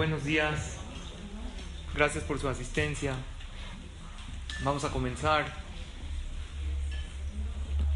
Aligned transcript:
buenos 0.00 0.24
días. 0.24 0.78
Gracias 1.94 2.24
por 2.24 2.38
su 2.40 2.48
asistencia. 2.48 3.12
Vamos 4.64 4.82
a 4.84 4.90
comenzar 4.90 5.44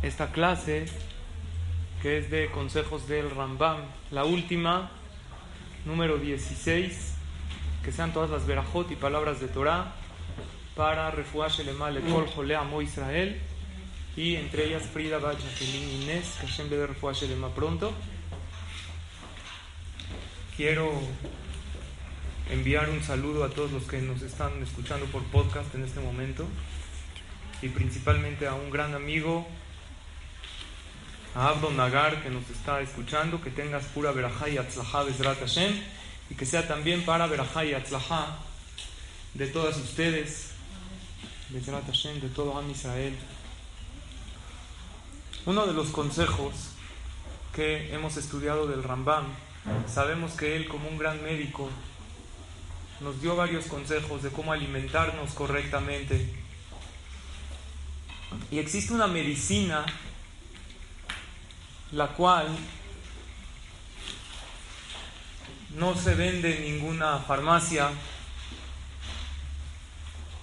esta 0.02 0.30
clase 0.30 0.84
que 2.02 2.18
es 2.18 2.30
de 2.30 2.50
consejos 2.50 3.08
del 3.08 3.30
Rambam, 3.30 3.78
la 4.10 4.26
última, 4.26 4.90
número 5.86 6.18
16, 6.18 7.14
que 7.82 7.90
sean 7.90 8.12
todas 8.12 8.28
las 8.28 8.46
verajot 8.46 8.90
y 8.90 8.96
palabras 8.96 9.40
de 9.40 9.48
Torah 9.48 9.94
para 10.76 11.10
refuar 11.10 11.50
Shelema 11.50 11.90
Lekol 11.90 12.26
Jole 12.26 12.54
Amo 12.54 12.82
Israel 12.82 13.40
y 14.14 14.36
entre 14.36 14.66
ellas 14.66 14.82
Frida 14.82 15.16
Bach 15.16 15.38
Jacqueline 15.38 16.02
Inés, 16.02 16.36
que 16.38 16.46
Hashem 16.48 16.68
le 16.68 16.76
dé 16.76 16.86
refuah 16.86 17.14
Shelema 17.14 17.48
pronto. 17.54 17.94
Quiero 20.54 21.00
enviar 22.50 22.90
un 22.90 23.02
saludo 23.02 23.44
a 23.44 23.50
todos 23.50 23.72
los 23.72 23.84
que 23.84 24.00
nos 24.00 24.22
están 24.22 24.62
escuchando 24.62 25.06
por 25.06 25.22
podcast 25.24 25.74
en 25.74 25.84
este 25.84 26.00
momento. 26.00 26.46
Y 27.62 27.68
principalmente 27.68 28.46
a 28.46 28.54
un 28.54 28.70
gran 28.70 28.94
amigo, 28.94 29.46
a 31.34 31.48
Abdo 31.48 31.70
Nagar, 31.70 32.22
que 32.22 32.30
nos 32.30 32.48
está 32.50 32.80
escuchando, 32.80 33.40
que 33.40 33.50
tengas 33.50 33.84
pura 33.86 34.12
verajá 34.12 34.48
y 34.48 34.58
atzlajá 34.58 35.04
Bezrat 35.04 35.38
Hashem. 35.40 35.74
Y 36.30 36.34
que 36.34 36.46
sea 36.46 36.66
también 36.66 37.04
para 37.04 37.26
verajá 37.26 37.64
y 37.64 37.74
atzlajá 37.74 38.38
de 39.34 39.46
todas 39.46 39.76
ustedes, 39.78 40.50
Bezrat 41.50 41.86
Hashem, 41.86 42.20
de 42.20 42.28
todo 42.28 42.58
Am 42.58 42.70
Israel. 42.70 43.14
Uno 45.46 45.66
de 45.66 45.74
los 45.74 45.88
consejos 45.88 46.52
que 47.54 47.92
hemos 47.94 48.16
estudiado 48.16 48.66
del 48.66 48.82
Rambam, 48.82 49.26
sabemos 49.86 50.32
que 50.32 50.56
él 50.56 50.68
como 50.68 50.88
un 50.88 50.98
gran 50.98 51.22
médico 51.22 51.70
nos 53.00 53.20
dio 53.20 53.36
varios 53.36 53.66
consejos 53.66 54.22
de 54.22 54.30
cómo 54.30 54.52
alimentarnos 54.52 55.32
correctamente. 55.32 56.32
Y 58.50 58.58
existe 58.58 58.92
una 58.92 59.06
medicina 59.06 59.84
la 61.92 62.08
cual 62.08 62.46
no 65.76 65.94
se 65.96 66.14
vende 66.14 66.56
en 66.56 66.74
ninguna 66.74 67.18
farmacia, 67.18 67.90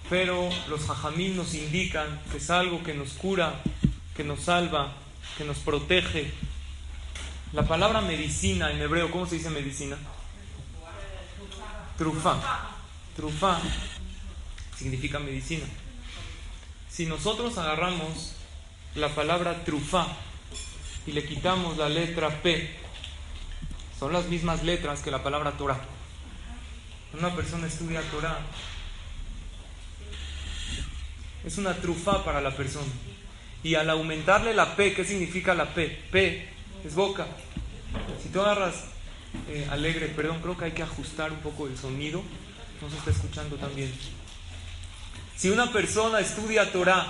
pero 0.09 0.49
los 0.69 0.85
jajamín 0.85 1.35
nos 1.35 1.53
indican 1.53 2.21
que 2.31 2.37
es 2.37 2.49
algo 2.49 2.83
que 2.83 2.93
nos 2.93 3.13
cura, 3.13 3.61
que 4.15 4.23
nos 4.23 4.41
salva, 4.41 4.93
que 5.37 5.43
nos 5.43 5.57
protege. 5.59 6.31
La 7.53 7.63
palabra 7.63 8.01
medicina 8.01 8.71
en 8.71 8.81
hebreo, 8.81 9.11
¿cómo 9.11 9.25
se 9.25 9.35
dice 9.35 9.49
medicina? 9.49 9.97
Trufa. 11.97 12.39
Trufa 13.15 13.59
significa 14.77 15.19
medicina. 15.19 15.65
Si 16.89 17.05
nosotros 17.05 17.57
agarramos 17.57 18.33
la 18.95 19.09
palabra 19.15 19.63
trufa 19.63 20.07
y 21.05 21.11
le 21.11 21.25
quitamos 21.25 21.77
la 21.77 21.89
letra 21.89 22.41
P, 22.41 22.75
son 23.97 24.13
las 24.13 24.25
mismas 24.25 24.63
letras 24.63 25.01
que 25.01 25.11
la 25.11 25.23
palabra 25.23 25.51
Torah. 25.51 25.79
Una 27.13 27.35
persona 27.35 27.67
estudia 27.67 28.01
Torah, 28.09 28.39
es 31.45 31.57
una 31.57 31.75
trufa 31.75 32.23
para 32.23 32.41
la 32.41 32.55
persona. 32.55 32.91
Y 33.63 33.75
al 33.75 33.89
aumentarle 33.89 34.53
la 34.53 34.75
P, 34.75 34.93
¿qué 34.93 35.05
significa 35.05 35.53
la 35.53 35.73
P? 35.73 35.87
P 36.11 36.49
es 36.85 36.95
boca. 36.95 37.27
Si 38.21 38.29
tú 38.29 38.41
agarras 38.41 38.85
eh, 39.49 39.67
alegre, 39.69 40.07
perdón, 40.07 40.39
creo 40.41 40.57
que 40.57 40.65
hay 40.65 40.71
que 40.71 40.83
ajustar 40.83 41.31
un 41.31 41.39
poco 41.39 41.67
el 41.67 41.77
sonido, 41.77 42.21
no 42.81 42.89
se 42.89 42.97
está 42.97 43.11
escuchando 43.11 43.55
tan 43.57 43.73
bien. 43.75 43.91
Si 45.35 45.49
una 45.49 45.71
persona 45.71 46.19
estudia 46.19 46.71
Torah, 46.71 47.07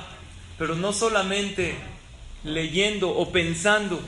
pero 0.57 0.75
no 0.75 0.93
solamente 0.93 1.75
leyendo 2.43 3.09
o 3.09 3.31
pensando, 3.31 3.99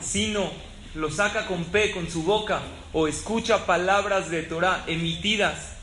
sino 0.00 0.50
lo 0.94 1.10
saca 1.10 1.46
con 1.46 1.64
P, 1.64 1.92
con 1.92 2.10
su 2.10 2.22
boca, 2.22 2.60
o 2.92 3.08
escucha 3.08 3.66
palabras 3.66 4.30
de 4.30 4.42
Torah 4.42 4.84
emitidas 4.86 5.76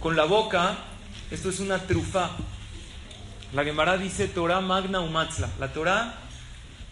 con 0.00 0.16
la 0.16 0.24
boca, 0.24 0.76
esto 1.30 1.50
es 1.50 1.60
una 1.60 1.78
trufa. 1.78 2.30
La 3.52 3.64
Gemara 3.64 3.96
dice 3.96 4.28
Torah 4.28 4.60
magna 4.60 5.00
umatzla. 5.00 5.48
La 5.58 5.72
Torah 5.72 6.14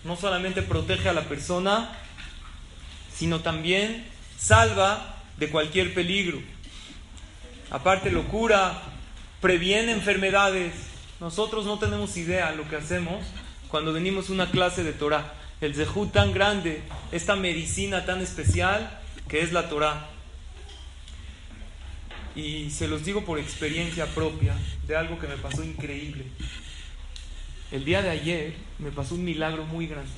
no 0.05 0.17
solamente 0.17 0.63
protege 0.63 1.09
a 1.09 1.13
la 1.13 1.23
persona, 1.23 1.91
sino 3.17 3.41
también 3.41 4.05
salva 4.39 5.17
de 5.39 5.49
cualquier 5.49 5.95
peligro. 5.95 6.41
Aparte 7.71 8.11
lo 8.11 8.25
cura, 8.25 8.83
previene 9.41 9.93
enfermedades. 9.93 10.73
Nosotros 11.21 11.65
no 11.65 11.79
tenemos 11.79 12.17
idea 12.17 12.53
lo 12.53 12.69
que 12.69 12.77
hacemos 12.77 13.25
cuando 13.69 13.93
venimos 13.93 14.29
a 14.29 14.33
una 14.33 14.51
clase 14.51 14.85
de 14.85 14.93
Torah. 14.93 15.35
El 15.61 15.75
zehut 15.75 16.13
tan 16.13 16.33
grande, 16.33 16.83
esta 17.13 17.35
medicina 17.35 18.05
tan 18.05 18.21
especial 18.21 19.01
que 19.29 19.41
es 19.41 19.53
la 19.53 19.69
Torah. 19.69 20.09
Y 22.35 22.71
se 22.71 22.87
los 22.87 23.05
digo 23.05 23.25
por 23.25 23.39
experiencia 23.39 24.07
propia 24.07 24.55
de 24.87 24.95
algo 24.95 25.19
que 25.19 25.27
me 25.27 25.37
pasó 25.37 25.65
increíble. 25.65 26.27
El 27.73 27.85
día 27.85 28.03
de 28.03 28.11
ayer 28.11 28.55
me 28.79 28.91
pasó 28.91 29.15
un 29.15 29.25
milagro 29.25 29.65
muy 29.65 29.87
grande. 29.87 30.13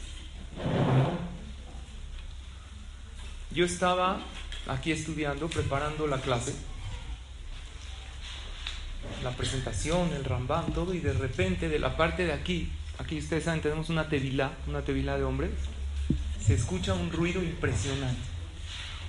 Yo 3.58 3.64
estaba 3.64 4.20
aquí 4.68 4.92
estudiando, 4.92 5.48
preparando 5.48 6.06
la 6.06 6.20
clase, 6.20 6.54
la 9.24 9.32
presentación, 9.32 10.12
el 10.12 10.24
rambam, 10.24 10.72
todo, 10.72 10.94
y 10.94 11.00
de 11.00 11.12
repente 11.12 11.68
de 11.68 11.80
la 11.80 11.96
parte 11.96 12.24
de 12.24 12.32
aquí, 12.32 12.70
aquí 13.00 13.18
ustedes 13.18 13.42
saben, 13.42 13.60
tenemos 13.60 13.88
una 13.88 14.08
tevilá, 14.08 14.52
una 14.68 14.82
tevilá 14.82 15.18
de 15.18 15.24
hombres, 15.24 15.50
se 16.38 16.54
escucha 16.54 16.94
un 16.94 17.10
ruido 17.10 17.42
impresionante. 17.42 18.20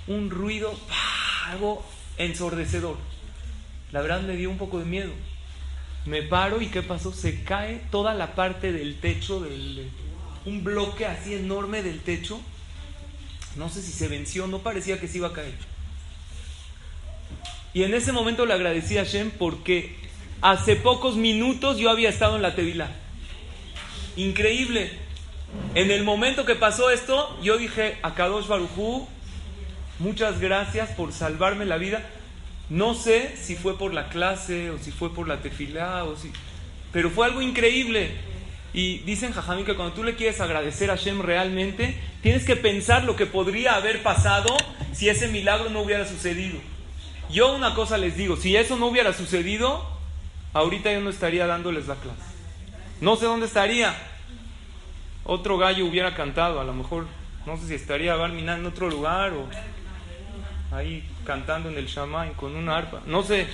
Un 0.08 0.32
ruido, 0.32 0.76
algo 1.46 1.86
ensordecedor. 2.18 2.98
La 3.92 4.02
verdad 4.02 4.24
me 4.24 4.36
dio 4.36 4.50
un 4.50 4.58
poco 4.58 4.80
de 4.80 4.86
miedo. 4.86 5.12
Me 6.08 6.24
paro 6.24 6.60
y 6.60 6.70
¿qué 6.70 6.82
pasó? 6.82 7.14
Se 7.14 7.44
cae 7.44 7.84
toda 7.92 8.16
la 8.16 8.34
parte 8.34 8.72
del 8.72 9.00
techo, 9.00 9.42
del, 9.42 9.92
un 10.46 10.64
bloque 10.64 11.06
así 11.06 11.36
enorme 11.36 11.84
del 11.84 12.00
techo. 12.00 12.42
No 13.56 13.70
sé 13.70 13.82
si 13.82 13.92
se 13.92 14.08
venció, 14.08 14.48
no 14.48 14.60
parecía 14.60 15.00
que 15.00 15.08
se 15.08 15.18
iba 15.18 15.30
a 15.30 15.34
caer. 15.34 15.54
Y 17.74 17.84
en 17.84 17.94
ese 17.94 18.12
momento 18.12 18.46
le 18.46 18.54
agradecí 18.54 18.98
a 18.98 19.04
Shem 19.04 19.32
porque 19.32 19.96
hace 20.42 20.76
pocos 20.76 21.16
minutos 21.16 21.78
yo 21.78 21.90
había 21.90 22.10
estado 22.10 22.36
en 22.36 22.42
la 22.42 22.56
Tevila. 22.56 22.90
Increíble. 24.16 24.92
En 25.76 25.92
el 25.92 26.04
momento 26.04 26.46
que 26.46 26.56
pasó 26.56 26.90
esto, 26.90 27.38
yo 27.42 27.58
dije 27.58 27.98
a 28.02 28.16
Kadosh 28.16 28.48
Barujú, 28.48 29.08
muchas 30.00 30.40
gracias 30.40 30.90
por 30.90 31.14
salvarme 31.14 31.66
la 31.66 31.78
vida. 31.78 32.08
No 32.70 32.94
sé 32.94 33.36
si 33.36 33.56
fue 33.56 33.78
por 33.78 33.94
la 33.94 34.10
clase 34.10 34.70
o 34.72 34.78
si 34.78 34.92
fue 34.92 35.14
por 35.14 35.28
la 35.28 35.42
tefilá 35.42 36.04
o 36.04 36.16
si... 36.16 36.32
Pero 36.92 37.10
fue 37.10 37.28
algo 37.28 37.42
increíble. 37.42 38.12
Y 38.74 39.00
dicen 39.00 39.34
Jajamín 39.34 39.66
que 39.66 39.76
cuando 39.76 39.94
tú 39.94 40.04
le 40.04 40.16
quieres 40.16 40.40
agradecer 40.42 40.92
a 40.92 40.96
Shem 40.96 41.22
realmente, 41.22 42.00
tienes 42.22 42.46
que 42.46 42.56
pensar 42.56 43.04
lo 43.04 43.16
que 43.16 43.26
podría 43.26 43.76
haber 43.76 44.04
pasado 44.04 44.56
si 44.94 45.10
ese 45.10 45.28
milagro 45.28 45.70
no 45.70 45.82
hubiera 45.82 46.08
sucedido. 46.08 46.60
Yo 47.32 47.56
una 47.56 47.74
cosa 47.74 47.98
les 47.98 48.16
digo, 48.16 48.38
si 48.38 48.56
eso 48.56 48.76
no 48.76 48.88
hubiera 48.88 49.14
sucedido, 49.14 49.86
ahorita 50.54 50.92
yo 50.92 51.02
no 51.02 51.10
estaría 51.10 51.48
dándoles 51.48 51.88
la 51.88 51.96
clase. 51.96 52.22
No 53.02 53.16
sé 53.16 53.26
dónde 53.26 53.46
estaría. 53.46 53.96
Otro 55.24 55.58
gallo 55.58 55.86
hubiera 55.86 56.16
cantado, 56.16 56.60
a 56.60 56.64
lo 56.64 56.74
mejor, 56.74 57.06
no 57.46 57.58
sé 57.58 57.68
si 57.68 57.74
estaría 57.76 58.16
Barminá 58.16 58.56
en 58.56 58.66
otro 58.66 58.90
lugar 58.90 59.34
o 59.34 59.48
ahí 60.72 61.04
cantando 61.26 61.70
en 61.70 61.78
el 61.78 61.88
shaman 61.88 62.34
con 62.34 62.56
una 62.56 62.78
arpa, 62.78 63.02
no 63.06 63.24
sé. 63.24 63.48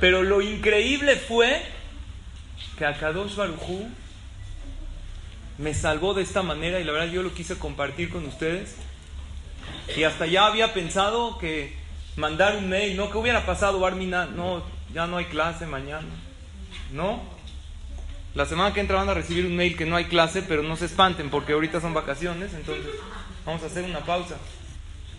Pero 0.00 0.22
lo 0.22 0.40
increíble 0.40 1.16
fue 1.16 1.62
que 2.82 2.86
Akadosh 2.86 3.36
Barujú 3.36 3.88
me 5.56 5.72
salvó 5.72 6.14
de 6.14 6.22
esta 6.22 6.42
manera 6.42 6.80
y 6.80 6.84
la 6.84 6.90
verdad 6.90 7.12
yo 7.12 7.22
lo 7.22 7.32
quise 7.32 7.56
compartir 7.56 8.10
con 8.10 8.26
ustedes. 8.26 8.74
Y 9.96 10.02
hasta 10.02 10.26
ya 10.26 10.46
había 10.46 10.74
pensado 10.74 11.38
que 11.38 11.76
mandar 12.16 12.56
un 12.56 12.68
mail, 12.68 12.96
no, 12.96 13.08
¿qué 13.08 13.18
hubiera 13.18 13.46
pasado, 13.46 13.78
Barmina? 13.78 14.26
No, 14.26 14.64
ya 14.92 15.06
no 15.06 15.18
hay 15.18 15.26
clase 15.26 15.64
mañana. 15.64 16.08
No. 16.92 17.22
La 18.34 18.46
semana 18.46 18.74
que 18.74 18.80
entra 18.80 18.96
van 18.96 19.08
a 19.08 19.14
recibir 19.14 19.46
un 19.46 19.54
mail 19.54 19.76
que 19.76 19.86
no 19.86 19.94
hay 19.94 20.06
clase, 20.06 20.42
pero 20.42 20.64
no 20.64 20.74
se 20.74 20.86
espanten 20.86 21.30
porque 21.30 21.52
ahorita 21.52 21.80
son 21.80 21.94
vacaciones, 21.94 22.52
entonces 22.52 22.84
vamos 23.46 23.62
a 23.62 23.66
hacer 23.66 23.84
una 23.84 24.00
pausa. 24.00 24.38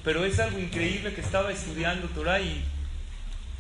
Pero 0.04 0.26
es 0.26 0.38
algo 0.38 0.60
increíble 0.60 1.14
que 1.14 1.22
estaba 1.22 1.50
estudiando 1.50 2.10
Torah 2.10 2.42
y 2.42 2.62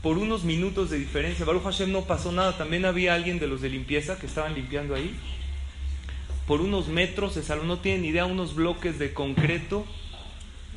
por 0.03 0.17
unos 0.17 0.43
minutos 0.43 0.89
de 0.89 0.99
diferencia, 0.99 1.45
Baruch 1.45 1.63
Hashem 1.63 1.89
no 1.89 2.01
pasó 2.01 2.33
nada, 2.33 2.57
también 2.57 2.83
había 2.83 3.13
alguien 3.15 3.39
de 3.39 3.47
los 3.47 3.61
de 3.61 3.69
limpieza 3.69 4.19
que 4.19 4.25
estaban 4.25 4.53
limpiando 4.53 4.95
ahí. 4.95 5.15
Por 6.45 6.59
unos 6.59 6.89
metros 6.89 7.35
se 7.35 7.41
salvó, 7.41 7.63
no 7.63 7.79
tienen 7.79 8.03
idea, 8.03 8.25
unos 8.25 8.53
bloques 8.53 8.99
de 8.99 9.13
concreto 9.13 9.85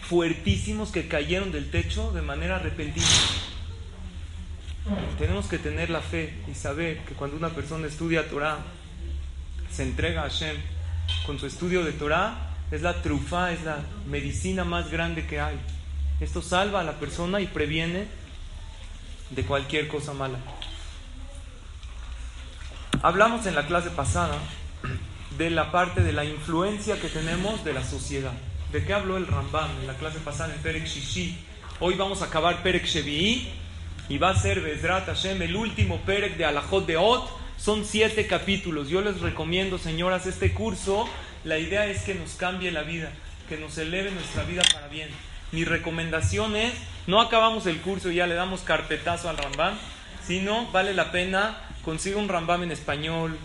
fuertísimos 0.01 0.93
que 0.93 1.09
cayeron 1.09 1.51
del 1.51 1.73
techo 1.73 2.13
de 2.13 2.23
manera 2.23 2.61
repentina. 2.61 3.05
Tenemos 5.19 5.47
que 5.47 5.59
tener 5.59 5.91
la 5.91 6.03
fe 6.03 6.33
y 6.49 6.55
saber 6.55 6.99
que 6.99 7.15
cuando 7.15 7.37
una 7.37 7.51
persona 7.51 7.89
estudia 7.89 8.31
Torah, 8.31 8.59
se 9.73 9.83
entrega 9.83 10.21
a 10.21 10.31
Hashem 10.31 10.57
con 11.27 11.41
su 11.41 11.47
estudio 11.47 11.85
de 11.85 11.91
Torah, 11.91 12.55
es 12.71 12.83
la 12.83 13.03
trufa, 13.03 13.53
es 13.53 13.65
la 13.65 13.81
medicina 14.09 14.63
más 14.63 14.89
grande 14.89 15.27
que 15.27 15.41
hay. 15.41 15.57
Esto 16.21 16.43
salva 16.43 16.83
a 16.83 16.85
la 16.85 17.01
persona 17.01 17.41
y 17.41 17.49
previene 17.49 18.07
de 19.31 19.45
cualquier 19.45 19.89
cosa 19.89 20.13
mala. 20.13 20.39
Hablamos 23.03 23.47
en 23.47 23.55
la 23.55 23.67
clase 23.67 23.91
pasada 23.91 24.39
de 25.37 25.51
la 25.51 25.71
parte 25.71 26.03
de 26.03 26.13
la 26.13 26.25
influencia 26.25 27.01
que 27.01 27.09
tenemos 27.09 27.65
de 27.65 27.73
la 27.73 27.85
sociedad. 27.85 28.33
¿De 28.73 28.85
qué 28.85 28.95
habló 28.95 29.17
el 29.17 29.27
Rambam 29.27 29.71
en 29.81 29.87
la 29.87 29.95
clase 29.95 30.19
pasada 30.21 30.55
en 30.55 30.61
Perek 30.61 30.87
Shishi? 30.87 31.39
Hoy 31.79 31.95
vamos 31.95 32.23
a 32.23 32.27
acabar 32.27 32.63
Perek 32.63 32.85
Shevi'i 32.85 33.49
y 34.09 34.19
va 34.19 34.31
a 34.31 34.37
ser 34.37 34.61
Bezrat 34.61 35.07
Hashem 35.07 35.43
el 35.43 35.57
último 35.57 36.01
Perek 36.01 36.37
de 36.37 36.47
Alajot 36.47 36.87
de 36.87 36.97
Ot. 36.97 37.29
Son 37.59 37.85
siete 37.85 38.27
capítulos. 38.27 38.89
Yo 38.89 39.03
les 39.03 39.21
recomiendo, 39.21 39.79
señoras, 39.79 40.27
este 40.27 40.53
curso. 40.53 41.09
La 41.45 41.59
idea 41.59 41.87
es 41.87 42.03
que 42.03 42.15
nos 42.15 42.35
cambie 42.35 42.71
la 42.71 42.83
vida, 42.83 43.13
que 43.49 43.57
nos 43.57 43.77
eleve 43.79 44.11
nuestra 44.11 44.43
vida 44.45 44.63
para 44.73 44.89
bien. 44.89 45.09
Mi 45.53 45.65
recomendación 45.65 46.57
es, 46.57 46.75
no 47.07 47.21
acabamos 47.21 47.67
el 47.67 47.81
curso 47.81 48.11
y 48.11 48.17
ya 48.17 48.27
le 48.27 48.35
damos 48.35 48.61
carpetazo 48.61 49.29
al 49.29 49.39
Rambam, 49.39 49.75
sino 50.27 50.67
vale 50.73 50.93
la 50.93 51.13
pena, 51.13 51.57
consiga 51.85 52.19
un 52.19 52.29
Rambam 52.29 52.65
en 52.65 52.73
español, 52.73 53.39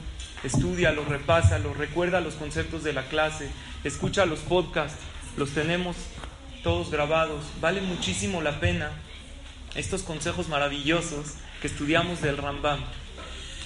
estudia, 0.43 0.91
repasa, 0.91 1.59
lo 1.59 1.73
recuerda 1.73 2.21
los 2.21 2.35
conceptos 2.35 2.83
de 2.83 2.93
la 2.93 3.03
clase, 3.03 3.49
escucha 3.83 4.25
los 4.25 4.39
podcasts, 4.39 4.97
los 5.37 5.51
tenemos 5.51 5.95
todos 6.63 6.89
grabados. 6.91 7.43
Vale 7.59 7.81
muchísimo 7.81 8.41
la 8.41 8.59
pena 8.59 8.91
estos 9.75 10.01
consejos 10.03 10.49
maravillosos 10.49 11.35
que 11.61 11.67
estudiamos 11.67 12.21
del 12.21 12.37
Rambam. 12.37 12.79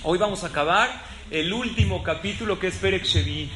Hoy 0.03 0.17
vamos 0.17 0.43
a 0.43 0.47
acabar 0.47 0.89
el 1.31 1.53
último 1.53 2.03
capítulo 2.03 2.59
que 2.59 2.67
es 2.67 2.75
Perek 2.75 3.03
Shevi. 3.05 3.49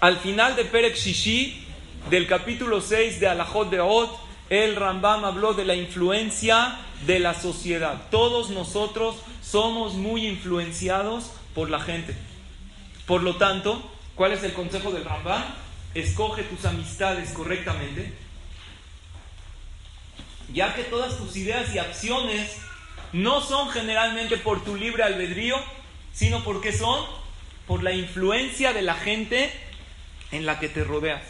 Al 0.00 0.16
final 0.18 0.56
de 0.56 0.64
Perek 0.64 0.96
Shishi, 0.96 1.61
del 2.10 2.26
capítulo 2.26 2.80
6 2.80 3.20
de 3.20 3.28
Alajot 3.28 3.70
de 3.70 3.80
Ot, 3.80 4.10
el 4.50 4.76
Rambam 4.76 5.24
habló 5.24 5.54
de 5.54 5.64
la 5.64 5.74
influencia 5.74 6.76
de 7.06 7.18
la 7.18 7.34
sociedad. 7.34 8.08
Todos 8.10 8.50
nosotros 8.50 9.16
somos 9.42 9.94
muy 9.94 10.26
influenciados 10.26 11.30
por 11.54 11.70
la 11.70 11.80
gente. 11.80 12.14
Por 13.06 13.22
lo 13.22 13.36
tanto, 13.36 13.82
¿cuál 14.14 14.32
es 14.32 14.42
el 14.42 14.52
consejo 14.52 14.90
del 14.90 15.04
Rambam? 15.04 15.42
Escoge 15.94 16.42
tus 16.42 16.64
amistades 16.64 17.30
correctamente, 17.32 18.12
ya 20.52 20.74
que 20.74 20.84
todas 20.84 21.16
tus 21.18 21.36
ideas 21.36 21.74
y 21.74 21.78
acciones 21.78 22.58
no 23.12 23.40
son 23.40 23.70
generalmente 23.70 24.36
por 24.38 24.64
tu 24.64 24.76
libre 24.76 25.02
albedrío, 25.02 25.56
sino 26.12 26.44
porque 26.44 26.72
son 26.72 27.04
por 27.66 27.82
la 27.82 27.92
influencia 27.92 28.72
de 28.72 28.82
la 28.82 28.94
gente 28.94 29.52
en 30.30 30.46
la 30.46 30.58
que 30.58 30.68
te 30.68 30.84
rodeas. 30.84 31.22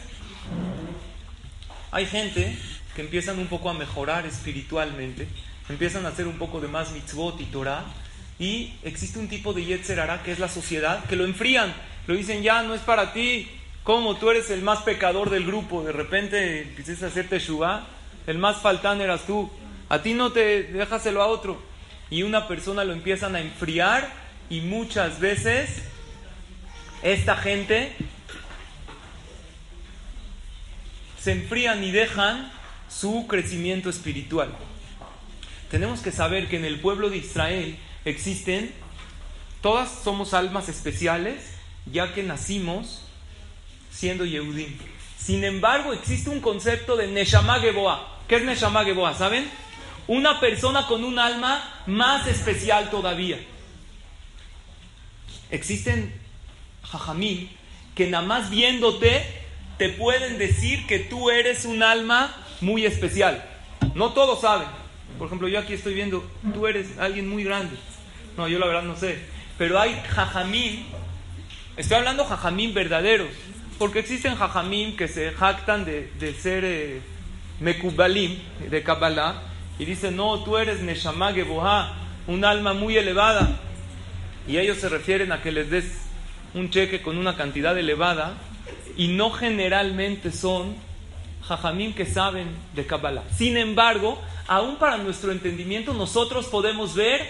Hay 1.93 2.07
gente 2.07 2.57
que 2.95 3.01
empiezan 3.03 3.37
un 3.37 3.45
poco 3.45 3.69
a 3.69 3.75
mejorar 3.75 4.25
espiritualmente, 4.25 5.27
empiezan 5.69 6.07
a 6.07 6.09
hacer 6.09 6.25
un 6.25 6.39
poco 6.39 6.59
de 6.59 6.67
más 6.67 6.91
mitzvot 6.91 7.39
y 7.39 7.45
Torah, 7.45 7.85
y 8.39 8.73
existe 8.81 9.19
un 9.19 9.27
tipo 9.27 9.53
de 9.53 9.63
Yetzer 9.63 10.01
que 10.25 10.31
es 10.31 10.39
la 10.39 10.49
sociedad, 10.49 11.03
que 11.05 11.15
lo 11.15 11.23
enfrían, 11.23 11.71
lo 12.07 12.15
dicen 12.15 12.41
ya, 12.41 12.63
no 12.63 12.73
es 12.73 12.81
para 12.81 13.13
ti, 13.13 13.47
como 13.83 14.15
tú 14.15 14.31
eres 14.31 14.49
el 14.49 14.63
más 14.63 14.81
pecador 14.81 15.29
del 15.29 15.45
grupo, 15.45 15.83
de 15.83 15.91
repente 15.91 16.63
empiezas 16.63 17.03
a 17.03 17.07
hacerte 17.07 17.37
Shubá, 17.37 17.85
el 18.25 18.39
más 18.39 18.57
faltán 18.57 18.99
eras 18.99 19.27
tú, 19.27 19.51
a 19.87 20.01
ti 20.01 20.15
no 20.15 20.31
te 20.31 20.63
déjaselo 20.63 21.21
a 21.21 21.27
otro, 21.27 21.61
y 22.09 22.23
una 22.23 22.47
persona 22.47 22.83
lo 22.83 22.93
empiezan 22.93 23.35
a 23.35 23.39
enfriar, 23.39 24.09
y 24.49 24.61
muchas 24.61 25.19
veces 25.19 25.83
esta 27.03 27.35
gente 27.37 27.95
se 31.23 31.31
enfrían 31.31 31.81
y 31.85 31.91
dejan 31.91 32.51
su 32.89 33.27
crecimiento 33.27 33.89
espiritual. 33.89 34.53
Tenemos 35.71 36.01
que 36.01 36.11
saber 36.11 36.49
que 36.49 36.57
en 36.57 36.65
el 36.65 36.81
pueblo 36.81 37.09
de 37.09 37.17
Israel 37.17 37.77
existen, 38.03 38.73
todas 39.61 39.89
somos 40.03 40.33
almas 40.33 40.67
especiales, 40.67 41.41
ya 41.85 42.13
que 42.13 42.23
nacimos 42.23 43.05
siendo 43.89 44.25
Yehudim. 44.25 44.77
Sin 45.17 45.45
embargo, 45.45 45.93
existe 45.93 46.29
un 46.29 46.41
concepto 46.41 46.97
de 46.97 47.07
Neshama 47.07 47.59
Geboa. 47.61 48.19
¿Qué 48.27 48.35
es 48.35 48.43
Neshama 48.43 48.83
Geboa? 48.83 49.13
¿Saben? 49.13 49.49
Una 50.07 50.41
persona 50.41 50.87
con 50.87 51.05
un 51.05 51.19
alma 51.19 51.83
más 51.85 52.27
especial 52.27 52.89
todavía. 52.89 53.39
Existen 55.49 56.13
jajamí 56.83 57.49
que 57.95 58.07
nada 58.07 58.25
más 58.25 58.49
viéndote 58.49 59.42
te 59.83 59.89
pueden 59.89 60.37
decir 60.37 60.87
que 60.87 60.97
tú 60.97 61.29
eres 61.29 61.65
un 61.65 61.83
alma 61.83 62.33
muy 62.61 62.85
especial. 62.85 63.43
No 63.95 64.13
todos 64.13 64.39
saben. 64.39 64.69
Por 65.19 65.27
ejemplo, 65.27 65.49
yo 65.49 65.59
aquí 65.59 65.73
estoy 65.73 65.93
viendo, 65.93 66.25
tú 66.53 66.67
eres 66.67 66.97
alguien 66.99 67.27
muy 67.27 67.43
grande. 67.43 67.75
No, 68.37 68.47
yo 68.47 68.59
la 68.59 68.67
verdad 68.67 68.83
no 68.83 68.95
sé. 68.95 69.19
Pero 69.57 69.77
hay 69.77 70.01
jajamín, 70.07 70.85
estoy 71.75 71.97
hablando 71.97 72.23
jajamín 72.23 72.73
verdaderos, 72.73 73.27
porque 73.77 73.99
existen 73.99 74.37
jajamín 74.37 74.95
que 74.95 75.09
se 75.09 75.31
jactan 75.31 75.83
de, 75.83 76.33
ser 76.39 76.63
eh, 76.63 77.01
mekubalim, 77.59 78.39
de 78.69 78.83
Kabbalah, 78.83 79.41
y 79.79 79.83
dicen, 79.83 80.15
no, 80.15 80.45
tú 80.45 80.55
eres 80.55 80.79
Neshama 80.79 81.33
Geboha, 81.33 81.93
un 82.25 82.45
alma 82.45 82.73
muy 82.73 82.95
elevada. 82.95 83.59
Y 84.47 84.59
ellos 84.59 84.77
se 84.77 84.87
refieren 84.87 85.33
a 85.33 85.41
que 85.41 85.51
les 85.51 85.69
des 85.69 85.83
un 86.53 86.69
cheque 86.69 87.01
con 87.01 87.17
una 87.17 87.35
cantidad 87.35 87.77
elevada, 87.77 88.37
y 88.97 89.07
no 89.09 89.31
generalmente 89.31 90.31
son 90.31 90.75
jajamín 91.43 91.93
que 91.93 92.05
saben 92.05 92.47
de 92.75 92.85
Kabbalah. 92.85 93.23
Sin 93.35 93.57
embargo, 93.57 94.21
aún 94.47 94.77
para 94.77 94.97
nuestro 94.97 95.31
entendimiento, 95.31 95.93
nosotros 95.93 96.45
podemos 96.47 96.95
ver 96.95 97.21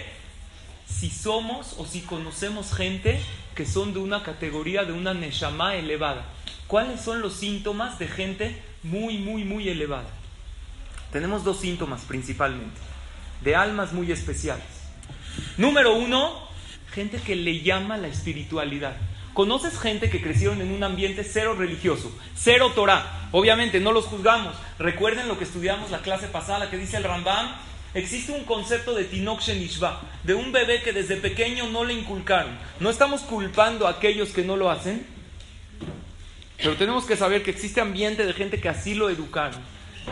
si 0.86 1.10
somos 1.10 1.74
o 1.78 1.86
si 1.86 2.00
conocemos 2.00 2.72
gente 2.74 3.20
que 3.54 3.66
son 3.66 3.92
de 3.92 4.00
una 4.00 4.22
categoría 4.22 4.84
de 4.84 4.92
una 4.92 5.14
neshama 5.14 5.76
elevada. 5.76 6.24
¿Cuáles 6.66 7.00
son 7.00 7.20
los 7.20 7.34
síntomas 7.34 7.98
de 7.98 8.08
gente 8.08 8.62
muy, 8.82 9.18
muy, 9.18 9.44
muy 9.44 9.68
elevada? 9.68 10.08
Tenemos 11.12 11.44
dos 11.44 11.60
síntomas 11.60 12.02
principalmente, 12.02 12.80
de 13.42 13.54
almas 13.54 13.92
muy 13.92 14.10
especiales. 14.10 14.64
Número 15.56 15.94
uno, 15.94 16.48
gente 16.92 17.18
que 17.18 17.36
le 17.36 17.60
llama 17.60 17.96
la 17.96 18.08
espiritualidad. 18.08 18.96
¿Conoces 19.34 19.78
gente 19.78 20.08
que 20.08 20.22
crecieron 20.22 20.62
en 20.62 20.72
un 20.72 20.82
ambiente 20.84 21.24
cero 21.24 21.54
religioso, 21.58 22.10
cero 22.34 22.72
Torah? 22.74 23.28
Obviamente 23.32 23.80
no 23.80 23.92
los 23.92 24.06
juzgamos. 24.06 24.54
Recuerden 24.78 25.28
lo 25.28 25.36
que 25.36 25.44
estudiamos 25.44 25.90
la 25.90 25.98
clase 25.98 26.28
pasada 26.28 26.70
que 26.70 26.78
dice 26.78 26.96
el 26.96 27.04
Rambam, 27.04 27.48
Existe 27.94 28.32
un 28.32 28.42
concepto 28.42 28.92
de 28.92 29.04
Tinok 29.04 29.40
Shenishva, 29.40 30.00
de 30.24 30.34
un 30.34 30.50
bebé 30.50 30.82
que 30.82 30.92
desde 30.92 31.16
pequeño 31.16 31.68
no 31.68 31.84
le 31.84 31.94
inculcaron. 31.94 32.58
No 32.80 32.90
estamos 32.90 33.20
culpando 33.20 33.86
a 33.86 33.90
aquellos 33.90 34.30
que 34.30 34.42
no 34.42 34.56
lo 34.56 34.68
hacen, 34.68 35.06
pero 36.56 36.74
tenemos 36.74 37.04
que 37.04 37.16
saber 37.16 37.44
que 37.44 37.52
existe 37.52 37.80
ambiente 37.80 38.26
de 38.26 38.32
gente 38.32 38.60
que 38.60 38.68
así 38.68 38.94
lo 38.94 39.10
educaron. 39.10 39.60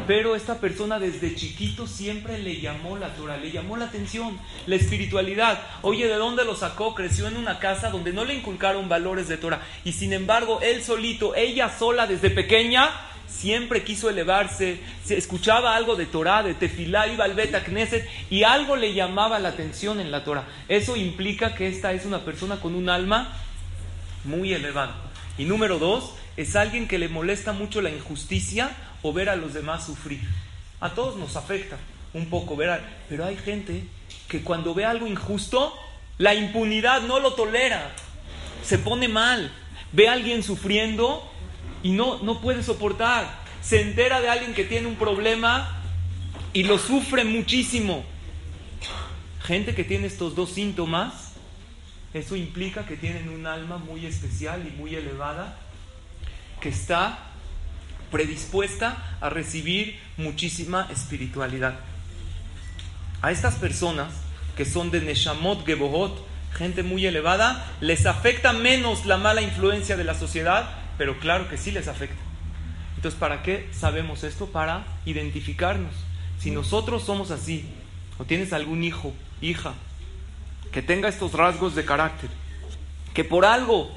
Pero 0.07 0.35
esta 0.35 0.59
persona 0.59 0.99
desde 0.99 1.35
chiquito 1.35 1.87
siempre 1.87 2.39
le 2.39 2.61
llamó 2.61 2.97
la 2.97 3.15
Torah, 3.15 3.37
le 3.37 3.51
llamó 3.51 3.77
la 3.77 3.85
atención, 3.87 4.39
la 4.67 4.77
espiritualidad. 4.77 5.61
Oye, 5.83 6.09
¿de 6.09 6.15
dónde 6.15 6.45
lo 6.45 6.57
sacó? 6.57 6.95
Creció 6.95 7.29
en 7.29 7.37
una 7.37 7.59
casa 7.59 7.91
donde 7.91 8.13
no 8.13 8.25
le 8.25 8.35
inculcaron 8.35 8.89
valores 8.89 9.29
de 9.29 9.37
Torah. 9.37 9.63
Y 9.85 9.93
sin 9.93 10.13
embargo, 10.13 10.61
él 10.63 10.83
solito, 10.83 11.35
ella 11.35 11.71
sola 11.71 12.07
desde 12.07 12.31
pequeña, 12.31 12.91
siempre 13.29 13.85
quiso 13.85 14.11
elevarse, 14.11 14.81
se 15.05 15.17
escuchaba 15.17 15.77
algo 15.77 15.95
de 15.95 16.07
Torah, 16.07 16.43
de 16.43 16.55
Tefilá, 16.55 17.07
iba 17.09 17.25
al 17.25 17.35
Bet 17.35 17.55
Knesset 17.65 18.09
y 18.31 18.45
algo 18.45 18.77
le 18.77 18.95
llamaba 18.95 19.39
la 19.39 19.51
atención 19.51 20.01
en 20.01 20.11
la 20.11 20.25
Torah. 20.25 20.45
Eso 20.69 20.97
implica 20.97 21.55
que 21.55 21.69
esta 21.69 21.93
es 21.93 22.07
una 22.07 22.25
persona 22.25 22.61
con 22.61 22.75
un 22.75 22.89
alma 22.89 23.33
muy 24.25 24.53
elevada. 24.53 24.95
Y 25.39 25.45
número 25.45 25.79
dos, 25.79 26.15
es 26.37 26.57
alguien 26.57 26.89
que 26.89 26.99
le 26.99 27.09
molesta 27.09 27.53
mucho 27.53 27.83
la 27.83 27.91
injusticia 27.91 28.71
o 29.03 29.13
ver 29.13 29.29
a 29.29 29.37
los 29.37 29.55
demás 29.55 29.87
sufrir. 29.87 30.21
A 30.81 30.91
todos 30.91 31.17
nos 31.17 31.37
afecta 31.37 31.77
un 32.15 32.27
poco 32.27 32.57
ver, 32.57 32.71
a, 32.71 32.81
pero 33.09 33.25
hay 33.25 33.37
gente 33.37 33.85
que 34.29 34.43
cuando 34.43 34.75
ve 34.75 34.85
algo 34.85 35.07
injusto, 35.07 35.75
la 36.19 36.35
impunidad 36.35 37.03
no 37.03 37.21
lo 37.21 37.35
tolera, 37.35 37.93
se 38.63 38.79
pone 38.79 39.09
mal, 39.09 39.53
ve 39.93 40.09
a 40.09 40.13
alguien 40.13 40.43
sufriendo 40.43 41.29
y 41.83 41.93
no, 41.93 42.23
no 42.23 42.41
puede 42.41 42.63
soportar. 42.63 43.43
Se 43.63 43.81
entera 43.81 44.21
de 44.21 44.29
alguien 44.29 44.55
que 44.55 44.65
tiene 44.65 44.87
un 44.87 44.97
problema 44.97 45.83
y 46.53 46.65
lo 46.65 46.79
sufre 46.79 47.25
muchísimo. 47.25 48.05
Gente 49.43 49.75
que 49.75 49.85
tiene 49.85 50.07
estos 50.07 50.35
dos 50.35 50.51
síntomas, 50.51 51.33
eso 52.15 52.37
implica 52.37 52.87
que 52.87 52.97
tienen 52.97 53.29
un 53.29 53.47
alma 53.47 53.79
muy 53.79 54.07
especial 54.07 54.67
y 54.67 54.77
muy 54.77 54.95
elevada, 54.95 55.57
que 56.61 56.69
está 56.69 57.32
predispuesta 58.13 58.97
a 59.21 59.29
recibir 59.31 59.99
muchísima 60.17 60.87
espiritualidad. 60.93 61.75
A 63.23 63.33
estas 63.33 63.57
personas 63.57 64.13
que 64.57 64.65
son 64.65 64.93
de 64.93 65.01
Neshamot 65.01 65.67
Gebohot, 65.67 66.25
gente 66.53 66.83
muy 66.83 67.07
elevada, 67.07 67.67
les 67.81 68.07
afecta 68.07 68.53
menos 68.53 69.07
la 69.07 69.17
mala 69.17 69.43
influencia 69.43 69.97
de 69.97 70.05
la 70.05 70.15
sociedad, 70.15 70.71
pero 70.99 71.19
claro 71.19 71.49
que 71.49 71.57
sí 71.57 71.73
les 71.73 71.89
afecta. 71.89 72.21
Entonces, 72.97 73.19
¿para 73.19 73.43
qué 73.43 73.69
sabemos 73.73 74.23
esto? 74.23 74.47
Para 74.47 74.85
identificarnos. 75.07 75.95
Si 76.39 76.51
nosotros 76.51 77.03
somos 77.03 77.31
así, 77.31 77.65
o 78.19 78.25
tienes 78.25 78.53
algún 78.53 78.85
hijo, 78.85 79.15
hija, 79.41 79.73
que 80.71 80.83
tenga 80.83 81.09
estos 81.09 81.33
rasgos 81.33 81.75
de 81.75 81.85
carácter, 81.85 82.31
que 83.15 83.25
por 83.25 83.45
algo 83.45 83.91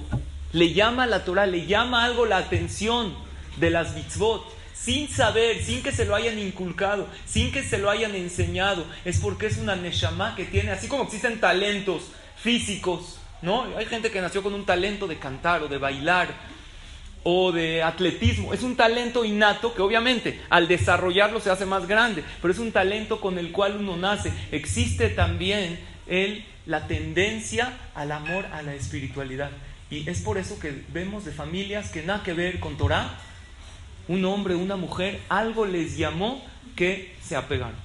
le 0.54 0.74
llama 0.74 1.06
la 1.06 1.26
Torah, 1.26 1.46
le 1.46 1.66
llama 1.66 2.06
algo 2.06 2.26
la 2.26 2.38
atención 2.38 3.25
de 3.58 3.70
las 3.70 3.96
mitzvot, 3.96 4.46
sin 4.74 5.10
saber, 5.10 5.64
sin 5.64 5.82
que 5.82 5.92
se 5.92 6.06
lo 6.06 6.16
hayan 6.16 6.38
inculcado, 6.38 7.08
sin 7.26 7.52
que 7.52 7.64
se 7.64 7.78
lo 7.78 7.90
hayan 7.90 8.14
enseñado, 8.16 8.86
es 9.04 9.20
porque 9.20 9.48
es 9.48 9.58
una 9.58 9.76
neshama 9.76 10.36
que 10.36 10.46
tiene, 10.46 10.72
así 10.72 10.88
como 10.88 11.04
existen 11.04 11.40
talentos 11.40 12.04
físicos, 12.38 13.20
¿no? 13.42 13.66
Hay 13.78 13.86
gente 13.86 14.12
que 14.12 14.22
nació 14.22 14.44
con 14.44 14.54
un 14.54 14.66
talento 14.66 15.08
de 15.08 15.18
cantar 15.18 15.64
o 15.64 15.68
de 15.68 15.78
bailar 15.78 16.28
o 17.24 17.52
de 17.52 17.82
atletismo. 17.82 18.54
Es 18.54 18.62
un 18.62 18.76
talento 18.76 19.26
innato 19.26 19.74
que 19.74 19.82
obviamente 19.82 20.40
al 20.50 20.68
desarrollarlo 20.68 21.40
se 21.40 21.50
hace 21.50 21.66
más 21.66 21.88
grande, 21.88 22.24
pero 22.42 22.54
es 22.54 22.60
un 22.60 22.72
talento 22.72 23.20
con 23.20 23.40
el 23.40 23.52
cual 23.52 23.78
uno 23.78 23.98
nace. 23.98 24.32
Existe 24.52 25.10
también 25.10 25.80
la 26.68 26.86
tendencia 26.86 27.78
al 27.96 28.12
amor 28.12 28.46
a 28.54 28.62
la 28.62 28.76
espiritualidad. 28.76 29.50
Y 29.90 30.08
es 30.08 30.22
por 30.22 30.38
eso 30.38 30.60
que 30.60 30.84
vemos 30.94 31.26
de 31.26 31.32
familias 31.32 31.90
que 31.90 32.04
nada 32.04 32.22
que 32.22 32.34
ver 32.34 32.60
con 32.60 32.78
Torah, 32.78 33.18
un 34.08 34.26
hombre, 34.26 34.56
una 34.56 34.76
mujer, 34.76 35.22
algo 35.30 35.66
les 35.66 35.98
llamó 35.98 36.44
que 36.76 37.16
se 37.22 37.36
apegaron. 37.36 37.76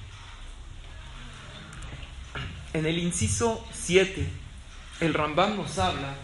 En 2.72 2.86
el 2.86 2.98
inciso 2.98 3.66
7, 3.72 4.26
el 5.00 5.14
Rambam 5.14 5.56
nos 5.56 5.78
habla, 5.78 6.14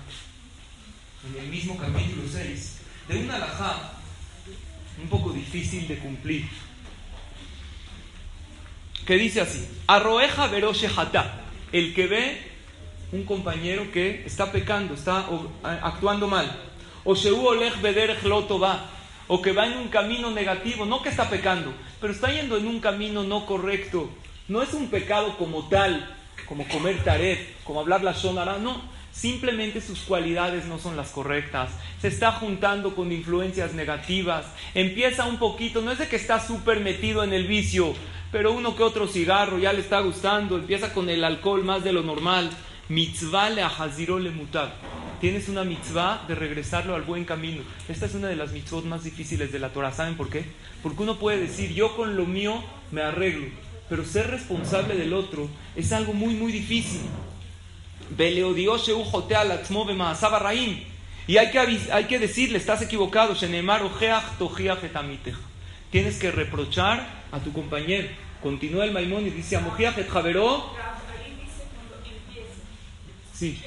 en 1.29 1.43
el 1.43 1.49
mismo 1.49 1.77
capítulo 1.77 2.23
6, 2.31 2.81
de 3.09 3.19
una 3.19 3.37
alajá 3.37 3.93
un 5.03 5.09
poco 5.09 5.33
difícil 5.33 5.89
de 5.89 5.99
cumplir. 5.99 6.49
Que 9.07 9.17
dice 9.17 9.41
así: 9.41 9.67
Arroeja 9.87 10.49
veroche 10.49 10.89
el 11.73 11.95
que 11.95 12.07
ve 12.07 12.57
un 13.13 13.25
compañero 13.25 13.91
que 13.93 14.25
está 14.27 14.51
pecando, 14.51 14.95
está 14.95 15.27
actuando 15.63 16.27
mal. 16.27 16.51
O 17.05 17.13
olech 17.13 17.81
bederech 17.81 18.25
va, 18.61 18.91
o 19.29 19.43
que 19.43 19.53
va 19.53 19.67
en 19.67 19.79
un 19.79 19.89
camino 19.89 20.31
negativo, 20.31 20.87
no 20.87 21.03
que 21.03 21.09
está 21.09 21.29
pecando, 21.29 21.73
pero 22.01 22.13
está 22.13 22.31
yendo 22.33 22.57
en 22.57 22.67
un 22.67 22.81
camino 22.81 23.25
no 23.25 23.47
correcto. 23.47 24.11
No 24.49 24.63
es 24.63 24.73
un 24.75 24.89
pecado 24.89 25.37
como 25.39 25.69
tal, 25.69 26.17
como 26.47 26.67
comer 26.69 27.03
taref, 27.03 27.41
como 27.65 27.81
hablar 27.81 28.05
la 28.05 28.13
shonara, 28.13 28.59
no 28.59 28.97
Simplemente 29.17 29.81
sus 29.81 30.01
cualidades 30.01 30.67
no 30.67 30.79
son 30.79 30.95
las 30.95 31.09
correctas. 31.09 31.71
Se 32.03 32.09
está 32.09 32.33
juntando 32.33 32.95
con 32.95 33.11
influencias 33.11 33.73
negativas. 33.73 34.45
Empieza 34.75 35.25
un 35.25 35.39
poquito, 35.39 35.81
no 35.81 35.91
es 35.91 35.99
de 35.99 36.07
que 36.07 36.17
está 36.17 36.39
súper 36.39 36.81
metido 36.81 37.25
en 37.25 37.33
el 37.33 37.47
vicio, 37.47 37.95
pero 38.31 38.53
uno 38.53 38.77
que 38.77 38.83
otro 38.83 39.09
cigarro 39.09 39.59
ya 39.59 39.73
le 39.73 39.81
está 39.81 40.01
gustando. 40.01 40.57
Empieza 40.57 40.93
con 40.93 41.09
el 41.09 41.25
alcohol 41.25 41.65
más 41.65 41.83
de 41.83 41.95
lo 41.95 42.03
normal. 42.03 42.51
Mitzvah 42.89 43.51
le 43.51 43.63
ahaziro 43.63 44.21
le 44.21 44.31
mutar. 44.31 44.73
Tienes 45.21 45.49
una 45.49 45.65
mitzvah 45.65 46.25
de 46.29 46.37
regresarlo 46.37 46.95
al 46.95 47.03
buen 47.03 47.25
camino. 47.25 47.63
Esta 47.89 48.07
es 48.07 48.15
una 48.15 48.29
de 48.29 48.37
las 48.37 48.53
mitzvot 48.53 48.85
más 48.85 49.03
difíciles 49.03 49.51
de 49.51 49.59
la 49.59 49.71
Torah. 49.71 49.91
¿Saben 49.91 50.17
por 50.17 50.31
qué? 50.31 50.45
Porque 50.85 51.03
uno 51.03 51.19
puede 51.19 51.39
decir, 51.39 51.75
yo 51.75 51.97
con 51.97 52.17
lo 52.17 52.27
mío 52.27 52.63
me 52.93 53.03
arreglo. 53.03 53.49
Pero 53.89 54.05
ser 54.05 54.31
responsable 54.31 54.95
del 54.95 55.15
otro 55.15 55.49
es 55.75 55.93
algo 55.93 56.13
muy, 56.13 56.35
muy 56.35 56.53
difícil. 56.53 57.01
Y 61.27 61.37
hay 61.39 61.51
que, 61.51 61.59
hay 61.59 62.05
que 62.05 62.19
decirle, 62.21 62.59
estás 62.59 62.83
equivocado. 62.83 63.35
Tienes 65.91 66.19
que 66.19 66.31
reprochar 66.31 67.09
a 67.33 67.41
tu 67.41 67.53
compañero. 67.53 68.09
Continúa 68.43 68.85
el 68.85 68.93
Maimón 68.93 69.27
y 69.27 69.31
dice, 69.31 69.59
Sí. 73.37 73.61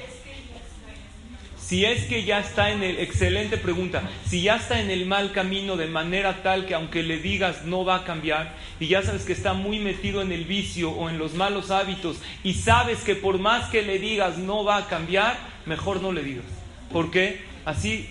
Si 1.58 1.84
es 1.84 2.04
que 2.06 2.24
ya 2.24 2.40
está 2.40 2.70
en 2.70 2.82
el, 2.82 2.98
excelente 2.98 3.56
pregunta, 3.56 4.02
si 4.26 4.42
ya 4.42 4.56
está 4.56 4.80
en 4.80 4.90
el 4.90 5.06
mal 5.06 5.30
camino 5.30 5.76
de 5.76 5.86
manera 5.86 6.42
tal 6.42 6.66
que 6.66 6.74
aunque 6.74 7.04
le 7.04 7.18
digas 7.18 7.64
no 7.64 7.84
va 7.84 7.96
a 7.96 8.04
cambiar, 8.04 8.56
y 8.80 8.88
ya 8.88 9.02
sabes 9.02 9.22
que 9.22 9.32
está 9.32 9.52
muy 9.52 9.78
metido 9.78 10.20
en 10.20 10.32
el 10.32 10.44
vicio 10.44 10.90
o 10.90 11.08
en 11.08 11.18
los 11.18 11.34
malos 11.34 11.70
hábitos, 11.70 12.16
y 12.42 12.54
sabes 12.54 12.98
que 13.04 13.14
por 13.14 13.38
más 13.38 13.70
que 13.70 13.82
le 13.82 14.00
digas 14.00 14.36
no 14.38 14.64
va 14.64 14.78
a 14.78 14.88
cambiar, 14.88 15.38
mejor 15.66 16.02
no 16.02 16.10
le 16.12 16.24
digas. 16.24 16.44
porque 16.92 17.48
Así 17.64 18.08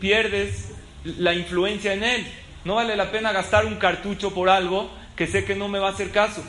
pierdes 0.00 0.72
la 1.04 1.34
influencia 1.34 1.92
en 1.92 2.04
él. 2.04 2.26
No 2.64 2.76
vale 2.76 2.96
la 2.96 3.10
pena 3.10 3.32
gastar 3.32 3.66
un 3.66 3.76
cartucho 3.76 4.32
por 4.32 4.48
algo 4.48 4.90
que 5.16 5.26
sé 5.26 5.44
que 5.44 5.54
no 5.54 5.68
me 5.68 5.78
va 5.78 5.88
a 5.88 5.92
hacer 5.92 6.10
caso. 6.10 6.42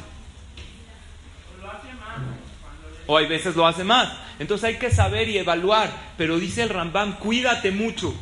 O 3.12 3.18
hay 3.18 3.26
veces 3.26 3.58
lo 3.58 3.68
hace 3.68 3.84
más. 3.84 4.08
Entonces 4.40 4.64
hay 4.64 4.76
que 4.78 4.90
saber 4.90 5.28
y 5.28 5.38
evaluar. 5.38 5.92
Pero 6.18 6.40
dice 6.40 6.64
el 6.64 6.70
Rambam, 6.70 7.18
cuídate 7.18 7.70
mucho. 7.72 8.16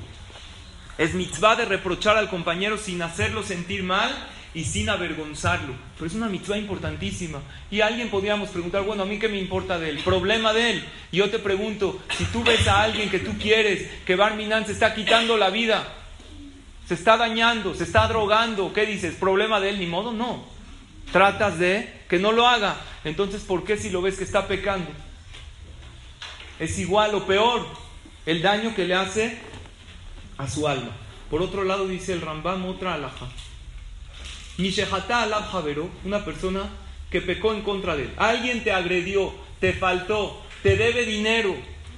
Es 0.98 1.14
mitzvah 1.14 1.56
de 1.56 1.66
reprochar 1.66 2.18
al 2.18 2.28
compañero 2.28 2.76
sin 2.76 3.04
hacerlo 3.04 3.44
sentir 3.44 3.84
mal 3.84 4.10
y 4.56 4.64
sin 4.64 4.90
avergonzarlo. 4.90 5.76
Pero 5.94 6.08
es 6.08 6.16
una 6.16 6.28
mitzvah 6.28 6.58
importantísima. 6.58 7.40
Y 7.70 7.82
alguien 7.82 8.10
podríamos 8.10 8.50
preguntar, 8.50 8.82
bueno, 8.82 9.04
a 9.04 9.06
mí 9.06 9.20
qué 9.20 9.30
me 9.30 9.38
importa 9.38 9.78
de 9.78 9.92
él, 9.92 10.00
problema 10.00 10.54
de 10.54 10.72
él. 10.72 10.86
Y 11.12 11.18
yo 11.18 11.30
te 11.30 11.38
pregunto, 11.38 12.02
si 12.18 12.26
tú 12.26 12.44
ves 12.44 12.68
a 12.68 12.82
alguien 12.82 13.12
que 13.12 13.20
tú 13.20 13.38
quieres, 13.38 13.88
que 14.08 14.16
Barminan 14.16 14.66
se 14.66 14.72
está 14.72 14.96
quitando 14.96 15.38
la 15.38 15.52
vida, 15.52 15.88
se 16.88 16.96
está 16.96 17.16
dañando, 17.16 17.76
se 17.76 17.84
está 17.84 18.08
drogando, 18.08 18.74
¿qué 18.74 18.88
dices? 18.88 19.14
¿Problema 19.14 19.60
de 19.60 19.70
él? 19.70 19.80
Ni 19.80 19.86
modo, 19.86 20.12
no. 20.12 20.58
Tratas 21.12 21.60
de 21.60 22.04
que 22.10 22.20
no 22.20 22.32
lo 22.32 22.48
haga. 22.48 22.78
Entonces, 23.04 23.44
¿por 23.44 23.64
qué 23.64 23.78
si 23.78 23.90
lo 23.90 24.02
ves 24.02 24.18
que 24.18 24.24
está 24.24 24.48
pecando? 24.48 24.90
es 26.60 26.78
igual 26.78 27.16
o 27.16 27.26
peor 27.26 27.66
el 28.26 28.42
daño 28.42 28.76
que 28.76 28.86
le 28.86 28.94
hace 28.94 29.38
a 30.38 30.48
su 30.48 30.68
alma. 30.68 30.92
Por 31.30 31.42
otro 31.42 31.64
lado, 31.64 31.88
dice 31.88 32.14
el 32.14 32.22
Rambam, 32.22 32.66
otra 32.66 32.96
alhaja. 32.96 33.28
Mishehata 34.58 35.24
alab 35.24 35.50
javero, 35.50 35.90
una 36.04 36.26
persona 36.26 36.64
que 37.10 37.22
pecó 37.22 37.54
en 37.54 37.62
contra 37.62 37.96
de 37.96 38.04
él. 38.04 38.14
Alguien 38.18 38.64
te 38.64 38.72
agredió, 38.72 39.34
te 39.60 39.74
faltó, 39.74 40.42
te 40.62 40.76
debe 40.76 41.06
dinero. 41.06 41.56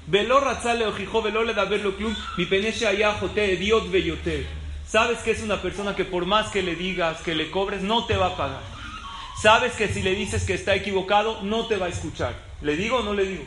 Velo 0.07 0.39
ratzale 0.39 0.85
ojijo, 0.85 1.21
velo 1.21 1.43
le 1.43 1.53
da 1.53 1.65
verlo 1.65 1.95
club, 1.95 2.15
mi 2.37 2.45
peneche 2.45 2.87
ayajote, 2.87 3.55
diot 3.57 3.89
beyote. 3.89 4.45
Sabes 4.85 5.19
que 5.19 5.31
es 5.31 5.41
una 5.41 5.61
persona 5.61 5.95
que 5.95 6.05
por 6.05 6.25
más 6.25 6.51
que 6.51 6.61
le 6.61 6.75
digas, 6.75 7.21
que 7.21 7.33
le 7.33 7.49
cobres, 7.49 7.81
no 7.81 8.05
te 8.05 8.17
va 8.17 8.27
a 8.27 8.37
pagar. 8.37 8.80
Sabes 9.41 9.73
que 9.73 9.87
si 9.87 10.03
le 10.03 10.13
dices 10.13 10.43
que 10.43 10.53
está 10.53 10.75
equivocado, 10.75 11.41
no 11.41 11.65
te 11.65 11.75
va 11.75 11.87
a 11.87 11.89
escuchar. 11.89 12.35
¿Le 12.61 12.75
digo 12.75 12.97
o 12.97 13.03
no 13.03 13.15
le 13.15 13.25
digo? 13.25 13.43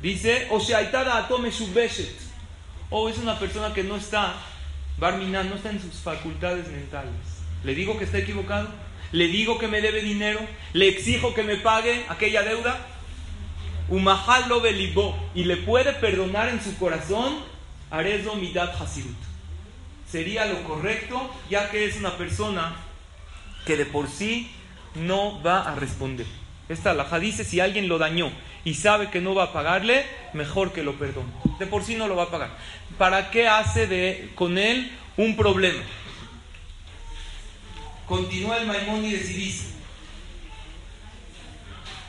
Dice, 0.00 0.48
o 0.50 0.58
sea, 0.58 0.78
atome 0.78 1.50
O 2.88 3.08
es 3.10 3.18
una 3.18 3.38
persona 3.38 3.74
que 3.74 3.84
no 3.84 3.96
está, 3.96 4.36
Barminan, 4.96 5.50
no 5.50 5.56
está 5.56 5.68
en 5.68 5.82
sus 5.82 5.96
facultades 5.96 6.68
mentales. 6.68 7.12
Le 7.62 7.74
digo 7.74 7.98
que 7.98 8.04
está 8.04 8.16
equivocado, 8.16 8.68
le 9.12 9.28
digo 9.28 9.58
que 9.58 9.68
me 9.68 9.82
debe 9.82 10.00
dinero, 10.00 10.40
le 10.72 10.88
exijo 10.88 11.34
que 11.34 11.42
me 11.42 11.56
pague 11.56 12.06
aquella 12.08 12.42
deuda. 12.42 12.78
Umahal 13.90 14.48
lo 14.48 14.62
y 15.34 15.44
le 15.44 15.58
puede 15.58 15.92
perdonar 15.92 16.48
en 16.48 16.62
su 16.62 16.74
corazón, 16.78 17.36
Arezo 17.90 18.32
hasirut. 18.80 19.16
Sería 20.10 20.46
lo 20.46 20.64
correcto, 20.64 21.30
ya 21.50 21.70
que 21.70 21.84
es 21.84 21.98
una 21.98 22.16
persona 22.16 22.76
que 23.66 23.76
de 23.76 23.84
por 23.84 24.08
sí 24.08 24.50
no 24.96 25.42
va 25.42 25.62
a 25.62 25.74
responder. 25.74 26.26
Esta 26.68 26.90
alhaja 26.90 27.18
dice 27.18 27.44
si 27.44 27.60
alguien 27.60 27.88
lo 27.88 27.98
dañó 27.98 28.30
y 28.64 28.74
sabe 28.74 29.10
que 29.10 29.20
no 29.20 29.34
va 29.34 29.44
a 29.44 29.52
pagarle, 29.52 30.04
mejor 30.32 30.72
que 30.72 30.82
lo 30.82 30.98
perdone. 30.98 31.28
De 31.58 31.66
por 31.66 31.84
sí 31.84 31.94
no 31.94 32.08
lo 32.08 32.16
va 32.16 32.24
a 32.24 32.30
pagar. 32.30 32.50
¿Para 32.98 33.30
qué 33.30 33.46
hace 33.46 33.86
de, 33.86 34.32
con 34.34 34.58
él 34.58 34.90
un 35.16 35.36
problema? 35.36 35.82
Continúa 38.06 38.58
el 38.58 38.66
Maimónides 38.66 39.30
y 39.30 39.34
dice, 39.34 39.66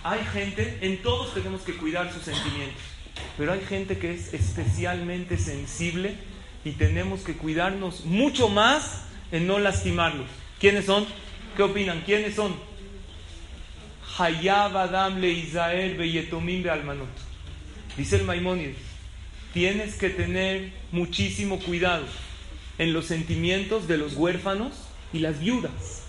hay 0.03 0.19
gente, 0.31 0.79
en 0.81 1.01
todos 1.01 1.33
tenemos 1.33 1.61
que 1.61 1.73
cuidar 1.73 2.11
sus 2.11 2.23
sentimientos, 2.23 2.81
pero 3.37 3.53
hay 3.53 3.61
gente 3.61 3.97
que 3.97 4.13
es 4.13 4.33
especialmente 4.33 5.37
sensible 5.37 6.15
y 6.63 6.71
tenemos 6.71 7.21
que 7.21 7.35
cuidarnos 7.35 8.05
mucho 8.05 8.49
más 8.49 9.03
en 9.31 9.47
no 9.47 9.59
lastimarlos. 9.59 10.27
¿Quiénes 10.59 10.85
son? 10.85 11.05
¿Qué 11.55 11.63
opinan? 11.63 12.01
¿Quiénes 12.01 12.35
son? 12.35 12.55
Hayab 14.17 14.75
Adam 14.75 15.19
le 15.19 16.69
almanot. 16.71 17.07
Dice 17.95 18.15
el 18.15 18.23
Maimónides, 18.23 18.77
tienes 19.53 19.95
que 19.95 20.09
tener 20.09 20.71
muchísimo 20.91 21.59
cuidado 21.59 22.05
en 22.79 22.93
los 22.93 23.05
sentimientos 23.05 23.87
de 23.87 23.97
los 23.97 24.13
huérfanos 24.13 24.73
y 25.13 25.19
las 25.19 25.39
viudas. 25.39 26.03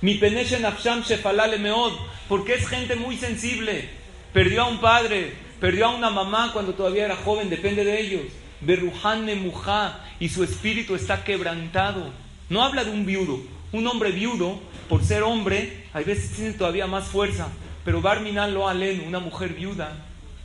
Mi 0.00 0.14
peneshen 0.14 0.64
afsham 0.64 1.02
shefalale 1.02 1.58
meod, 1.58 1.92
porque 2.28 2.54
es 2.54 2.66
gente 2.66 2.96
muy 2.96 3.16
sensible. 3.16 3.88
Perdió 4.32 4.62
a 4.62 4.68
un 4.68 4.78
padre, 4.78 5.32
perdió 5.60 5.86
a 5.86 5.94
una 5.94 6.10
mamá 6.10 6.50
cuando 6.52 6.74
todavía 6.74 7.04
era 7.04 7.16
joven, 7.16 7.48
depende 7.48 7.84
de 7.84 8.00
ellos. 8.00 8.22
Berruhan 8.60 9.24
Nemuja, 9.26 10.00
y 10.18 10.28
su 10.28 10.42
espíritu 10.42 10.96
está 10.96 11.22
quebrantado. 11.22 12.12
No 12.48 12.64
habla 12.64 12.84
de 12.84 12.90
un 12.90 13.06
viudo. 13.06 13.40
Un 13.72 13.86
hombre 13.86 14.12
viudo, 14.12 14.60
por 14.88 15.02
ser 15.02 15.22
hombre, 15.22 15.86
a 15.92 16.00
veces 16.00 16.32
tiene 16.32 16.52
todavía 16.52 16.86
más 16.86 17.04
fuerza. 17.04 17.48
Pero 17.84 18.00
Barminan 18.00 18.54
lo 18.54 18.68
aleno, 18.68 19.04
una 19.04 19.18
mujer 19.18 19.54
viuda, 19.54 19.92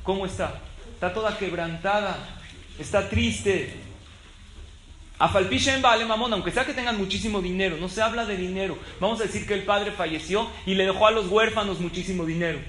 ¿cómo 0.03 0.25
está? 0.25 0.61
Está 0.93 1.13
toda 1.13 1.37
quebrantada, 1.37 2.17
está 2.79 3.09
triste. 3.09 3.75
A 5.19 5.27
Falpishen 5.29 5.81
Mamón, 5.81 6.33
aunque 6.33 6.51
sea 6.51 6.65
que 6.65 6.73
tengan 6.73 6.97
muchísimo 6.97 7.41
dinero, 7.41 7.77
no 7.79 7.89
se 7.89 8.01
habla 8.01 8.25
de 8.25 8.37
dinero. 8.37 8.77
Vamos 8.99 9.19
a 9.19 9.23
decir 9.23 9.45
que 9.45 9.53
el 9.53 9.63
padre 9.63 9.91
falleció 9.91 10.47
y 10.65 10.75
le 10.75 10.85
dejó 10.85 11.07
a 11.07 11.11
los 11.11 11.27
huérfanos 11.27 11.79
muchísimo 11.79 12.25
dinero. 12.25 12.59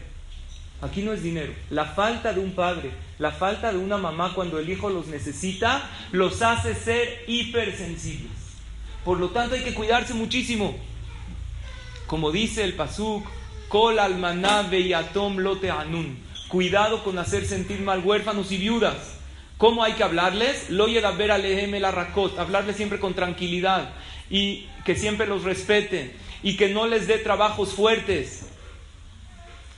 Aquí 0.80 1.02
no 1.02 1.12
es 1.12 1.22
dinero. 1.22 1.52
La 1.70 1.84
falta 1.84 2.32
de 2.32 2.40
un 2.40 2.52
padre, 2.52 2.90
la 3.18 3.32
falta 3.32 3.72
de 3.72 3.78
una 3.78 3.96
mamá 3.96 4.32
cuando 4.34 4.58
el 4.58 4.68
hijo 4.68 4.90
los 4.90 5.08
necesita, 5.08 5.90
los 6.12 6.40
hace 6.42 6.74
ser 6.74 7.24
hipersensibles. 7.26 8.37
Por 9.04 9.18
lo 9.20 9.30
tanto, 9.30 9.54
hay 9.54 9.62
que 9.62 9.74
cuidarse 9.74 10.14
muchísimo. 10.14 10.76
Como 12.06 12.30
dice 12.30 12.64
el 12.64 12.74
Pasuk, 12.74 13.26
Kol 13.68 13.98
almanabe 13.98 14.80
y 14.80 14.92
atom 14.92 15.38
lote 15.38 15.70
anun. 15.70 16.18
Cuidado 16.48 17.04
con 17.04 17.18
hacer 17.18 17.46
sentir 17.46 17.80
mal 17.80 18.02
huérfanos 18.04 18.50
y 18.50 18.56
viudas. 18.56 19.18
¿Cómo 19.58 19.84
hay 19.84 19.94
que 19.94 20.04
hablarles? 20.04 20.70
Lo 20.70 20.86
ver 20.86 21.30
alejem 21.30 21.72
la 21.80 21.90
rakot. 21.90 22.38
Hablarles 22.38 22.76
siempre 22.76 22.98
con 22.98 23.14
tranquilidad 23.14 23.90
y 24.30 24.66
que 24.84 24.94
siempre 24.94 25.26
los 25.26 25.42
respeten 25.42 26.12
y 26.42 26.56
que 26.56 26.68
no 26.68 26.86
les 26.86 27.06
dé 27.06 27.18
trabajos 27.18 27.74
fuertes 27.74 28.46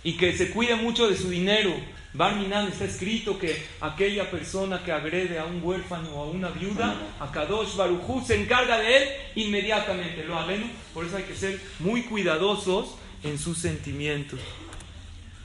y 0.05 0.15
que 0.15 0.37
se 0.37 0.51
cuide 0.51 0.77
mucho 0.77 1.09
de 1.09 1.17
su 1.17 1.31
dinero. 1.31 1.73
Barminan 2.13 2.67
está 2.67 2.85
escrito 2.85 3.39
que 3.39 3.65
aquella 3.81 4.31
persona 4.31 4.83
que 4.83 4.91
agrede 4.91 5.39
a 5.39 5.45
un 5.45 5.63
huérfano 5.63 6.11
o 6.11 6.25
a 6.25 6.27
una 6.27 6.49
viuda, 6.49 6.97
a 7.21 7.31
Kadosh 7.31 7.77
Barujú, 7.77 8.25
se 8.27 8.41
encarga 8.41 8.79
de 8.79 8.97
él 8.97 9.09
inmediatamente. 9.37 10.25
Lo 10.25 10.37
hagan, 10.37 10.73
por 10.93 11.05
eso 11.05 11.17
hay 11.17 11.23
que 11.23 11.37
ser 11.37 11.61
muy 11.79 12.03
cuidadosos 12.03 12.97
en 13.23 13.39
sus 13.39 13.59
sentimientos. 13.59 14.41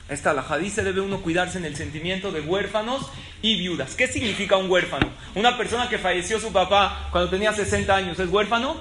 Esta 0.08 0.32
la 0.32 0.58
dice 0.58 0.84
debe 0.84 1.00
uno 1.00 1.20
cuidarse 1.20 1.58
en 1.58 1.64
el 1.64 1.76
sentimiento 1.76 2.30
de 2.32 2.40
huérfanos 2.40 3.06
y 3.42 3.58
viudas. 3.58 3.94
¿Qué 3.94 4.06
significa 4.06 4.56
un 4.56 4.70
huérfano? 4.70 5.08
Una 5.34 5.56
persona 5.56 5.88
que 5.88 5.98
falleció 5.98 6.40
su 6.40 6.52
papá 6.52 7.08
cuando 7.10 7.30
tenía 7.30 7.52
60 7.52 7.94
años, 7.94 8.18
¿es 8.18 8.28
huérfano? 8.28 8.76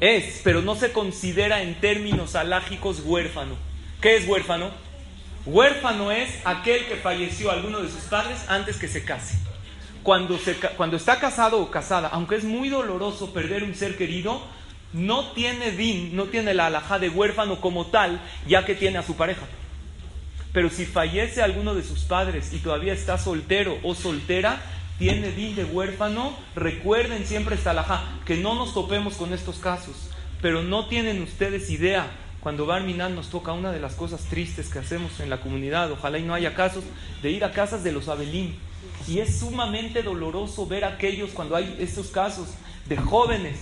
Es, 0.00 0.40
pero 0.42 0.62
no 0.62 0.76
se 0.76 0.92
considera 0.92 1.62
en 1.62 1.80
términos 1.80 2.34
alágicos 2.34 3.00
huérfano. 3.04 3.56
¿Qué 4.00 4.16
es 4.16 4.26
huérfano? 4.26 4.70
Huérfano 5.46 6.10
es 6.10 6.30
aquel 6.44 6.86
que 6.86 6.96
falleció 6.96 7.50
alguno 7.50 7.80
de 7.80 7.88
sus 7.88 8.02
padres 8.02 8.44
antes 8.48 8.76
que 8.76 8.88
se 8.88 9.04
case. 9.04 9.38
Cuando, 10.02 10.38
se, 10.38 10.54
cuando 10.54 10.96
está 10.96 11.18
casado 11.18 11.60
o 11.60 11.70
casada, 11.70 12.08
aunque 12.08 12.36
es 12.36 12.44
muy 12.44 12.68
doloroso 12.68 13.32
perder 13.32 13.64
un 13.64 13.74
ser 13.74 13.96
querido, 13.96 14.42
no 14.92 15.30
tiene 15.32 15.70
din, 15.70 16.14
no 16.16 16.24
tiene 16.24 16.52
la 16.54 16.66
alhaja 16.66 16.98
de 16.98 17.08
huérfano 17.08 17.60
como 17.60 17.86
tal, 17.86 18.20
ya 18.46 18.64
que 18.64 18.74
tiene 18.74 18.98
a 18.98 19.02
su 19.02 19.16
pareja. 19.16 19.46
Pero 20.52 20.68
si 20.68 20.84
fallece 20.84 21.42
alguno 21.42 21.74
de 21.74 21.84
sus 21.84 22.00
padres 22.00 22.52
y 22.52 22.58
todavía 22.58 22.92
está 22.92 23.18
soltero 23.18 23.78
o 23.82 23.94
soltera, 23.94 24.60
tiene 24.98 25.30
din 25.30 25.54
de 25.54 25.64
huérfano, 25.64 26.36
recuerden 26.54 27.24
siempre 27.24 27.54
esta 27.54 27.70
alhaja, 27.70 28.02
que 28.26 28.36
no 28.36 28.54
nos 28.54 28.74
topemos 28.74 29.14
con 29.14 29.32
estos 29.32 29.56
casos. 29.56 30.10
Pero 30.42 30.62
no 30.62 30.86
tienen 30.86 31.22
ustedes 31.22 31.70
idea, 31.70 32.10
cuando 32.40 32.66
Barminan 32.66 33.14
nos 33.14 33.28
toca 33.28 33.52
una 33.52 33.70
de 33.70 33.80
las 33.80 33.94
cosas 33.94 34.22
tristes 34.24 34.68
que 34.68 34.78
hacemos 34.78 35.20
en 35.20 35.28
la 35.28 35.40
comunidad, 35.40 35.92
ojalá 35.92 36.18
y 36.18 36.22
no 36.22 36.34
haya 36.34 36.54
casos, 36.54 36.84
de 37.22 37.30
ir 37.30 37.44
a 37.44 37.52
casas 37.52 37.84
de 37.84 37.92
los 37.92 38.08
Abelín. 38.08 38.56
Y 39.06 39.18
es 39.18 39.38
sumamente 39.38 40.02
doloroso 40.02 40.66
ver 40.66 40.84
aquellos 40.84 41.30
cuando 41.30 41.56
hay 41.56 41.76
estos 41.78 42.08
casos 42.08 42.48
de 42.86 42.96
jóvenes 42.96 43.58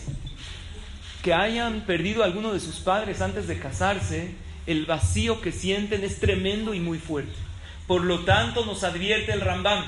que 1.22 1.34
hayan 1.34 1.82
perdido 1.82 2.22
alguno 2.22 2.52
de 2.52 2.60
sus 2.60 2.76
padres 2.76 3.20
antes 3.20 3.48
de 3.48 3.58
casarse, 3.58 4.34
el 4.66 4.86
vacío 4.86 5.40
que 5.40 5.50
sienten 5.50 6.04
es 6.04 6.20
tremendo 6.20 6.72
y 6.72 6.80
muy 6.80 6.98
fuerte. 6.98 7.32
Por 7.86 8.04
lo 8.04 8.20
tanto, 8.20 8.64
nos 8.64 8.84
advierte 8.84 9.32
el 9.32 9.40
Rambam. 9.40 9.84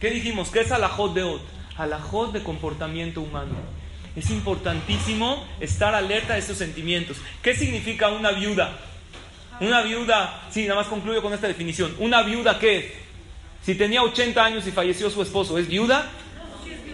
¿Qué 0.00 0.10
dijimos? 0.10 0.50
¿Qué 0.50 0.60
es 0.60 0.70
alajot 0.70 1.14
de 1.14 1.24
ot? 1.24 1.42
Alajot 1.76 2.32
de 2.32 2.42
comportamiento 2.42 3.20
humano. 3.20 3.54
Es 4.16 4.30
importantísimo 4.30 5.46
estar 5.60 5.94
alerta 5.94 6.34
a 6.34 6.38
estos 6.38 6.58
sentimientos. 6.58 7.16
¿Qué 7.42 7.54
significa 7.54 8.08
una 8.08 8.32
viuda? 8.32 8.78
Una 9.60 9.82
viuda, 9.82 10.42
sí, 10.50 10.62
nada 10.66 10.80
más 10.80 10.88
concluyo 10.88 11.22
con 11.22 11.32
esta 11.32 11.48
definición. 11.48 11.94
¿Una 11.98 12.22
viuda 12.22 12.58
qué 12.58 12.78
es? 12.78 12.84
Si 13.62 13.74
tenía 13.74 14.02
80 14.02 14.44
años 14.44 14.66
y 14.66 14.72
falleció 14.72 15.10
su 15.10 15.20
esposo, 15.20 15.58
¿es 15.58 15.68
viuda? 15.68 16.10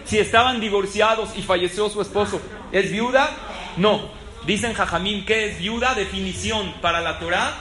Si 0.05 0.19
estaban 0.19 0.59
divorciados 0.59 1.29
y 1.37 1.41
falleció 1.41 1.89
su 1.89 2.01
esposo, 2.01 2.41
¿es 2.71 2.91
viuda? 2.91 3.29
No. 3.77 4.09
Dicen 4.45 4.73
Jajamín 4.73 5.25
que 5.25 5.49
es 5.49 5.59
viuda, 5.59 5.95
definición 5.95 6.73
para 6.81 7.01
la 7.01 7.17
Torah, 7.19 7.55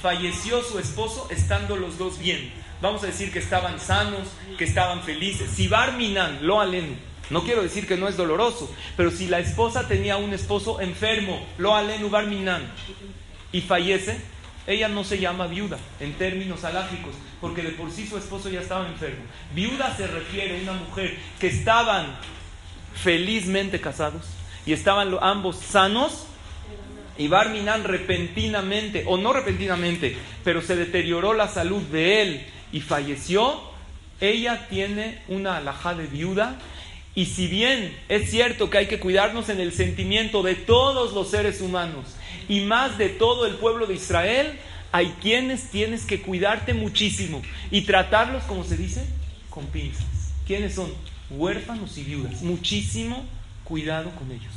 falleció 0.00 0.62
su 0.62 0.78
esposo 0.78 1.28
estando 1.30 1.76
los 1.76 1.98
dos 1.98 2.18
bien. 2.18 2.52
Vamos 2.80 3.02
a 3.02 3.06
decir 3.06 3.32
que 3.32 3.40
estaban 3.40 3.80
sanos, 3.80 4.28
que 4.56 4.64
estaban 4.64 5.02
felices. 5.02 5.50
Si 5.50 5.66
Barminan, 5.66 6.46
lo 6.46 6.60
alenu, 6.60 6.94
no 7.30 7.42
quiero 7.42 7.62
decir 7.62 7.86
que 7.86 7.96
no 7.96 8.08
es 8.08 8.16
doloroso, 8.16 8.72
pero 8.96 9.10
si 9.10 9.26
la 9.26 9.38
esposa 9.38 9.86
tenía 9.86 10.16
un 10.16 10.32
esposo 10.32 10.80
enfermo, 10.80 11.44
lo 11.58 11.74
alenu 11.74 12.10
Barminan, 12.10 12.62
y 13.52 13.60
fallece, 13.60 14.20
ella 14.66 14.88
no 14.88 15.04
se 15.04 15.18
llama 15.18 15.46
viuda 15.46 15.78
en 16.00 16.12
términos 16.14 16.64
alágicos, 16.64 17.14
porque 17.40 17.62
de 17.62 17.70
por 17.70 17.90
sí 17.90 18.06
su 18.06 18.18
esposo 18.18 18.48
ya 18.50 18.60
estaba 18.60 18.86
enfermo. 18.86 19.24
Viuda 19.54 19.96
se 19.96 20.06
refiere 20.06 20.58
a 20.58 20.62
una 20.62 20.72
mujer 20.74 21.16
que 21.40 21.46
estaban 21.46 22.16
felizmente 22.94 23.80
casados, 23.80 24.24
y 24.66 24.72
estaban 24.74 25.16
ambos 25.22 25.56
sanos 25.56 26.26
y 27.16 27.26
Barminan 27.26 27.84
repentinamente, 27.84 29.04
o 29.06 29.16
no 29.16 29.32
repentinamente, 29.32 30.16
pero 30.44 30.62
se 30.62 30.76
deterioró 30.76 31.32
la 31.32 31.48
salud 31.48 31.82
de 31.82 32.22
él 32.22 32.46
y 32.70 32.80
falleció, 32.80 33.60
ella 34.20 34.68
tiene 34.68 35.22
una 35.28 35.56
alhaja 35.56 35.94
de 35.94 36.06
viuda. 36.06 36.58
Y 37.18 37.26
si 37.26 37.48
bien 37.48 37.96
es 38.08 38.30
cierto 38.30 38.70
que 38.70 38.78
hay 38.78 38.86
que 38.86 39.00
cuidarnos 39.00 39.48
en 39.48 39.60
el 39.60 39.72
sentimiento 39.72 40.42
de 40.42 40.54
todos 40.54 41.12
los 41.12 41.30
seres 41.30 41.60
humanos 41.60 42.06
y 42.48 42.60
más 42.60 42.96
de 42.96 43.08
todo 43.08 43.46
el 43.46 43.56
pueblo 43.56 43.86
de 43.86 43.94
Israel, 43.94 44.58
hay 44.92 45.08
quienes 45.20 45.70
tienes 45.70 46.04
que 46.04 46.22
cuidarte 46.22 46.74
muchísimo 46.74 47.42
y 47.70 47.82
tratarlos, 47.82 48.44
como 48.44 48.62
se 48.62 48.76
dice, 48.76 49.04
con 49.50 49.66
pinzas. 49.66 50.06
¿Quiénes 50.46 50.74
son? 50.74 50.92
Huérfanos 51.30 51.98
y 51.98 52.04
viudas. 52.04 52.40
Muchísimo 52.42 53.24
cuidado 53.64 54.10
con 54.12 54.30
ellos 54.30 54.54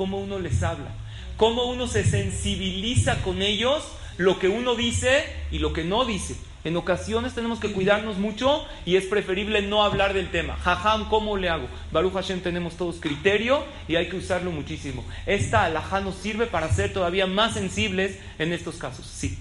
cómo 0.00 0.18
uno 0.18 0.38
les 0.38 0.62
habla, 0.62 0.94
cómo 1.36 1.64
uno 1.64 1.86
se 1.86 2.04
sensibiliza 2.04 3.20
con 3.20 3.42
ellos, 3.42 3.84
lo 4.16 4.38
que 4.38 4.48
uno 4.48 4.74
dice 4.74 5.26
y 5.50 5.58
lo 5.58 5.74
que 5.74 5.84
no 5.84 6.06
dice. 6.06 6.36
En 6.62 6.76
ocasiones 6.76 7.34
tenemos 7.34 7.58
que 7.58 7.72
cuidarnos 7.72 8.18
mucho 8.18 8.66
y 8.84 8.96
es 8.96 9.06
preferible 9.06 9.62
no 9.62 9.82
hablar 9.82 10.12
del 10.12 10.30
tema. 10.30 10.56
Jajam, 10.56 11.08
¿cómo 11.08 11.38
le 11.38 11.48
hago? 11.48 11.66
Baruch 11.90 12.12
Hashem 12.12 12.40
tenemos 12.40 12.76
todos 12.76 12.96
criterio 13.00 13.64
y 13.88 13.96
hay 13.96 14.10
que 14.10 14.16
usarlo 14.16 14.50
muchísimo. 14.50 15.04
Esta 15.24 15.64
alhaja 15.64 16.00
nos 16.00 16.16
sirve 16.16 16.46
para 16.46 16.70
ser 16.70 16.92
todavía 16.92 17.26
más 17.26 17.54
sensibles 17.54 18.18
en 18.38 18.52
estos 18.52 18.76
casos. 18.76 19.06
Sí. 19.06 19.38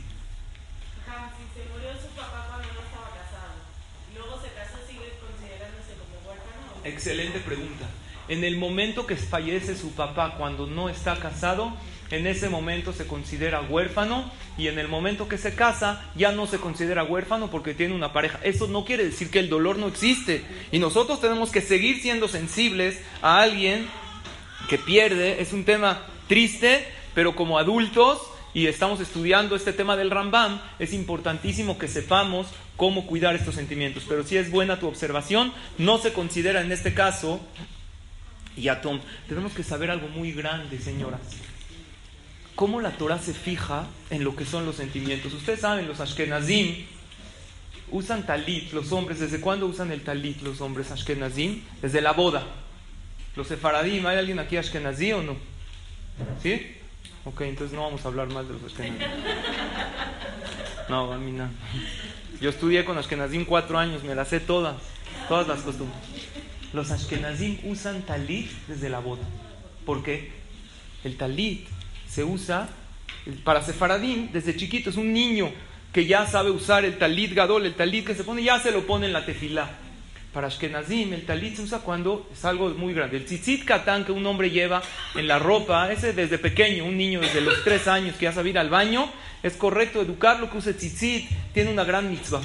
Excelente 6.85 7.39
pregunta. 7.39 7.85
En 8.29 8.43
el 8.43 8.57
momento 8.57 9.05
que 9.05 9.15
fallece 9.15 9.75
su 9.75 9.91
papá 9.91 10.35
cuando 10.37 10.67
no 10.67 10.87
está 10.87 11.19
casado, 11.19 11.73
en 12.11 12.27
ese 12.27 12.49
momento 12.49 12.93
se 12.93 13.07
considera 13.07 13.61
huérfano 13.61 14.31
y 14.57 14.67
en 14.67 14.79
el 14.79 14.87
momento 14.87 15.27
que 15.27 15.37
se 15.37 15.55
casa 15.55 16.09
ya 16.15 16.31
no 16.31 16.47
se 16.47 16.57
considera 16.57 17.03
huérfano 17.03 17.49
porque 17.49 17.73
tiene 17.73 17.93
una 17.93 18.13
pareja. 18.13 18.39
Eso 18.43 18.67
no 18.67 18.85
quiere 18.85 19.05
decir 19.05 19.29
que 19.29 19.39
el 19.39 19.49
dolor 19.49 19.77
no 19.77 19.87
existe 19.87 20.43
y 20.71 20.79
nosotros 20.79 21.21
tenemos 21.21 21.51
que 21.51 21.61
seguir 21.61 22.01
siendo 22.01 22.27
sensibles 22.27 22.99
a 23.21 23.41
alguien 23.41 23.87
que 24.69 24.77
pierde. 24.77 25.41
Es 25.41 25.53
un 25.53 25.65
tema 25.65 26.03
triste, 26.27 26.87
pero 27.13 27.35
como 27.35 27.59
adultos 27.59 28.19
y 28.53 28.67
estamos 28.67 28.99
estudiando 28.99 29.55
este 29.55 29.73
tema 29.73 29.95
del 29.95 30.09
Rambam, 30.09 30.59
es 30.79 30.93
importantísimo 30.93 31.77
que 31.77 31.87
sepamos 31.87 32.47
cómo 32.75 33.05
cuidar 33.05 33.35
estos 33.35 33.55
sentimientos. 33.55 34.05
Pero 34.07 34.23
si 34.23 34.37
es 34.37 34.49
buena 34.49 34.79
tu 34.79 34.87
observación, 34.87 35.53
no 35.77 35.99
se 35.99 36.13
considera 36.13 36.61
en 36.61 36.71
este 36.71 36.93
caso 36.93 37.39
y 38.57 38.67
Atom. 38.67 38.99
Tenemos 39.27 39.53
que 39.53 39.63
saber 39.63 39.91
algo 39.91 40.07
muy 40.07 40.31
grande, 40.31 40.79
señoras. 40.79 41.21
Cómo 42.59 42.81
la 42.81 42.91
Torah 42.91 43.19
se 43.19 43.33
fija 43.33 43.87
en 44.09 44.25
lo 44.25 44.35
que 44.35 44.43
son 44.43 44.65
los 44.65 44.75
sentimientos. 44.75 45.33
Ustedes 45.33 45.61
saben, 45.61 45.87
los 45.87 46.01
Ashkenazim 46.01 46.75
usan 47.89 48.25
talit, 48.25 48.73
los 48.73 48.91
hombres. 48.91 49.21
¿Desde 49.21 49.39
cuándo 49.39 49.65
usan 49.65 49.93
el 49.93 50.01
talit 50.01 50.41
los 50.41 50.59
hombres 50.59 50.91
Ashkenazim? 50.91 51.61
Desde 51.81 52.01
la 52.01 52.11
boda. 52.11 52.43
Los 53.37 53.47
sefaradim, 53.47 54.05
¿hay 54.05 54.17
alguien 54.17 54.39
aquí 54.39 54.57
ashkenazí 54.57 55.13
o 55.13 55.23
no? 55.23 55.37
¿Sí? 56.43 56.75
Ok, 57.23 57.39
entonces 57.43 57.73
no 57.73 57.83
vamos 57.83 58.03
a 58.03 58.09
hablar 58.09 58.27
más 58.27 58.45
de 58.45 58.55
los 58.55 58.63
ashkenazim. 58.65 59.07
No, 60.89 61.13
a 61.13 61.17
mí 61.17 61.31
no. 61.31 61.47
Yo 62.41 62.49
estudié 62.49 62.83
con 62.83 62.97
ashkenazim 62.97 63.45
cuatro 63.45 63.79
años, 63.79 64.03
me 64.03 64.15
las 64.15 64.27
sé 64.27 64.41
todas, 64.41 64.75
todas 65.29 65.47
las 65.47 65.61
costumbres. 65.61 65.97
Los 66.73 66.91
ashkenazim 66.91 67.57
usan 67.63 68.01
talit 68.01 68.51
desde 68.67 68.89
la 68.89 68.99
boda. 68.99 69.23
¿Por 69.85 70.03
qué? 70.03 70.33
El 71.05 71.15
talit 71.15 71.65
se 72.09 72.23
usa 72.23 72.67
para 73.43 73.61
sefaradim 73.61 74.31
desde 74.31 74.55
chiquito, 74.55 74.89
es 74.89 74.97
un 74.97 75.13
niño 75.13 75.51
que 75.93 76.05
ya 76.05 76.25
sabe 76.25 76.51
usar 76.51 76.85
el 76.85 76.97
talit 76.97 77.33
gadol, 77.33 77.65
el 77.65 77.73
talit 77.73 78.05
que 78.05 78.15
se 78.15 78.23
pone, 78.23 78.43
ya 78.43 78.59
se 78.59 78.71
lo 78.71 78.85
pone 78.85 79.07
en 79.07 79.13
la 79.13 79.25
tefilá. 79.25 79.69
Para 80.33 80.47
Ashkenazim, 80.47 81.13
el 81.13 81.25
talit 81.25 81.55
se 81.55 81.63
usa 81.63 81.79
cuando 81.79 82.29
es 82.31 82.45
algo 82.45 82.69
muy 82.69 82.93
grande. 82.93 83.17
El 83.17 83.25
tzitzit 83.25 83.65
katán 83.65 84.05
que 84.05 84.11
un 84.11 84.25
hombre 84.27 84.51
lleva 84.51 84.81
en 85.15 85.27
la 85.27 85.39
ropa, 85.39 85.91
ese 85.91 86.13
desde 86.13 86.37
pequeño, 86.37 86.85
un 86.85 86.97
niño 86.97 87.19
desde 87.19 87.41
los 87.41 87.63
tres 87.63 87.87
años 87.87 88.15
que 88.15 88.25
ya 88.25 88.31
sabe 88.31 88.51
ir 88.51 88.59
al 88.59 88.69
baño, 88.69 89.09
es 89.41 89.53
correcto 89.53 90.01
educarlo 90.01 90.51
que 90.51 90.57
use 90.59 90.75
tzitzit, 90.75 91.27
tiene 91.53 91.71
una 91.71 91.83
gran 91.83 92.11
mitzvah. 92.11 92.41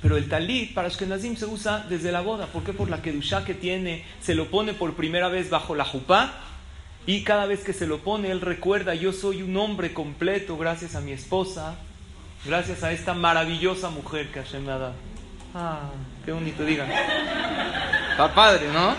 Pero 0.00 0.16
el 0.16 0.28
talit 0.28 0.72
para 0.72 0.88
Ashkenazim 0.88 1.36
se 1.36 1.44
usa 1.44 1.84
desde 1.88 2.10
la 2.10 2.22
boda. 2.22 2.46
¿Por 2.46 2.64
qué? 2.64 2.72
Por 2.72 2.88
la 2.88 3.02
kedusha 3.02 3.44
que 3.44 3.54
tiene, 3.54 4.04
se 4.22 4.34
lo 4.34 4.46
pone 4.50 4.72
por 4.72 4.94
primera 4.94 5.28
vez 5.28 5.50
bajo 5.50 5.74
la 5.74 5.84
jupá 5.84 6.53
y 7.06 7.22
cada 7.22 7.46
vez 7.46 7.64
que 7.64 7.72
se 7.72 7.86
lo 7.86 7.98
pone, 7.98 8.30
él 8.30 8.40
recuerda, 8.40 8.94
yo 8.94 9.12
soy 9.12 9.42
un 9.42 9.56
hombre 9.56 9.92
completo 9.92 10.56
gracias 10.56 10.94
a 10.94 11.00
mi 11.00 11.12
esposa, 11.12 11.76
gracias 12.44 12.82
a 12.82 12.92
esta 12.92 13.12
maravillosa 13.12 13.90
mujer 13.90 14.28
que 14.32 14.40
Hashem 14.40 14.64
me 14.64 14.72
ha 14.72 14.78
dado. 14.78 14.94
Ah, 15.54 15.90
qué 16.24 16.32
bonito, 16.32 16.64
digan. 16.64 16.90
Está 16.90 18.34
padre, 18.34 18.68
¿no? 18.72 18.96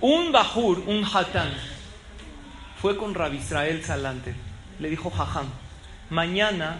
Un 0.00 0.32
Bajur, 0.32 0.82
un 0.86 1.04
Hatán, 1.04 1.50
fue 2.80 2.96
con 2.96 3.14
Rabbi 3.14 3.38
Israel 3.38 3.82
Salante. 3.82 4.34
Le 4.78 4.90
dijo 4.90 5.10
Jajam, 5.10 5.46
mañana, 6.10 6.78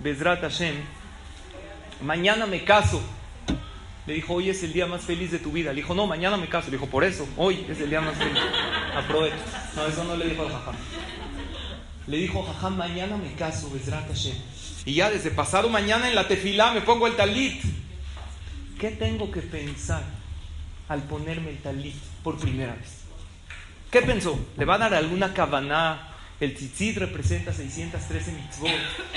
Bezrat 0.00 0.40
Hashem, 0.40 0.76
mañana 2.02 2.46
me 2.46 2.64
caso. 2.64 3.02
Le 4.06 4.14
dijo, 4.14 4.34
hoy 4.34 4.50
es 4.50 4.62
el 4.62 4.72
día 4.72 4.86
más 4.86 5.02
feliz 5.02 5.30
de 5.30 5.38
tu 5.38 5.50
vida. 5.50 5.72
Le 5.72 5.76
dijo, 5.76 5.94
no, 5.94 6.06
mañana 6.06 6.36
me 6.36 6.48
caso. 6.48 6.66
Le 6.66 6.76
dijo, 6.76 6.86
por 6.86 7.04
eso, 7.04 7.26
hoy 7.36 7.64
es 7.68 7.80
el 7.80 7.88
día 7.88 8.00
más 8.00 8.16
feliz. 8.16 8.38
Aprovecha. 8.94 9.36
No, 9.74 9.86
eso 9.86 10.04
no 10.04 10.16
le 10.16 10.28
dijo 10.28 10.42
al 10.42 10.52
Jajam. 10.52 10.74
Le 12.06 12.16
dijo, 12.18 12.42
Jajam, 12.42 12.76
mañana 12.76 13.16
me 13.16 13.32
caso, 13.32 13.70
Bezrat 13.70 14.06
Hashem. 14.06 14.36
Y 14.84 14.94
ya 14.94 15.10
desde 15.10 15.30
pasado 15.30 15.70
mañana 15.70 16.08
en 16.08 16.14
la 16.14 16.28
tefilá 16.28 16.72
me 16.72 16.82
pongo 16.82 17.06
el 17.06 17.16
talit. 17.16 17.62
¿Qué 18.78 18.90
tengo 18.90 19.30
que 19.30 19.40
pensar 19.40 20.02
al 20.88 21.02
ponerme 21.04 21.50
el 21.50 21.58
talit 21.58 21.96
por 22.22 22.38
primera 22.38 22.74
vez? 22.74 23.04
¿Qué 23.90 24.02
pensó? 24.02 24.38
¿Le 24.58 24.66
va 24.66 24.74
a 24.74 24.78
dar 24.78 24.94
alguna 24.94 25.32
cabana? 25.32 26.13
El 26.40 26.54
tzitzit 26.54 26.96
representa 26.98 27.52
613 27.52 28.32
mitzvot. 28.32 28.70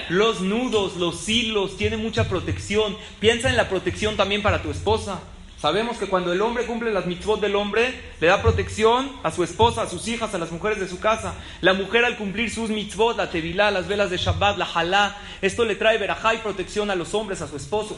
Los 0.09 0.41
nudos, 0.41 0.97
los 0.97 1.27
hilos, 1.27 1.77
tiene 1.77 1.97
mucha 1.97 2.29
protección. 2.29 2.95
Piensa 3.19 3.49
en 3.49 3.57
la 3.57 3.69
protección 3.69 4.17
también 4.17 4.41
para 4.41 4.61
tu 4.61 4.69
esposa. 4.69 5.21
Sabemos 5.59 5.97
que 5.97 6.05
cuando 6.05 6.31
el 6.31 6.41
hombre 6.41 6.67
cumple 6.67 6.93
las 6.93 7.07
mitzvot 7.07 7.41
del 7.41 7.55
hombre, 7.55 7.99
le 8.21 8.27
da 8.27 8.43
protección 8.43 9.11
a 9.23 9.31
su 9.31 9.43
esposa, 9.43 9.81
a 9.81 9.89
sus 9.89 10.07
hijas, 10.07 10.35
a 10.35 10.37
las 10.37 10.51
mujeres 10.51 10.79
de 10.79 10.87
su 10.87 10.99
casa. 10.99 11.33
La 11.61 11.73
mujer 11.73 12.05
al 12.05 12.15
cumplir 12.15 12.51
sus 12.51 12.69
mitzvot, 12.69 13.17
la 13.17 13.31
tevilá, 13.31 13.71
las 13.71 13.87
velas 13.87 14.11
de 14.11 14.17
Shabbat, 14.17 14.57
la 14.57 14.65
halá, 14.71 15.17
esto 15.41 15.65
le 15.65 15.75
trae 15.75 15.97
verajá 15.97 16.35
y 16.35 16.37
protección 16.37 16.91
a 16.91 16.95
los 16.95 17.15
hombres, 17.15 17.41
a 17.41 17.47
su 17.47 17.57
esposo. 17.57 17.97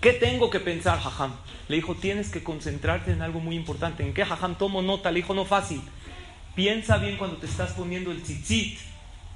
¿Qué 0.00 0.12
tengo 0.12 0.50
que 0.50 0.58
pensar, 0.58 1.00
Jajam? 1.00 1.32
Le 1.68 1.76
dijo, 1.76 1.94
tienes 1.94 2.30
que 2.30 2.42
concentrarte 2.42 3.12
en 3.12 3.22
algo 3.22 3.38
muy 3.38 3.54
importante. 3.54 4.02
¿En 4.02 4.12
qué, 4.12 4.24
Jajam? 4.24 4.56
Tomo 4.56 4.82
nota. 4.82 5.12
Le 5.12 5.20
dijo, 5.20 5.34
no 5.34 5.44
fácil. 5.44 5.80
Piensa 6.54 6.98
bien 6.98 7.16
cuando 7.16 7.36
te 7.36 7.46
estás 7.46 7.72
poniendo 7.72 8.12
el 8.12 8.22
tzitzit. 8.22 8.78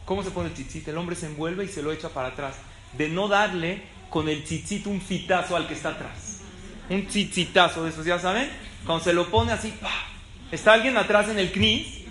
¿Cómo 0.04 0.22
se 0.22 0.30
pone 0.30 0.48
el 0.48 0.54
tzitzit? 0.54 0.86
El 0.88 0.98
hombre 0.98 1.16
se 1.16 1.26
envuelve 1.26 1.64
y 1.64 1.68
se 1.68 1.82
lo 1.82 1.90
echa 1.90 2.10
para 2.10 2.28
atrás. 2.28 2.56
De 2.96 3.08
no 3.08 3.28
darle 3.28 3.82
con 4.08 4.28
el 4.28 4.44
tzitzit 4.44 4.86
un 4.86 5.00
fitazo 5.00 5.56
al 5.56 5.66
que 5.66 5.74
está 5.74 5.90
atrás. 5.90 6.40
Un 6.88 7.06
tzitzitazo 7.06 7.84
de 7.84 7.90
esos, 7.90 8.06
¿ya 8.06 8.18
saben? 8.18 8.48
Cuando 8.86 9.04
se 9.04 9.12
lo 9.12 9.28
pone 9.28 9.52
así, 9.52 9.74
está 10.52 10.72
alguien 10.72 10.96
atrás 10.96 11.28
en 11.28 11.38
el 11.38 11.52
knis 11.52 12.04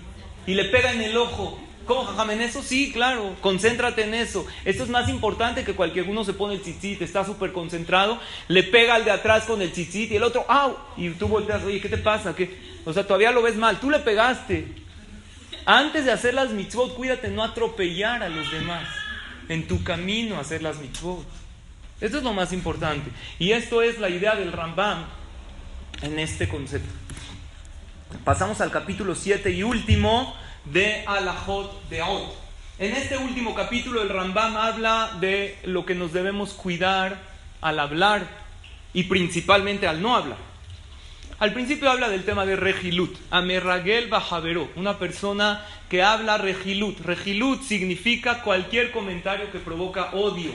y 0.46 0.54
le 0.54 0.64
pega 0.64 0.92
en 0.92 1.00
el 1.00 1.16
ojo. 1.16 1.58
¿Cómo, 1.86 2.04
jajam? 2.04 2.30
¿En 2.32 2.42
eso? 2.42 2.62
Sí, 2.62 2.92
claro. 2.92 3.34
Concéntrate 3.40 4.04
en 4.04 4.12
eso. 4.12 4.46
Esto 4.66 4.84
es 4.84 4.90
más 4.90 5.08
importante 5.08 5.64
que 5.64 5.74
cualquier 5.74 6.06
uno 6.06 6.22
se 6.22 6.34
pone 6.34 6.54
el 6.54 6.60
tzitzit, 6.60 7.00
está 7.00 7.24
súper 7.24 7.52
concentrado, 7.52 8.20
le 8.46 8.62
pega 8.62 8.94
al 8.94 9.06
de 9.06 9.10
atrás 9.10 9.44
con 9.44 9.62
el 9.62 9.72
tzitzit 9.72 10.12
y 10.12 10.16
el 10.16 10.22
otro, 10.22 10.44
¡au! 10.48 10.76
Y 10.98 11.08
tú 11.10 11.28
volteas, 11.28 11.64
oye, 11.64 11.80
¿qué 11.80 11.88
te 11.88 11.96
pasa? 11.96 12.36
¿Qué? 12.36 12.58
O 12.84 12.92
sea, 12.92 13.04
todavía 13.04 13.32
lo 13.32 13.40
ves 13.40 13.56
mal. 13.56 13.80
Tú 13.80 13.90
le 13.90 14.00
pegaste. 14.00 14.87
Antes 15.70 16.06
de 16.06 16.12
hacer 16.12 16.32
las 16.32 16.48
mitzvot, 16.52 16.94
cuídate 16.94 17.28
no 17.28 17.44
atropellar 17.44 18.22
a 18.22 18.30
los 18.30 18.50
demás 18.50 18.88
en 19.50 19.68
tu 19.68 19.84
camino 19.84 20.36
a 20.36 20.40
hacer 20.40 20.62
las 20.62 20.78
mitzvot. 20.78 21.26
Esto 22.00 22.16
es 22.16 22.24
lo 22.24 22.32
más 22.32 22.54
importante. 22.54 23.10
Y 23.38 23.52
esto 23.52 23.82
es 23.82 23.98
la 23.98 24.08
idea 24.08 24.34
del 24.34 24.52
Rambam 24.52 25.04
en 26.00 26.18
este 26.18 26.48
concepto. 26.48 26.88
Pasamos 28.24 28.62
al 28.62 28.70
capítulo 28.70 29.14
7 29.14 29.50
y 29.50 29.62
último 29.62 30.34
de 30.64 31.04
Alajot 31.06 31.86
de 31.90 32.00
Ot. 32.00 32.34
En 32.78 32.96
este 32.96 33.18
último 33.18 33.54
capítulo 33.54 34.00
el 34.00 34.08
Rambam 34.08 34.56
habla 34.56 35.18
de 35.20 35.58
lo 35.64 35.84
que 35.84 35.94
nos 35.94 36.14
debemos 36.14 36.54
cuidar 36.54 37.18
al 37.60 37.78
hablar 37.78 38.26
y 38.94 39.02
principalmente 39.02 39.86
al 39.86 40.00
no 40.00 40.16
hablar. 40.16 40.38
Al 41.40 41.52
principio 41.52 41.88
habla 41.88 42.08
del 42.08 42.24
tema 42.24 42.44
de 42.44 42.56
regilut, 42.56 43.16
amerragel 43.30 44.08
bajavero, 44.08 44.68
una 44.74 44.98
persona 44.98 45.64
que 45.88 46.02
habla 46.02 46.36
regilut. 46.36 46.98
Regilut 46.98 47.62
significa 47.62 48.42
cualquier 48.42 48.90
comentario 48.90 49.52
que 49.52 49.60
provoca 49.60 50.10
odio, 50.14 50.50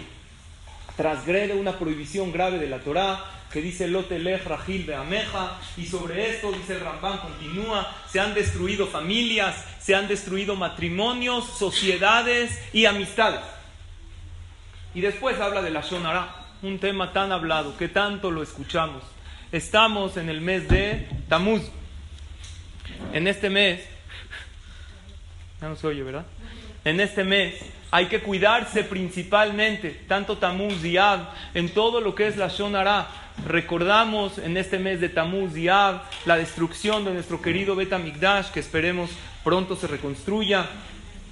transgrede 0.98 1.54
una 1.54 1.80
prohibición 1.80 2.34
grave 2.34 2.60
de 2.60 2.67
la 2.67 2.80
Torá, 2.80 3.24
que 3.50 3.62
dice 3.62 3.88
Lotelech 3.88 4.46
Rajil 4.46 4.84
Beameja, 4.84 5.58
y 5.78 5.86
sobre 5.86 6.32
esto, 6.32 6.52
dice 6.52 6.74
el 6.74 6.82
Rambán, 6.82 7.19
continúa, 7.19 7.89
se 8.10 8.19
han 8.19 8.34
destruido 8.34 8.86
familias, 8.88 9.63
se 9.80 9.96
han 9.96 10.10
destruido 10.10 10.58
matrimonios, 10.58 11.46
sociedades 11.46 12.60
y 12.74 12.88
amistades. 12.88 13.39
Y 14.93 15.00
después 15.00 15.39
habla 15.39 15.62
de 15.62 15.69
la 15.69 15.80
Shonara, 15.80 16.46
un 16.62 16.78
tema 16.80 17.13
tan 17.13 17.32
hablado, 17.32 17.78
que 17.78 17.88
tanto 17.88 18.32
lo 18.32 18.43
escuchamos. 18.43 19.12
Estamos 19.54 20.18
en 20.18 20.30
el 20.30 20.42
mes 20.42 20.68
de 20.68 21.08
Tamuz. 21.30 21.62
En 23.13 23.28
este 23.28 23.52
mes, 23.52 23.82
ya 25.62 25.70
no 25.70 25.76
se 25.76 25.86
oye, 25.86 26.02
¿verdad? 26.02 26.26
En 26.84 27.00
este 27.00 27.24
mes 27.24 27.54
hay 27.92 28.08
que 28.08 28.22
cuidarse 28.22 28.84
principalmente, 28.84 29.92
tanto 30.08 30.39
Tamuz 30.39 30.84
y 30.84 30.98
Ab, 30.98 31.30
en 31.54 31.70
todo 31.70 32.02
lo 32.02 32.16
que 32.16 32.26
es 32.26 32.36
la 32.36 32.48
Shonara. 32.48 33.08
Recordamos 33.46 34.39
en 34.39 34.58
este 34.58 34.80
mes 34.80 35.00
de 35.00 35.10
Tamuz 35.10 35.56
y 35.56 35.68
Ab 35.68 36.02
la 36.26 36.36
destrucción 36.36 37.06
de 37.06 37.13
nuestro 37.13 37.39
querido 37.39 37.76
Betamigdash, 37.76 38.48
que 38.48 38.60
esperemos 38.60 39.12
pronto 39.44 39.76
se 39.76 39.86
reconstruya. 39.86 40.66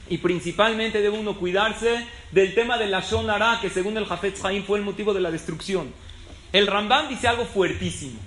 Y 0.09 0.19
principalmente 0.19 1.01
debe 1.01 1.17
uno 1.17 1.37
cuidarse 1.37 2.05
del 2.31 2.53
tema 2.53 2.77
de 2.77 2.85
la 2.85 2.99
Shonara, 2.99 3.57
que 3.59 3.71
según 3.71 3.97
el 3.97 4.05
Jafetz 4.05 4.45
Haim 4.45 4.63
fue 4.63 4.77
el 4.77 4.85
motivo 4.85 5.11
de 5.11 5.21
la 5.21 5.31
destrucción. 5.31 5.91
El 6.53 6.67
Rambam 6.67 7.07
dice 7.07 7.27
algo 7.27 7.45
fuertísimo. 7.45 8.19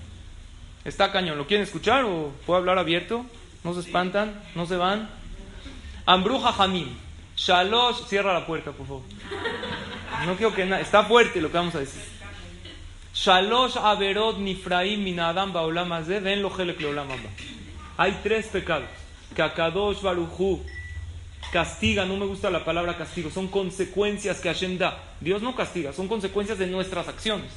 Está 0.84 1.12
cañón. 1.12 1.38
¿Lo 1.38 1.46
quieren 1.46 1.64
escuchar 1.64 2.04
o 2.04 2.32
puedo 2.46 2.58
hablar 2.58 2.78
abierto? 2.78 3.24
¿No 3.62 3.74
se 3.74 3.80
espantan? 3.80 4.42
¿No 4.54 4.66
se 4.66 4.76
van? 4.76 5.08
Ambruja 6.06 6.52
Jamim. 6.52 6.88
Shalosh. 7.36 8.06
Cierra 8.06 8.32
la 8.32 8.46
puerta, 8.46 8.72
por 8.72 8.86
favor. 8.86 9.02
No 10.26 10.36
quiero 10.36 10.54
que 10.54 10.64
nada. 10.64 10.80
Está 10.80 11.04
fuerte 11.04 11.40
lo 11.40 11.50
que 11.50 11.56
vamos 11.56 11.74
a 11.74 11.80
decir. 11.80 12.02
Shalosh 13.14 13.76
Averot 13.76 14.38
Nifraim 14.38 15.02
Minadam 15.02 15.52
Baolam 15.52 16.04
Ven 16.04 16.42
lo 16.42 16.50
Hay 17.96 18.20
tres 18.22 18.46
pecados 18.46 18.88
que 19.34 19.42
Akadosh 19.42 20.00
Baruchu 20.00 20.60
castiga, 21.52 22.04
no 22.04 22.16
me 22.16 22.26
gusta 22.26 22.50
la 22.50 22.64
palabra 22.64 22.96
castigo, 22.96 23.30
son 23.30 23.48
consecuencias 23.48 24.40
que 24.40 24.48
Hashem 24.48 24.78
da. 24.78 24.98
Dios 25.20 25.42
no 25.42 25.54
castiga, 25.54 25.92
son 25.92 26.08
consecuencias 26.08 26.58
de 26.58 26.66
nuestras 26.66 27.06
acciones. 27.06 27.52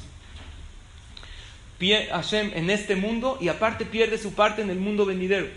Hashem 1.79 2.51
en 2.55 2.69
este 2.69 2.95
mundo 2.95 3.37
y 3.39 3.49
aparte 3.49 3.85
pierde 3.85 4.17
su 4.17 4.33
parte 4.33 4.61
en 4.61 4.69
el 4.69 4.79
mundo 4.79 5.05
venidero. 5.05 5.47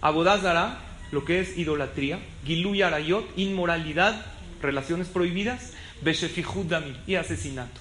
Abodazara, 0.00 0.78
lo 1.10 1.24
que 1.24 1.40
es 1.40 1.56
idolatría, 1.56 2.18
Giluy 2.44 2.82
Arayot, 2.82 3.26
inmoralidad, 3.36 4.26
relaciones 4.60 5.08
prohibidas, 5.08 5.72
Beshefihud 6.02 6.72
y 7.06 7.14
asesinato. 7.14 7.80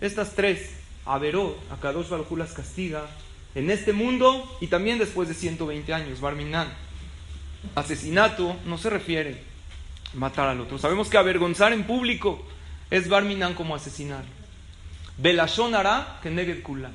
Estas 0.00 0.34
tres, 0.34 0.74
Averot, 1.06 1.58
Akadosh 1.72 2.08
Baruj 2.08 2.36
las 2.36 2.52
castiga 2.52 3.06
en 3.54 3.70
este 3.70 3.92
mundo 3.92 4.58
y 4.60 4.66
también 4.66 4.98
después 4.98 5.28
de 5.28 5.34
120 5.34 5.94
años, 5.94 6.20
Barminan. 6.20 6.68
Asesinato 7.74 8.56
no 8.66 8.76
se 8.76 8.90
refiere 8.90 9.42
a 10.12 10.16
matar 10.18 10.48
al 10.48 10.60
otro. 10.60 10.78
Sabemos 10.78 11.08
que 11.08 11.16
avergonzar 11.16 11.72
en 11.72 11.84
público 11.84 12.44
es 12.90 13.08
Barminan 13.08 13.54
como 13.54 13.74
asesinar. 13.74 14.24
Belashon 15.16 15.74
hará 15.74 16.18
que 16.22 16.30
negue 16.30 16.60
kulan. 16.60 16.92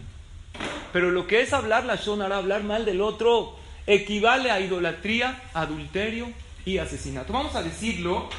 Pero 0.91 1.11
lo 1.11 1.27
que 1.27 1.41
es 1.41 1.53
hablar 1.53 1.85
la 1.85 1.93
hará, 2.25 2.37
hablar 2.37 2.63
mal 2.63 2.85
del 2.85 3.01
otro, 3.01 3.55
equivale 3.85 4.51
a 4.51 4.59
idolatría, 4.59 5.41
adulterio 5.53 6.31
y 6.65 6.77
asesinato. 6.77 7.33
Vamos 7.33 7.55
a 7.55 7.63
decirlo, 7.63 8.29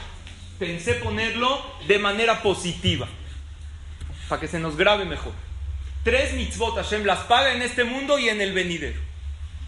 pensé 0.58 0.94
ponerlo 0.94 1.60
de 1.86 1.98
manera 1.98 2.42
positiva, 2.42 3.08
para 4.28 4.40
que 4.40 4.48
se 4.48 4.60
nos 4.60 4.76
grabe 4.76 5.04
mejor. 5.04 5.32
Tres 6.04 6.34
mitzvot 6.34 6.76
Hashem 6.76 7.04
las 7.04 7.20
paga 7.20 7.52
en 7.52 7.62
este 7.62 7.84
mundo 7.84 8.18
y 8.18 8.28
en 8.28 8.40
el 8.40 8.52
venidero. 8.52 8.98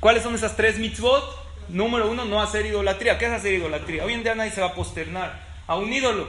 ¿Cuáles 0.01 0.23
son 0.23 0.35
esas 0.35 0.57
tres 0.57 0.79
mitzvot? 0.79 1.42
Número 1.68 2.11
uno, 2.11 2.25
no 2.25 2.42
hacer 2.42 2.66
idolatría. 2.66 3.18
¿Qué 3.18 3.27
es 3.27 3.33
hacer 3.33 3.55
idolatría? 3.55 4.05
Hoy 4.05 4.14
en 4.14 4.23
día 4.23 4.35
nadie 4.35 4.51
se 4.51 4.61
va 4.61 4.68
a 4.68 4.75
posternar 4.75 5.40
a 5.66 5.77
un 5.77 5.92
ídolo, 5.92 6.29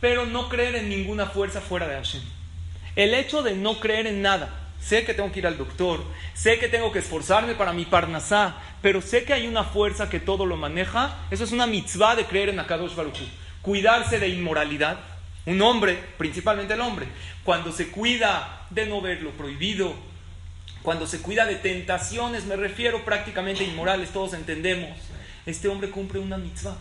pero 0.00 0.26
no 0.26 0.48
creer 0.48 0.76
en 0.76 0.88
ninguna 0.88 1.26
fuerza 1.26 1.60
fuera 1.60 1.86
de 1.86 1.96
Hashem. 1.96 2.22
El 2.96 3.14
hecho 3.14 3.42
de 3.42 3.54
no 3.54 3.78
creer 3.78 4.06
en 4.06 4.22
nada, 4.22 4.61
sé 4.82 5.04
que 5.04 5.14
tengo 5.14 5.30
que 5.30 5.38
ir 5.38 5.46
al 5.46 5.58
doctor, 5.58 6.02
sé 6.34 6.58
que 6.58 6.68
tengo 6.68 6.90
que 6.92 6.98
esforzarme 6.98 7.54
para 7.54 7.72
mi 7.72 7.84
parnasá, 7.84 8.56
pero 8.82 9.00
sé 9.00 9.24
que 9.24 9.32
hay 9.32 9.46
una 9.46 9.64
fuerza 9.64 10.10
que 10.10 10.20
todo 10.20 10.44
lo 10.44 10.56
maneja, 10.56 11.18
eso 11.30 11.44
es 11.44 11.52
una 11.52 11.66
mitzvah 11.66 12.16
de 12.16 12.26
creer 12.26 12.48
en 12.48 12.60
Akadosh 12.60 12.94
Baruch 12.94 13.20
Cuidarse 13.62 14.18
de 14.18 14.28
inmoralidad, 14.28 14.98
un 15.46 15.62
hombre, 15.62 15.96
principalmente 16.18 16.74
el 16.74 16.80
hombre, 16.80 17.06
cuando 17.44 17.70
se 17.70 17.90
cuida 17.90 18.66
de 18.70 18.86
no 18.86 19.00
ver 19.00 19.22
lo 19.22 19.30
prohibido, 19.30 19.94
cuando 20.82 21.06
se 21.06 21.22
cuida 21.22 21.46
de 21.46 21.54
tentaciones, 21.54 22.44
me 22.44 22.56
refiero 22.56 23.04
prácticamente 23.04 23.62
inmorales, 23.62 24.10
todos 24.10 24.34
entendemos, 24.34 24.90
este 25.46 25.68
hombre 25.68 25.90
cumple 25.90 26.18
una 26.18 26.38
mitzvah. 26.38 26.76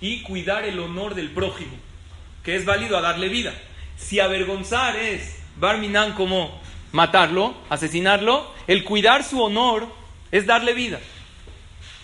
Y 0.00 0.22
cuidar 0.22 0.64
el 0.64 0.78
honor 0.78 1.14
del 1.14 1.30
prójimo, 1.30 1.72
que 2.44 2.54
es 2.54 2.64
válido 2.64 2.96
a 2.96 3.00
darle 3.00 3.28
vida. 3.28 3.52
Si 3.96 4.20
avergonzar 4.20 4.94
es 4.94 5.38
Barminan 5.56 6.12
como 6.12 6.60
matarlo, 6.92 7.54
asesinarlo, 7.70 8.52
el 8.66 8.84
cuidar 8.84 9.24
su 9.24 9.42
honor 9.42 9.88
es 10.30 10.46
darle 10.46 10.74
vida. 10.74 11.00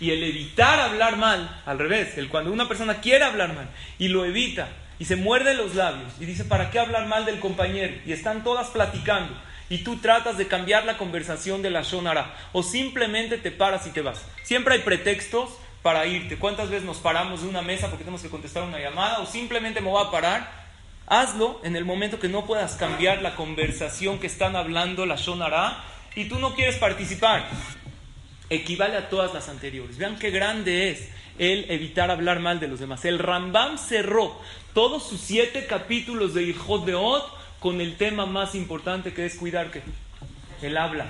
Y 0.01 0.11
el 0.11 0.23
evitar 0.23 0.81
hablar 0.81 1.16
mal, 1.16 1.62
al 1.66 1.79
revés, 1.79 2.18
el 2.18 2.29
cuando 2.29 2.53
una 2.53 2.68
persona 2.68 3.01
quiere 3.01 3.25
hablar 3.25 3.55
mal 3.55 3.68
y 3.99 4.09
lo 4.09 4.25
evita 4.25 4.68
y 4.99 5.05
se 5.05 5.16
muerde 5.16 5.55
los 5.55 5.75
labios 5.75 6.12
y 6.20 6.25
dice, 6.25 6.44
¿para 6.44 6.70
qué 6.70 6.79
hablar 6.79 7.07
mal 7.07 7.25
del 7.25 7.40
compañero? 7.40 7.94
Y 8.05 8.12
están 8.12 8.44
todas 8.44 8.68
platicando 8.68 9.35
y 9.68 9.79
tú 9.79 9.97
tratas 9.97 10.37
de 10.37 10.47
cambiar 10.47 10.85
la 10.85 10.99
conversación 10.99 11.62
de 11.62 11.70
la 11.70 11.83
Shonara 11.83 12.35
o 12.53 12.62
simplemente 12.62 13.38
te 13.38 13.51
paras 13.51 13.87
y 13.87 13.90
te 13.90 14.03
vas. 14.03 14.25
Siempre 14.42 14.75
hay 14.75 14.81
pretextos 14.81 15.51
para 15.83 16.07
irte. 16.07 16.38
¿Cuántas 16.38 16.70
veces 16.70 16.85
nos 16.85 16.99
paramos 16.99 17.42
de 17.42 17.49
una 17.49 17.62
mesa 17.62 17.88
porque 17.88 18.05
tenemos 18.05 18.23
que 18.23 18.31
contestar 18.31 18.62
una 18.62 18.79
llamada 18.79 19.18
o 19.20 19.27
simplemente 19.27 19.81
me 19.81 19.90
voy 19.90 20.05
a 20.05 20.11
parar? 20.11 20.63
Hazlo 21.07 21.61
en 21.64 21.77
el 21.77 21.85
momento 21.85 22.19
que 22.19 22.29
no 22.29 22.47
puedas 22.47 22.77
cambiar 22.77 23.21
la 23.21 23.37
conversación 23.37 24.19
que 24.19 24.27
están 24.27 24.57
hablando 24.57 25.05
la 25.05 25.17
Shonara 25.17 25.85
y 26.14 26.27
tú 26.27 26.38
no 26.38 26.55
quieres 26.55 26.77
participar. 26.77 27.47
Equivale 28.49 28.97
a 28.97 29.09
todas 29.09 29.35
las 29.35 29.49
anteriores. 29.49 29.99
Vean 29.99 30.19
qué 30.19 30.31
grande 30.31 30.90
es 30.90 31.09
el 31.38 31.71
evitar 31.71 32.11
hablar 32.11 32.40
mal 32.40 32.61
de 32.61 32.69
los 32.69 32.81
demás. 32.81 33.05
El 33.05 33.19
Rambam 33.19 33.77
cerró 33.79 34.40
todos 34.73 35.07
sus 35.07 35.21
siete 35.21 35.67
capítulos 35.67 36.35
de 36.35 36.45
Ilhot 36.45 36.85
de 36.85 36.95
Ot 36.95 37.25
con 37.61 37.81
el 37.81 37.97
tema 37.97 38.27
más 38.27 38.55
importante 38.55 39.12
que 39.12 39.27
es 39.27 39.37
cuidar 39.37 39.71
que 39.71 39.83
el 40.62 40.77
habla, 40.77 41.07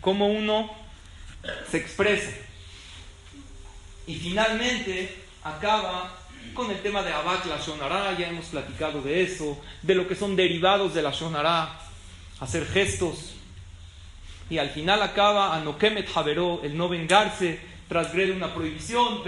cómo 0.00 0.26
uno 0.26 0.70
se 1.70 1.78
expresa. 1.78 2.30
Y 4.06 4.16
finalmente 4.16 5.14
acaba 5.44 6.16
con 6.54 6.70
el 6.70 6.80
tema 6.80 7.02
de 7.02 7.12
Abak 7.12 7.46
la 7.46 7.58
Shonara, 7.58 8.16
ya 8.18 8.28
hemos 8.28 8.46
platicado 8.46 9.02
de 9.02 9.22
eso, 9.22 9.58
de 9.82 9.94
lo 9.94 10.06
que 10.08 10.14
son 10.14 10.36
derivados 10.36 10.94
de 10.94 11.02
la 11.02 11.10
Shonara, 11.10 11.80
hacer 12.40 12.66
gestos. 12.66 13.34
Y 14.50 14.58
al 14.58 14.70
final 14.70 15.02
acaba 15.02 15.54
a 15.54 15.60
Nokemet 15.60 16.08
Haveró, 16.14 16.60
el 16.62 16.76
no 16.76 16.88
vengarse, 16.88 17.60
transgrede 17.88 18.32
una 18.32 18.54
prohibición, 18.54 19.22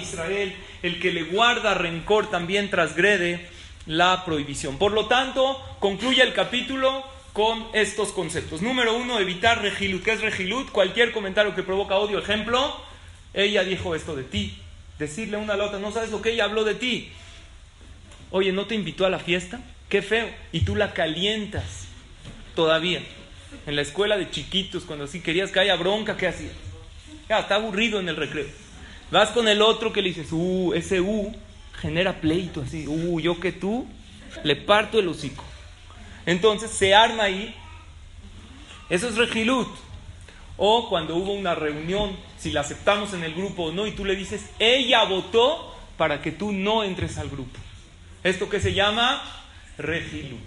Israel, 0.00 0.56
el 0.82 1.00
que 1.00 1.12
le 1.12 1.22
guarda 1.24 1.74
rencor 1.74 2.30
también 2.30 2.70
transgrede 2.70 3.48
la 3.86 4.24
prohibición. 4.24 4.78
Por 4.78 4.92
lo 4.92 5.06
tanto, 5.06 5.60
concluye 5.78 6.22
el 6.22 6.32
capítulo 6.32 7.04
con 7.32 7.66
estos 7.72 8.12
conceptos. 8.12 8.62
Número 8.62 8.96
uno, 8.96 9.18
evitar 9.18 9.62
regilut. 9.62 10.02
¿Qué 10.02 10.12
es 10.12 10.20
regilut? 10.20 10.70
Cualquier 10.70 11.12
comentario 11.12 11.54
que 11.54 11.62
provoca 11.62 11.96
odio. 11.96 12.18
Ejemplo, 12.18 12.76
ella 13.32 13.64
dijo 13.64 13.94
esto 13.94 14.16
de 14.16 14.24
ti. 14.24 14.58
Decirle 15.00 15.38
una 15.38 15.54
a 15.54 15.56
la 15.56 15.64
otra, 15.64 15.78
no 15.78 15.90
sabes 15.92 16.10
lo 16.10 16.20
que 16.20 16.32
ella 16.32 16.44
habló 16.44 16.62
de 16.62 16.74
ti. 16.74 17.08
Oye, 18.30 18.52
¿no 18.52 18.66
te 18.66 18.74
invitó 18.74 19.06
a 19.06 19.10
la 19.10 19.18
fiesta? 19.18 19.58
Qué 19.88 20.02
feo. 20.02 20.28
Y 20.52 20.60
tú 20.60 20.76
la 20.76 20.92
calientas 20.92 21.86
todavía. 22.54 23.02
En 23.66 23.76
la 23.76 23.82
escuela 23.82 24.18
de 24.18 24.30
chiquitos, 24.30 24.84
cuando 24.84 25.06
así 25.06 25.20
querías 25.20 25.50
que 25.52 25.58
haya 25.58 25.74
bronca, 25.76 26.18
¿qué 26.18 26.28
hacías? 26.28 26.52
Ya, 27.30 27.38
está 27.38 27.54
aburrido 27.54 27.98
en 27.98 28.10
el 28.10 28.16
recreo. 28.16 28.44
Vas 29.10 29.30
con 29.30 29.48
el 29.48 29.62
otro 29.62 29.90
que 29.90 30.02
le 30.02 30.10
dices, 30.10 30.28
uh, 30.32 30.74
ese 30.74 31.00
uh, 31.00 31.34
genera 31.80 32.20
pleito 32.20 32.60
así, 32.60 32.86
uh, 32.86 33.20
yo 33.20 33.40
que 33.40 33.52
tú, 33.52 33.88
le 34.44 34.54
parto 34.54 34.98
el 34.98 35.08
hocico. 35.08 35.44
Entonces 36.26 36.70
se 36.70 36.94
arma 36.94 37.22
ahí, 37.24 37.54
eso 38.90 39.08
es 39.08 39.16
regilut. 39.16 39.68
O 40.58 40.90
cuando 40.90 41.16
hubo 41.16 41.32
una 41.32 41.54
reunión, 41.54 42.14
si 42.40 42.50
la 42.50 42.62
aceptamos 42.62 43.12
en 43.12 43.22
el 43.22 43.34
grupo 43.34 43.64
o 43.64 43.72
no, 43.72 43.86
y 43.86 43.92
tú 43.92 44.04
le 44.04 44.16
dices, 44.16 44.46
ella 44.58 45.04
votó 45.04 45.76
para 45.98 46.22
que 46.22 46.32
tú 46.32 46.52
no 46.52 46.82
entres 46.82 47.18
al 47.18 47.28
grupo. 47.28 47.58
Esto 48.24 48.48
que 48.48 48.60
se 48.60 48.72
llama 48.72 49.22
regilut. 49.76 50.40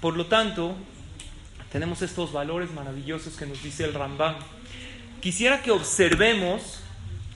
Por 0.00 0.16
lo 0.16 0.26
tanto, 0.26 0.74
tenemos 1.70 2.02
estos 2.02 2.32
valores 2.32 2.72
maravillosos 2.72 3.36
que 3.36 3.46
nos 3.46 3.62
dice 3.62 3.84
el 3.84 3.94
Rambam. 3.94 4.34
Quisiera 5.20 5.62
que 5.62 5.70
observemos 5.70 6.80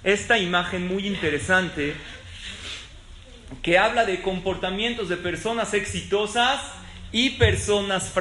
esta 0.02 0.38
imagen 0.38 0.88
muy 0.88 1.06
interesante 1.06 1.94
que 3.62 3.78
habla 3.78 4.04
de 4.04 4.22
comportamientos 4.22 5.08
de 5.08 5.16
personas 5.16 5.72
exitosas 5.74 6.60
y 7.12 7.30
personas 7.30 8.12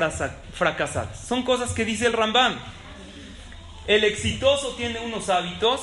fracasadas. 0.53 1.25
Son 1.27 1.41
cosas 1.41 1.71
que 1.71 1.85
dice 1.85 2.05
el 2.05 2.13
Rambam. 2.13 2.59
El 3.87 4.03
exitoso 4.03 4.75
tiene 4.75 4.99
unos 4.99 5.29
hábitos 5.29 5.81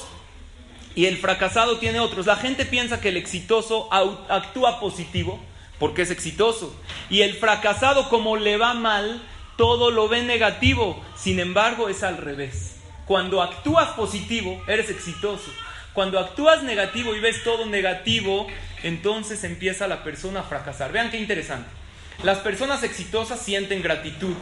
y 0.94 1.06
el 1.06 1.18
fracasado 1.18 1.78
tiene 1.78 2.00
otros. 2.00 2.26
La 2.26 2.36
gente 2.36 2.64
piensa 2.64 3.00
que 3.00 3.10
el 3.10 3.16
exitoso 3.16 3.88
actúa 3.92 4.80
positivo 4.80 5.38
porque 5.78 6.02
es 6.02 6.10
exitoso 6.10 6.74
y 7.08 7.22
el 7.22 7.34
fracasado 7.34 8.08
como 8.08 8.36
le 8.36 8.56
va 8.56 8.74
mal, 8.74 9.22
todo 9.56 9.90
lo 9.90 10.08
ve 10.08 10.22
negativo. 10.22 11.02
Sin 11.16 11.40
embargo, 11.40 11.88
es 11.88 12.02
al 12.02 12.16
revés. 12.16 12.76
Cuando 13.06 13.42
actúas 13.42 13.90
positivo, 13.90 14.62
eres 14.66 14.88
exitoso. 14.88 15.50
Cuando 15.92 16.18
actúas 16.18 16.62
negativo 16.62 17.14
y 17.14 17.20
ves 17.20 17.42
todo 17.42 17.66
negativo, 17.66 18.46
entonces 18.82 19.42
empieza 19.44 19.88
la 19.88 20.04
persona 20.04 20.40
a 20.40 20.44
fracasar. 20.44 20.92
Vean 20.92 21.10
qué 21.10 21.18
interesante. 21.18 21.68
Las 22.22 22.38
personas 22.38 22.82
exitosas 22.82 23.40
sienten 23.40 23.82
gratitud, 23.82 24.34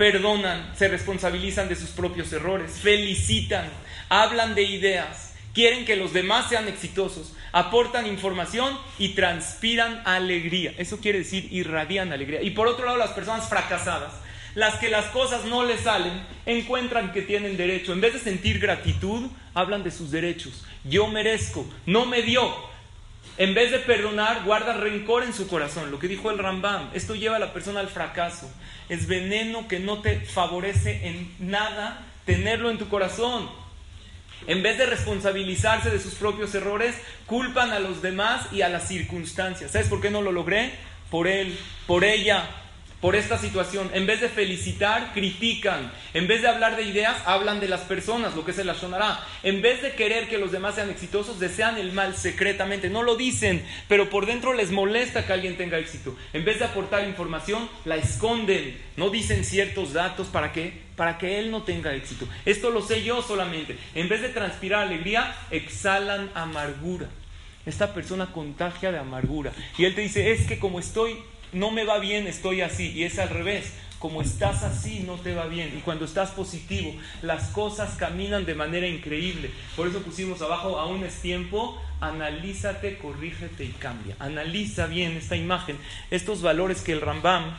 perdonan, 0.00 0.72
se 0.78 0.88
responsabilizan 0.88 1.68
de 1.68 1.76
sus 1.76 1.90
propios 1.90 2.32
errores, 2.32 2.80
felicitan, 2.80 3.68
hablan 4.08 4.54
de 4.54 4.62
ideas, 4.62 5.34
quieren 5.52 5.84
que 5.84 5.94
los 5.94 6.14
demás 6.14 6.48
sean 6.48 6.68
exitosos, 6.68 7.34
aportan 7.52 8.06
información 8.06 8.78
y 8.98 9.10
transpiran 9.10 10.00
alegría. 10.06 10.72
Eso 10.78 11.00
quiere 11.00 11.18
decir 11.18 11.48
irradian 11.52 12.14
alegría. 12.14 12.40
Y 12.40 12.52
por 12.52 12.66
otro 12.66 12.86
lado, 12.86 12.96
las 12.96 13.10
personas 13.10 13.46
fracasadas, 13.50 14.14
las 14.54 14.76
que 14.76 14.88
las 14.88 15.04
cosas 15.08 15.44
no 15.44 15.66
les 15.66 15.82
salen, 15.82 16.24
encuentran 16.46 17.12
que 17.12 17.20
tienen 17.20 17.58
derecho. 17.58 17.92
En 17.92 18.00
vez 18.00 18.14
de 18.14 18.20
sentir 18.20 18.58
gratitud, 18.58 19.28
hablan 19.52 19.84
de 19.84 19.90
sus 19.90 20.10
derechos. 20.10 20.64
Yo 20.84 21.08
merezco, 21.08 21.66
no 21.84 22.06
me 22.06 22.22
dio, 22.22 22.50
en 23.40 23.54
vez 23.54 23.70
de 23.70 23.78
perdonar, 23.78 24.42
guarda 24.44 24.74
rencor 24.74 25.24
en 25.24 25.32
su 25.32 25.48
corazón. 25.48 25.90
Lo 25.90 25.98
que 25.98 26.08
dijo 26.08 26.30
el 26.30 26.36
Rambam, 26.36 26.90
esto 26.92 27.14
lleva 27.14 27.36
a 27.36 27.38
la 27.38 27.54
persona 27.54 27.80
al 27.80 27.88
fracaso. 27.88 28.52
Es 28.90 29.06
veneno 29.06 29.66
que 29.66 29.80
no 29.80 30.02
te 30.02 30.20
favorece 30.20 31.08
en 31.08 31.32
nada 31.38 32.02
tenerlo 32.26 32.68
en 32.68 32.76
tu 32.76 32.90
corazón. 32.90 33.48
En 34.46 34.62
vez 34.62 34.76
de 34.76 34.84
responsabilizarse 34.84 35.88
de 35.88 36.00
sus 36.00 36.16
propios 36.16 36.54
errores, 36.54 36.94
culpan 37.24 37.70
a 37.70 37.78
los 37.78 38.02
demás 38.02 38.46
y 38.52 38.60
a 38.60 38.68
las 38.68 38.86
circunstancias. 38.86 39.70
¿Sabes 39.70 39.88
por 39.88 40.02
qué 40.02 40.10
no 40.10 40.20
lo 40.20 40.32
logré? 40.32 40.72
Por 41.10 41.26
él, 41.26 41.58
por 41.86 42.04
ella, 42.04 42.46
por 43.00 43.16
esta 43.16 43.38
situación. 43.38 43.90
En 43.94 44.06
vez 44.06 44.20
de 44.20 44.28
felicitar, 44.28 45.12
critican. 45.14 45.90
En 46.12 46.26
vez 46.26 46.42
de 46.42 46.48
hablar 46.48 46.76
de 46.76 46.82
ideas, 46.82 47.16
hablan 47.24 47.60
de 47.60 47.68
las 47.68 47.80
personas, 47.82 48.36
lo 48.36 48.44
que 48.44 48.52
se 48.52 48.64
la 48.64 48.74
sonará. 48.74 49.24
En 49.42 49.62
vez 49.62 49.82
de 49.82 49.92
querer 49.92 50.28
que 50.28 50.38
los 50.38 50.52
demás 50.52 50.74
sean 50.74 50.90
exitosos, 50.90 51.40
desean 51.40 51.78
el 51.78 51.92
mal 51.92 52.16
secretamente. 52.16 52.90
No 52.90 53.02
lo 53.02 53.16
dicen, 53.16 53.64
pero 53.88 54.10
por 54.10 54.26
dentro 54.26 54.52
les 54.52 54.70
molesta 54.70 55.26
que 55.26 55.32
alguien 55.32 55.56
tenga 55.56 55.78
éxito. 55.78 56.16
En 56.32 56.44
vez 56.44 56.58
de 56.58 56.66
aportar 56.66 57.06
información, 57.08 57.68
la 57.84 57.96
esconden. 57.96 58.78
No 58.96 59.10
dicen 59.10 59.44
ciertos 59.44 59.92
datos 59.92 60.28
para 60.28 60.52
qué? 60.52 60.90
Para 60.96 61.16
que 61.16 61.38
él 61.38 61.50
no 61.50 61.62
tenga 61.62 61.94
éxito. 61.94 62.28
Esto 62.44 62.70
lo 62.70 62.82
sé 62.82 63.02
yo 63.02 63.22
solamente. 63.22 63.78
En 63.94 64.08
vez 64.08 64.20
de 64.20 64.28
transpirar 64.28 64.82
alegría, 64.82 65.34
exhalan 65.50 66.30
amargura. 66.34 67.08
Esta 67.64 67.94
persona 67.94 68.32
contagia 68.32 68.90
de 68.90 68.98
amargura. 68.98 69.52
Y 69.78 69.84
él 69.84 69.94
te 69.94 70.02
dice, 70.02 70.32
es 70.32 70.46
que 70.46 70.58
como 70.58 70.80
estoy 70.80 71.16
no 71.52 71.70
me 71.70 71.84
va 71.84 71.98
bien, 71.98 72.26
estoy 72.26 72.60
así. 72.60 72.92
Y 72.92 73.04
es 73.04 73.18
al 73.18 73.28
revés. 73.28 73.72
Como 73.98 74.22
estás 74.22 74.62
así, 74.62 75.00
no 75.00 75.16
te 75.16 75.34
va 75.34 75.46
bien. 75.46 75.74
Y 75.76 75.82
cuando 75.82 76.06
estás 76.06 76.30
positivo, 76.30 76.94
las 77.20 77.48
cosas 77.48 77.96
caminan 77.96 78.46
de 78.46 78.54
manera 78.54 78.86
increíble. 78.86 79.50
Por 79.76 79.88
eso 79.88 80.00
pusimos 80.00 80.40
abajo, 80.40 80.78
aún 80.78 81.04
es 81.04 81.20
tiempo, 81.20 81.78
analízate, 82.00 82.96
corrígete 82.96 83.64
y 83.64 83.72
cambia. 83.72 84.16
Analiza 84.18 84.86
bien 84.86 85.18
esta 85.18 85.36
imagen, 85.36 85.76
estos 86.10 86.40
valores 86.40 86.80
que 86.80 86.92
el 86.92 87.02
Rambam 87.02 87.54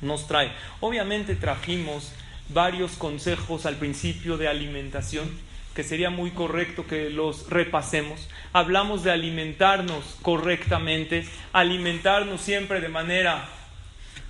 nos 0.00 0.26
trae. 0.26 0.52
Obviamente 0.80 1.36
trajimos 1.36 2.12
varios 2.48 2.92
consejos 2.92 3.66
al 3.66 3.76
principio 3.76 4.38
de 4.38 4.48
alimentación 4.48 5.30
que 5.74 5.84
sería 5.84 6.10
muy 6.10 6.30
correcto 6.30 6.86
que 6.86 7.10
los 7.10 7.48
repasemos. 7.48 8.28
Hablamos 8.52 9.02
de 9.02 9.10
alimentarnos 9.10 10.16
correctamente, 10.20 11.26
alimentarnos 11.52 12.40
siempre 12.40 12.80
de 12.80 12.88
manera 12.88 13.48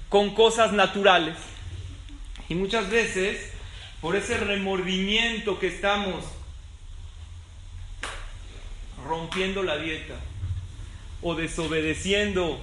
con 0.09 0.35
cosas 0.35 0.73
naturales. 0.73 1.37
Y 2.49 2.55
muchas 2.55 2.89
veces, 2.89 3.51
por 4.01 4.15
ese 4.15 4.37
remordimiento 4.37 5.59
que 5.59 5.69
estamos 5.69 6.25
rompiendo 9.07 9.63
la 9.63 9.77
dieta 9.79 10.15
o 11.23 11.35
desobedeciendo 11.35 12.61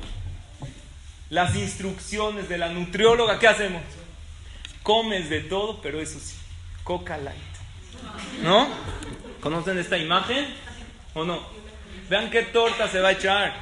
las 1.29 1.55
instrucciones 1.55 2.49
de 2.49 2.57
la 2.57 2.69
nutrióloga, 2.69 3.39
¿qué 3.39 3.47
hacemos? 3.47 3.81
Comes 4.83 5.29
de 5.29 5.41
todo, 5.41 5.81
pero 5.81 5.99
eso 5.99 6.19
sí, 6.19 6.35
coca 6.83 7.17
light. 7.17 7.37
¿No? 8.43 8.67
¿Conocen 9.41 9.77
esta 9.77 9.97
imagen 9.97 10.47
no? 11.25 11.41
Vean 12.09 12.29
qué 12.29 12.43
torta 12.43 12.87
se 12.87 12.99
va 12.99 13.09
a 13.09 13.11
echar. 13.13 13.53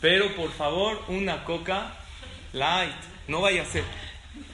Pero 0.00 0.34
por 0.36 0.52
favor, 0.52 1.02
una 1.08 1.44
coca 1.44 1.94
light. 2.52 2.94
No 3.28 3.40
vaya 3.40 3.62
a 3.62 3.66
ser. 3.66 3.84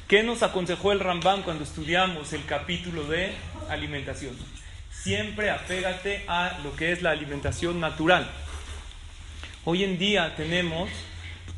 ¿Qué 0.07 0.23
nos 0.23 0.43
aconsejó 0.43 0.93
el 0.93 1.01
Rambam 1.01 1.43
cuando 1.43 1.64
estudiamos 1.64 2.33
el 2.33 2.45
capítulo 2.45 3.05
de 3.05 3.33
alimentación? 3.69 4.37
Siempre 4.90 5.51
apégate 5.51 6.25
a 6.29 6.59
lo 6.62 6.75
que 6.77 6.93
es 6.93 7.03
la 7.03 7.11
alimentación 7.11 7.81
natural. 7.81 8.31
Hoy 9.64 9.85
en 9.85 9.99
día 9.99 10.35
tenemos 10.37 10.88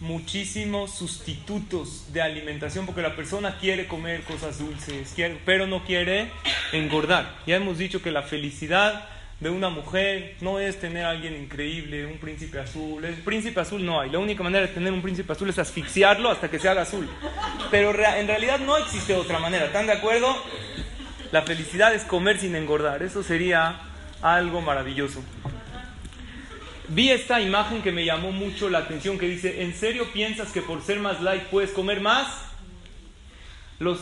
muchísimos 0.01 0.95
sustitutos 0.95 2.13
de 2.13 2.21
alimentación 2.21 2.87
porque 2.87 3.03
la 3.03 3.15
persona 3.15 3.59
quiere 3.59 3.87
comer 3.87 4.23
cosas 4.23 4.59
dulces, 4.59 5.13
quiere, 5.15 5.39
pero 5.45 5.67
no 5.67 5.85
quiere 5.85 6.31
engordar. 6.73 7.37
Ya 7.47 7.57
hemos 7.57 7.79
dicho 7.79 8.03
que 8.03 8.11
la 8.11 8.23
felicidad 8.23 9.09
de 9.43 9.51
una 9.51 9.71
mujer 9.71 10.37
no 10.41 10.61
es 10.61 10.79
tener 10.79 11.05
a 11.05 11.11
alguien 11.11 11.35
increíble, 11.35 12.07
un 12.07 12.19
príncipe 12.19 12.61
azul. 12.61 13.05
El 13.05 13.17
príncipe 13.17 13.59
azul 13.59 13.85
no 13.85 14.01
hay. 14.01 14.09
La 14.09 14.21
única 14.21 14.45
manera 14.45 14.69
de 14.69 14.73
tener 14.73 14.93
un 14.93 15.03
príncipe 15.03 15.33
azul 15.33 15.51
es 15.51 15.59
asfixiarlo 15.59 16.31
hasta 16.31 16.49
que 16.49 16.61
se 16.61 16.69
haga 16.69 16.83
azul. 16.83 17.09
Pero 17.69 17.91
en 17.91 18.29
realidad 18.29 18.61
no 18.61 18.77
existe 18.77 19.15
otra 19.15 19.41
manera. 19.41 19.67
¿Están 19.67 19.87
de 19.87 19.95
acuerdo? 19.95 20.33
La 21.33 21.43
felicidad 21.43 21.93
es 21.93 22.05
comer 22.05 22.39
sin 22.39 22.55
engordar. 22.55 23.03
Eso 23.03 23.25
sería 23.25 23.81
algo 24.23 24.61
maravilloso 24.61 25.21
vi 26.89 27.11
esta 27.11 27.41
imagen 27.41 27.81
que 27.81 27.91
me 27.91 28.05
llamó 28.05 28.33
mucho 28.33 28.69
la 28.69 28.79
atención 28.79 29.19
que 29.19 29.27
dice, 29.27 29.63
¿en 29.63 29.75
serio 29.75 30.13
piensas 30.13 30.53
que 30.53 30.61
por 30.61 30.83
ser 30.83 30.99
más 30.99 31.23
light 31.23 31.45
puedes 31.45 31.71
comer 31.71 32.01
más? 32.01 32.27
Los, 33.79 33.99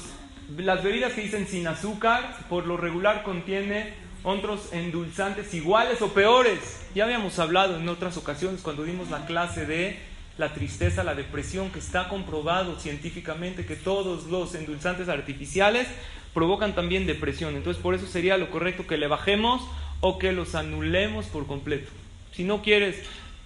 las 0.57 0.83
bebidas 0.83 1.13
que 1.13 1.21
dicen 1.21 1.47
sin 1.47 1.69
azúcar, 1.69 2.37
por 2.49 2.67
lo 2.67 2.77
regular 2.77 3.23
contiene 3.23 3.95
otros 4.23 4.73
endulzantes 4.73 5.53
iguales 5.55 6.03
o 6.03 6.13
peores. 6.13 6.59
Ya 6.95 7.05
habíamos 7.05 7.39
hablado 7.39 7.77
en 7.77 7.89
otras 7.89 8.17
ocasiones 8.17 8.61
cuando 8.61 8.85
dimos 8.85 9.11
la 9.11 9.27
clase 9.27 9.67
de 9.67 9.99
la 10.39 10.55
tristeza, 10.55 11.05
la 11.05 11.15
depresión, 11.15 11.71
que 11.71 11.79
está 11.79 12.09
comprobado 12.09 12.79
científicamente 12.79 13.67
que 13.67 13.77
todos 13.77 14.27
los 14.27 14.55
endulzantes 14.55 15.09
artificiales 15.09 15.87
provocan 16.35 16.75
también 16.75 17.07
depresión. 17.07 17.57
Entonces 17.57 17.83
por 17.83 17.95
eso 17.95 18.07
sería 18.07 18.37
lo 18.37 18.51
correcto 18.51 18.87
que 18.87 18.97
le 18.97 19.07
bajemos 19.07 19.63
o 20.01 20.19
que 20.19 20.33
los 20.33 20.55
anulemos 20.55 21.27
por 21.27 21.47
completo. 21.47 21.91
Si 22.33 22.45
no 22.45 22.63
quieres, 22.63 22.97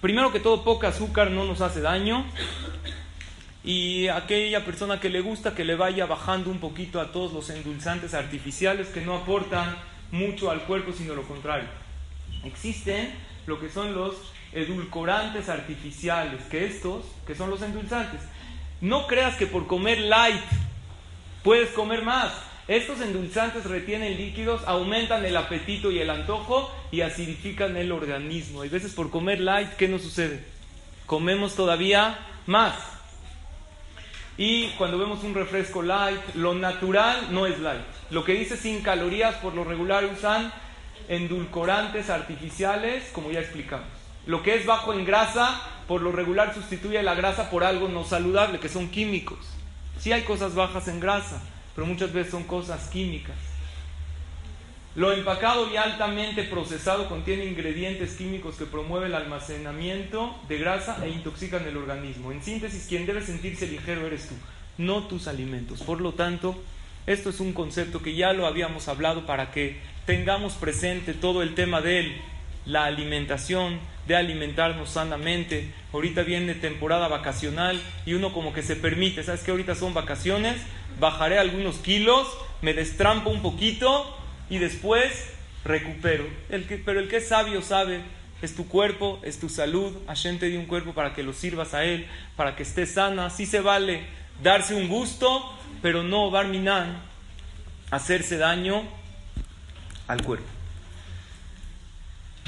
primero 0.01 0.31
que 0.31 0.39
todo, 0.39 0.63
poca 0.63 0.89
azúcar 0.89 1.31
no 1.31 1.45
nos 1.45 1.61
hace 1.61 1.81
daño. 1.81 2.25
Y 3.63 4.07
aquella 4.09 4.63
persona 4.63 4.99
que 4.99 5.09
le 5.09 5.21
gusta 5.21 5.55
que 5.55 5.65
le 5.65 5.75
vaya 5.75 6.05
bajando 6.05 6.51
un 6.51 6.59
poquito 6.59 7.01
a 7.01 7.11
todos 7.11 7.33
los 7.33 7.49
endulzantes 7.49 8.13
artificiales 8.13 8.89
que 8.89 9.01
no 9.01 9.15
aportan 9.15 9.75
mucho 10.11 10.51
al 10.51 10.61
cuerpo, 10.63 10.91
sino 10.93 11.15
lo 11.15 11.23
contrario. 11.23 11.67
Existen 12.43 13.13
lo 13.47 13.59
que 13.59 13.69
son 13.69 13.95
los 13.95 14.15
edulcorantes 14.53 15.49
artificiales, 15.49 16.41
que 16.45 16.65
estos, 16.65 17.05
que 17.27 17.35
son 17.35 17.49
los 17.49 17.61
endulzantes. 17.61 18.21
No 18.81 19.07
creas 19.07 19.35
que 19.35 19.47
por 19.47 19.67
comer 19.67 19.99
light 19.99 20.41
puedes 21.43 21.69
comer 21.71 22.03
más. 22.03 22.33
Estos 22.67 22.99
endulzantes 23.01 23.65
retienen 23.65 24.17
líquidos, 24.17 24.63
aumentan 24.65 25.23
el 25.25 25.37
apetito 25.37 25.91
y 25.91 25.99
el 25.99 26.09
antojo 26.09 26.71
y 26.91 27.01
acidifican 27.01 27.77
el 27.77 27.91
organismo. 27.91 28.61
Hay 28.61 28.69
veces 28.69 28.93
por 28.93 29.11
comer 29.11 29.39
light, 29.39 29.69
¿qué 29.73 29.87
nos 29.87 30.01
sucede? 30.01 30.43
Comemos 31.05 31.55
todavía 31.55 32.17
más. 32.47 32.75
Y 34.37 34.69
cuando 34.77 34.97
vemos 34.97 35.23
un 35.23 35.35
refresco 35.35 35.81
light, 35.81 36.19
lo 36.33 36.55
natural 36.55 37.27
no 37.31 37.45
es 37.45 37.59
light. 37.59 37.94
Lo 38.11 38.23
que 38.23 38.33
dice 38.33 38.57
sin 38.57 38.81
calorías, 38.81 39.35
por 39.35 39.55
lo 39.55 39.63
regular 39.63 40.05
usan 40.05 40.51
endulcorantes 41.07 42.09
artificiales, 42.09 43.09
como 43.13 43.31
ya 43.31 43.39
explicamos. 43.39 43.87
Lo 44.25 44.43
que 44.43 44.55
es 44.55 44.65
bajo 44.65 44.93
en 44.93 45.05
grasa, 45.05 45.61
por 45.87 46.01
lo 46.01 46.11
regular 46.11 46.53
sustituye 46.53 47.01
la 47.03 47.15
grasa 47.15 47.49
por 47.49 47.63
algo 47.63 47.87
no 47.87 48.03
saludable, 48.03 48.59
que 48.59 48.69
son 48.69 48.89
químicos. 48.89 49.39
Sí 49.99 50.11
hay 50.11 50.23
cosas 50.23 50.55
bajas 50.55 50.87
en 50.87 50.99
grasa, 50.99 51.41
pero 51.75 51.87
muchas 51.87 52.11
veces 52.11 52.31
son 52.31 52.43
cosas 52.43 52.89
químicas. 52.89 53.35
Lo 54.95 55.11
empacado 55.11 55.69
y 55.71 55.75
altamente 55.75 56.43
procesado 56.43 57.09
contiene 57.09 57.45
ingredientes 57.45 58.15
químicos 58.15 58.55
que 58.55 58.65
promueven 58.65 59.09
el 59.09 59.15
almacenamiento 59.15 60.33
de 60.47 60.57
grasa 60.57 61.05
e 61.05 61.09
intoxican 61.09 61.67
el 61.67 61.75
organismo. 61.75 62.31
En 62.31 62.41
síntesis, 62.41 62.85
quien 62.87 63.05
debe 63.05 63.21
sentirse 63.21 63.67
ligero 63.67 64.07
eres 64.07 64.29
tú, 64.29 64.35
no 64.77 65.03
tus 65.03 65.27
alimentos. 65.27 65.81
Por 65.81 65.99
lo 65.99 66.13
tanto, 66.13 66.55
esto 67.07 67.29
es 67.29 67.39
un 67.39 67.53
concepto 67.53 68.01
que 68.01 68.15
ya 68.15 68.33
lo 68.33 68.47
habíamos 68.47 68.87
hablado 68.87 69.25
para 69.25 69.51
que 69.51 69.77
tengamos 70.05 70.53
presente 70.53 71.13
todo 71.13 71.43
el 71.43 71.55
tema 71.55 71.81
de 71.81 72.15
la 72.65 72.85
alimentación, 72.85 73.79
de 74.07 74.15
alimentarnos 74.15 74.89
sanamente. 74.89 75.71
Ahorita 75.93 76.23
viene 76.23 76.55
temporada 76.55 77.07
vacacional 77.07 77.79
y 78.05 78.13
uno 78.13 78.33
como 78.33 78.53
que 78.53 78.63
se 78.63 78.75
permite, 78.75 79.23
¿sabes 79.23 79.41
que 79.41 79.51
Ahorita 79.51 79.75
son 79.75 79.93
vacaciones, 79.93 80.55
bajaré 80.99 81.37
algunos 81.37 81.77
kilos, 81.77 82.27
me 82.61 82.73
destrampo 82.73 83.29
un 83.29 83.41
poquito 83.41 84.17
y 84.49 84.57
después 84.57 85.31
recupero. 85.63 86.25
El 86.49 86.65
que, 86.67 86.77
pero 86.77 86.99
el 86.99 87.07
que 87.07 87.17
es 87.17 87.27
sabio 87.27 87.61
sabe, 87.61 88.01
es 88.41 88.55
tu 88.55 88.67
cuerpo, 88.67 89.19
es 89.23 89.39
tu 89.39 89.49
salud. 89.49 89.93
Hashem 90.07 90.39
te 90.39 90.49
dio 90.49 90.59
un 90.59 90.65
cuerpo 90.65 90.93
para 90.93 91.13
que 91.13 91.23
lo 91.23 91.33
sirvas 91.33 91.73
a 91.73 91.83
él, 91.83 92.07
para 92.35 92.55
que 92.55 92.63
estés 92.63 92.93
sana. 92.93 93.29
Sí 93.29 93.45
se 93.45 93.59
vale 93.59 94.01
darse 94.43 94.75
un 94.75 94.87
gusto, 94.87 95.51
pero 95.85 96.01
no, 96.01 96.31
Barminan, 96.31 96.99
hacerse 97.91 98.39
daño 98.39 98.81
al 100.07 100.23
cuerpo. 100.23 100.47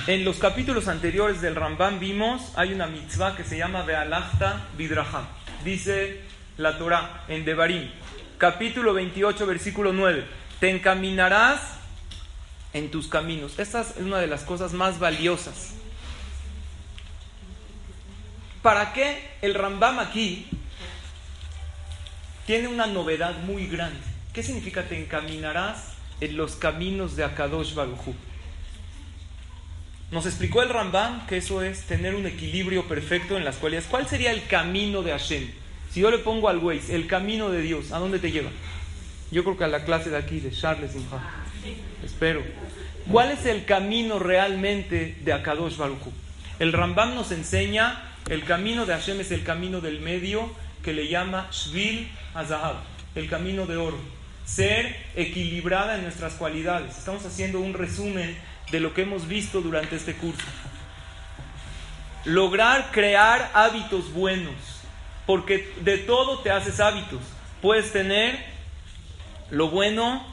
En 0.07 0.25
los 0.25 0.37
capítulos 0.37 0.87
anteriores 0.87 1.39
del 1.39 1.53
Rambam 1.53 1.99
vimos, 1.99 2.51
hay 2.55 2.73
una 2.73 2.87
mitzvah 2.87 3.35
que 3.35 3.43
se 3.43 3.55
llama 3.55 3.83
Bealachta 3.83 4.65
Bidraham. 4.75 5.27
Dice 5.63 6.21
la 6.57 6.79
Torah 6.79 7.25
en 7.27 7.45
Devarim, 7.45 7.91
capítulo 8.39 8.95
28, 8.95 9.45
versículo 9.45 9.93
9. 9.93 10.25
Te 10.59 10.71
encaminarás 10.71 11.61
en 12.73 12.89
tus 12.89 13.07
caminos. 13.07 13.59
Esta 13.59 13.81
es 13.81 13.97
una 13.97 14.17
de 14.17 14.25
las 14.25 14.45
cosas 14.45 14.73
más 14.73 14.97
valiosas. 14.97 15.75
¿Para 18.63 18.93
qué 18.93 19.29
el 19.43 19.53
Rambam 19.53 19.99
aquí 19.99 20.49
tiene 22.47 22.69
una 22.69 22.87
novedad 22.87 23.37
muy 23.43 23.67
grande? 23.67 23.99
¿Qué 24.33 24.41
significa 24.41 24.83
te 24.83 24.97
encaminarás 24.97 25.91
en 26.21 26.37
los 26.37 26.55
caminos 26.55 27.15
de 27.17 27.25
Akadosh 27.25 27.75
Baruj 27.75 28.15
Nos 30.11 30.25
explicó 30.25 30.63
el 30.63 30.69
Rambam 30.69 31.27
que 31.27 31.37
eso 31.37 31.61
es 31.61 31.81
tener 31.83 32.15
un 32.15 32.25
equilibrio 32.25 32.87
perfecto 32.87 33.35
en 33.35 33.43
las 33.43 33.57
cualidades. 33.57 33.89
¿Cuál 33.89 34.07
sería 34.07 34.31
el 34.31 34.47
camino 34.47 35.03
de 35.03 35.11
Hashem? 35.11 35.51
Si 35.91 35.99
yo 35.99 36.09
le 36.09 36.19
pongo 36.19 36.47
al 36.47 36.59
Waze, 36.59 36.95
el 36.95 37.05
camino 37.05 37.49
de 37.49 37.61
Dios, 37.61 37.91
¿a 37.91 37.99
dónde 37.99 38.17
te 38.17 38.31
lleva? 38.31 38.49
Yo 39.29 39.43
creo 39.43 39.57
que 39.57 39.65
a 39.65 39.67
la 39.67 39.83
clase 39.83 40.09
de 40.09 40.17
aquí, 40.17 40.39
de 40.39 40.51
Charles 40.51 40.93
Simha. 40.93 41.21
Espero. 42.03 42.41
¿Cuál 43.11 43.31
es 43.31 43.45
el 43.45 43.65
camino 43.65 44.19
realmente 44.19 45.17
de 45.21 45.33
Akadosh 45.33 45.75
Baruch 45.75 45.99
El 46.59 46.71
Rambam 46.71 47.13
nos 47.13 47.31
enseña, 47.31 48.15
el 48.29 48.45
camino 48.45 48.85
de 48.85 48.93
Hashem 48.93 49.19
es 49.19 49.31
el 49.31 49.43
camino 49.43 49.81
del 49.81 49.99
medio 49.99 50.49
que 50.83 50.93
le 50.93 51.07
llama 51.07 51.47
Shvil 51.51 52.09
Azahab, 52.33 52.75
el 53.15 53.29
camino 53.29 53.65
de 53.65 53.77
oro. 53.77 53.97
Ser 54.45 54.95
equilibrada 55.15 55.95
en 55.95 56.03
nuestras 56.03 56.33
cualidades. 56.33 56.97
Estamos 56.97 57.25
haciendo 57.25 57.59
un 57.59 57.73
resumen 57.73 58.37
de 58.71 58.79
lo 58.79 58.93
que 58.93 59.01
hemos 59.01 59.27
visto 59.27 59.61
durante 59.61 59.95
este 59.95 60.13
curso. 60.13 60.45
Lograr 62.25 62.91
crear 62.91 63.51
hábitos 63.53 64.13
buenos 64.13 64.55
porque 65.25 65.73
de 65.81 65.97
todo 65.97 66.39
te 66.39 66.51
haces 66.51 66.79
hábitos. 66.79 67.19
Puedes 67.61 67.91
tener 67.91 68.37
lo 69.51 69.69
bueno 69.69 70.25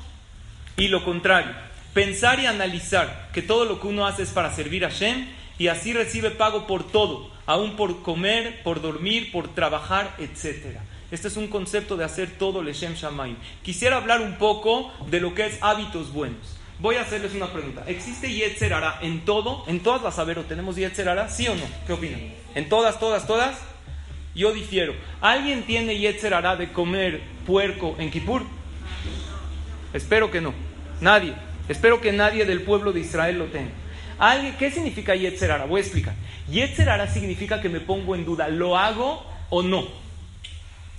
y 0.76 0.88
lo 0.88 1.04
contrario. 1.04 1.52
Pensar 1.92 2.40
y 2.40 2.46
analizar 2.46 3.28
que 3.32 3.42
todo 3.42 3.64
lo 3.64 3.80
que 3.80 3.88
uno 3.88 4.06
hace 4.06 4.22
es 4.22 4.30
para 4.30 4.54
servir 4.54 4.84
a 4.84 4.90
Shem 4.90 5.26
y 5.58 5.68
así 5.68 5.92
recibe 5.92 6.30
pago 6.30 6.66
por 6.66 6.90
todo, 6.90 7.30
aún 7.46 7.76
por 7.76 8.02
comer, 8.02 8.62
por 8.62 8.80
dormir, 8.80 9.30
por 9.32 9.54
trabajar, 9.54 10.14
etc. 10.18 10.78
Este 11.10 11.28
es 11.28 11.36
un 11.36 11.48
concepto 11.48 11.96
de 11.96 12.04
hacer 12.04 12.30
todo 12.38 12.62
Leshem 12.62 12.94
Shamayim. 12.94 13.36
Quisiera 13.62 13.96
hablar 13.96 14.20
un 14.20 14.36
poco 14.36 14.92
de 15.10 15.20
lo 15.20 15.34
que 15.34 15.46
es 15.46 15.58
hábitos 15.60 16.12
buenos. 16.12 16.56
Voy 16.80 16.96
a 16.96 17.02
hacerles 17.02 17.34
una 17.34 17.52
pregunta. 17.52 17.84
¿Existe 17.86 18.32
Yetzer 18.32 18.74
en 19.00 19.24
todo? 19.24 19.64
¿En 19.68 19.80
todas 19.80 20.02
las 20.02 20.18
Avero 20.18 20.42
tenemos 20.42 20.76
Yetzer 20.76 21.08
¿Sí 21.30 21.46
o 21.46 21.54
no? 21.54 21.62
¿Qué 21.86 21.92
opinan? 21.92 22.20
¿En 22.54 22.68
todas, 22.68 22.98
todas, 22.98 23.26
todas? 23.26 23.58
Yo 24.34 24.52
difiero. 24.52 24.94
¿Alguien 25.20 25.62
tiene 25.62 25.96
Yetzer 25.96 26.34
de 26.58 26.72
comer 26.72 27.22
puerco 27.46 27.94
en 27.98 28.10
Kippur? 28.10 28.42
Espero 29.92 30.30
que 30.30 30.40
no. 30.40 30.52
Nadie. 31.00 31.34
Espero 31.68 32.00
que 32.00 32.12
nadie 32.12 32.44
del 32.44 32.62
pueblo 32.62 32.92
de 32.92 33.00
Israel 33.00 33.38
lo 33.38 33.46
tenga. 33.46 33.70
¿Alguien, 34.18 34.56
¿Qué 34.56 34.70
significa 34.70 35.14
Yetzer 35.14 35.66
Voy 35.66 35.80
a 35.80 35.82
explicar. 35.82 36.14
Yetzer 36.50 37.08
significa 37.08 37.60
que 37.60 37.68
me 37.68 37.80
pongo 37.80 38.14
en 38.14 38.24
duda. 38.24 38.48
¿Lo 38.48 38.78
hago 38.78 39.24
o 39.50 39.62
no? 39.62 39.86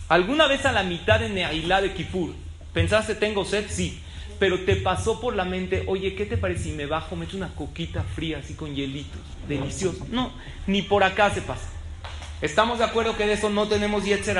¿Alguna 0.09 0.47
vez 0.47 0.65
a 0.65 0.71
la 0.71 0.83
mitad 0.83 1.19
de 1.19 1.29
Neailá 1.29 1.81
de 1.81 1.93
Kippur 1.93 2.33
pensaste 2.73 3.15
tengo 3.15 3.45
sed? 3.45 3.65
Sí 3.69 4.01
pero 4.39 4.59
te 4.59 4.75
pasó 4.75 5.19
por 5.21 5.35
la 5.35 5.45
mente, 5.45 5.83
oye, 5.87 6.15
¿qué 6.15 6.25
te 6.25 6.37
parece 6.37 6.65
si 6.65 6.71
me 6.71 6.85
bajo, 6.85 7.15
me 7.15 7.25
echo 7.25 7.37
una 7.37 7.49
coquita 7.49 8.03
fría 8.03 8.39
así 8.39 8.53
con 8.53 8.75
hielitos, 8.75 9.21
delicioso? 9.47 10.05
No, 10.11 10.31
ni 10.67 10.81
por 10.81 11.03
acá 11.03 11.29
se 11.29 11.41
pasa. 11.41 11.69
¿Estamos 12.41 12.79
de 12.79 12.83
acuerdo 12.83 13.15
que 13.15 13.25
de 13.25 13.33
eso 13.33 13.49
no 13.49 13.67
tenemos 13.67 14.03
Yetzer 14.03 14.37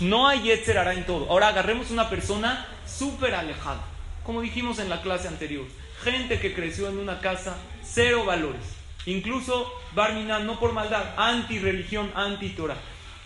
No 0.00 0.26
hay 0.26 0.42
Yetzer 0.42 0.76
en 0.88 1.06
todo. 1.06 1.30
Ahora 1.30 1.48
agarremos 1.48 1.90
una 1.90 2.10
persona 2.10 2.66
súper 2.86 3.34
alejada, 3.34 3.82
como 4.24 4.42
dijimos 4.42 4.80
en 4.80 4.88
la 4.88 5.00
clase 5.00 5.28
anterior. 5.28 5.64
Gente 6.02 6.40
que 6.40 6.52
creció 6.52 6.88
en 6.88 6.98
una 6.98 7.20
casa, 7.20 7.56
cero 7.96 8.26
valores. 8.26 8.60
Incluso 9.06 9.72
Barminan, 9.94 10.46
no 10.46 10.60
por 10.60 10.74
maldad, 10.74 11.14
anti-religión, 11.16 12.12
anti-Torah. 12.14 12.76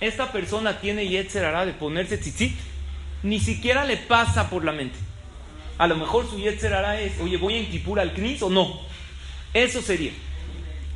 Esta 0.01 0.31
persona 0.31 0.81
tiene 0.81 1.09
Yetzer 1.09 1.67
de 1.67 1.73
ponerse 1.73 2.17
tzitzit. 2.17 2.57
Ni 3.25 3.41
siquiera 3.41 3.85
le 3.85 3.97
pasa 3.97 4.49
por 4.49 4.65
la 4.65 4.71
mente. 4.71 4.97
A 5.77 5.89
lo 5.89 5.97
mejor 5.97 6.31
su 6.31 6.39
Yetzer 6.39 6.73
es, 7.01 7.19
oye, 7.21 7.37
¿voy 7.37 7.57
en 7.57 7.69
Kipur 7.69 7.99
al 7.99 8.15
Knis 8.15 8.43
o 8.43 8.49
no? 8.49 8.81
Eso 9.53 9.83
sería. 9.83 10.13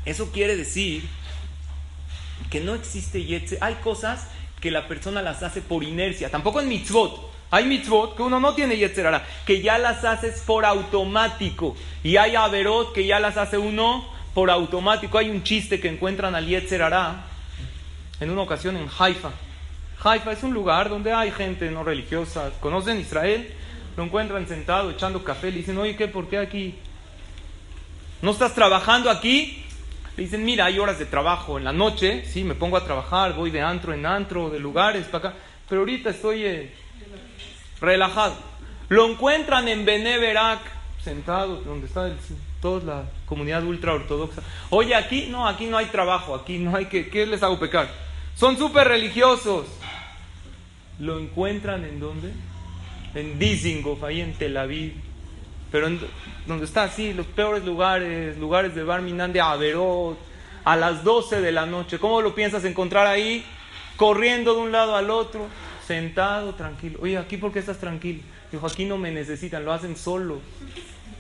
Eso 0.05 0.31
quiere 0.31 0.57
decir 0.57 1.03
que 2.51 2.61
no 2.61 2.77
existe 2.77 3.25
Yetzer. 3.25 3.59
Hay 3.61 3.75
cosas 3.83 4.29
que 4.61 4.71
la 4.71 4.87
persona 4.87 5.21
las 5.21 5.43
hace 5.43 5.61
por 5.61 5.83
inercia. 5.83 6.31
Tampoco 6.31 6.61
en 6.61 6.69
mitzvot. 6.69 7.34
Hay 7.51 7.67
mitzvot 7.67 8.17
que 8.17 8.23
uno 8.23 8.41
no 8.41 8.55
tiene 8.55 8.77
Yetzer 8.77 9.21
que 9.47 9.61
ya 9.61 9.79
las 9.79 10.05
haces 10.05 10.43
por 10.47 10.65
automático. 10.65 11.77
Y 12.03 12.17
hay 12.17 12.37
averot 12.37 12.93
que 12.93 13.07
ya 13.07 13.21
las 13.21 13.37
hace 13.37 13.59
uno 13.59 14.09
por 14.35 14.51
automático. 14.51 15.19
Hay 15.19 15.31
un 15.31 15.43
chiste 15.43 15.81
que 15.81 15.89
encuentran 15.89 16.35
al 16.35 16.47
Yetzer 16.47 16.83
en 18.21 18.31
una 18.31 18.43
ocasión 18.43 18.77
en 18.77 18.89
Haifa. 18.99 19.31
Haifa 20.03 20.33
es 20.33 20.43
un 20.43 20.53
lugar 20.53 20.89
donde 20.89 21.13
hay 21.13 21.31
gente 21.31 21.71
no 21.71 21.85
religiosa. 21.85 22.51
¿Conocen 22.61 23.01
Israel? 23.01 23.55
lo 23.97 24.05
encuentran 24.05 24.47
sentado 24.47 24.91
echando 24.91 25.23
café, 25.23 25.51
le 25.51 25.59
dicen, 25.59 25.79
oye, 25.79 25.97
¿qué? 25.97 26.09
¿Por 26.09 26.29
qué 26.29 26.39
aquí? 26.39 26.75
¿No 28.23 28.33
estás 28.33 28.55
trabajando 28.55 29.11
aquí? 29.11 29.63
Le 30.17 30.25
dicen, 30.25 30.45
mira, 30.45 30.67
hay 30.67 30.79
horas 30.79 30.99
de 30.99 31.07
trabajo 31.07 31.59
en 31.59 31.65
la 31.65 31.73
noche, 31.73 32.25
sí, 32.27 32.45
me 32.45 32.55
pongo 32.55 32.77
a 32.77 32.85
trabajar, 32.85 33.35
voy 33.35 33.51
de 33.51 33.61
antro 33.61 33.93
en 33.93 34.07
antro, 34.07 34.51
de 34.51 34.59
lugares 34.59 35.07
para 35.07 35.29
acá, 35.29 35.39
pero 35.69 35.83
ahorita 35.83 36.11
estoy 36.11 36.45
eh, 36.45 36.75
relajado. 37.85 38.35
Lo 38.89 39.09
encuentran 39.11 39.69
en 39.69 39.85
Beneverac, 39.85 40.61
sentado, 41.03 41.57
donde 41.63 41.87
está 41.87 42.11
toda 42.61 42.85
la 42.85 43.05
comunidad 43.27 43.63
ultra 43.65 43.95
ortodoxa. 43.95 44.43
Oye, 44.71 44.95
aquí 44.95 45.29
no, 45.31 45.47
aquí 45.47 45.67
no 45.67 45.77
hay 45.77 45.87
trabajo, 45.87 46.35
aquí 46.35 46.59
no 46.59 46.77
hay 46.77 46.87
que, 46.87 47.09
¿qué 47.09 47.27
les 47.27 47.43
hago 47.43 47.59
pecar? 47.59 47.89
Son 48.35 48.57
súper 48.57 48.89
religiosos. 48.89 49.67
¿Lo 50.99 51.19
encuentran 51.19 51.85
en 51.85 52.01
dónde? 52.01 52.33
en 53.15 53.39
Dizengoff, 53.39 54.03
ahí 54.05 54.21
en 54.21 54.35
Tel 54.35 54.57
Aviv. 54.57 54.95
Pero 55.71 55.89
donde 56.47 56.65
está 56.65 56.85
así, 56.85 57.13
los 57.13 57.27
peores 57.27 57.65
lugares, 57.65 58.37
lugares 58.39 58.75
de 58.75 58.85
Barminan 58.85 59.33
de 59.33 59.41
Averot, 59.41 60.17
a 60.65 60.77
las 60.77 61.03
12 61.05 61.41
de 61.41 61.53
la 61.53 61.67
noche. 61.67 61.99
¿Cómo 61.99 62.21
lo 62.21 62.35
piensas 62.35 62.65
encontrar 62.65 63.07
ahí? 63.07 63.45
Corriendo 63.97 64.55
de 64.55 64.61
un 64.61 64.73
lado 64.73 64.97
al 64.97 65.11
otro, 65.11 65.47
sentado, 65.87 66.55
tranquilo. 66.55 66.99
Oye, 67.03 67.19
¿aquí 67.19 67.37
por 67.37 67.53
qué 67.53 67.59
estás 67.59 67.79
tranquilo? 67.79 68.23
Dijo, 68.51 68.67
aquí 68.67 68.85
no 68.85 68.99
me 68.99 69.11
necesitan, 69.11 69.65
lo 69.65 69.73
hacen 69.73 69.97
solos. 69.97 70.39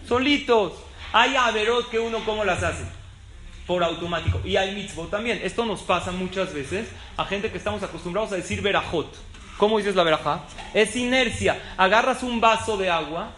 Solitos. 0.07 0.73
Hay 1.13 1.37
Averot 1.37 1.91
que 1.91 1.99
uno, 1.99 2.25
¿cómo 2.25 2.45
las 2.45 2.63
hace? 2.63 2.85
Por 3.67 3.83
automático. 3.85 4.41
Y 4.45 4.57
hay 4.57 4.75
mitzvot 4.75 5.11
también. 5.11 5.41
Esto 5.43 5.65
nos 5.65 5.83
pasa 5.83 6.13
muchas 6.13 6.53
veces 6.53 6.89
a 7.17 7.25
gente 7.25 7.51
que 7.51 7.59
estamos 7.59 7.83
acostumbrados 7.83 8.33
a 8.33 8.37
decir 8.37 8.63
verajot. 8.63 9.15
¿Cómo 9.57 9.79
dices 9.79 9.95
la 9.95 10.03
verajá? 10.03 10.43
Es 10.75 10.97
inercia. 10.97 11.61
Agarras 11.77 12.23
un 12.23 12.41
vaso 12.41 12.77
de 12.77 12.91
agua 12.91 13.33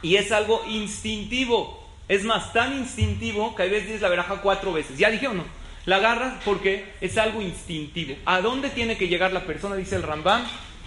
y 0.00 0.16
es 0.16 0.32
algo 0.32 0.62
instintivo. 0.68 1.86
Es 2.08 2.24
más, 2.24 2.52
tan 2.52 2.76
instintivo 2.76 3.54
que 3.54 3.62
a 3.62 3.66
veces 3.66 3.86
dices 3.86 4.02
la 4.02 4.08
verajá 4.08 4.36
cuatro 4.42 4.72
veces. 4.72 4.98
¿Ya 4.98 5.10
dije 5.10 5.28
o 5.28 5.34
no? 5.34 5.44
La 5.84 5.96
agarras 5.96 6.34
porque 6.44 6.84
es 7.00 7.18
algo 7.18 7.42
instintivo. 7.42 8.14
¿A 8.24 8.40
dónde 8.40 8.70
tiene 8.70 8.96
que 8.96 9.08
llegar 9.08 9.32
la 9.32 9.44
persona? 9.44 9.74
Dice 9.74 9.96
el 9.96 10.02
Rambam. 10.02 10.44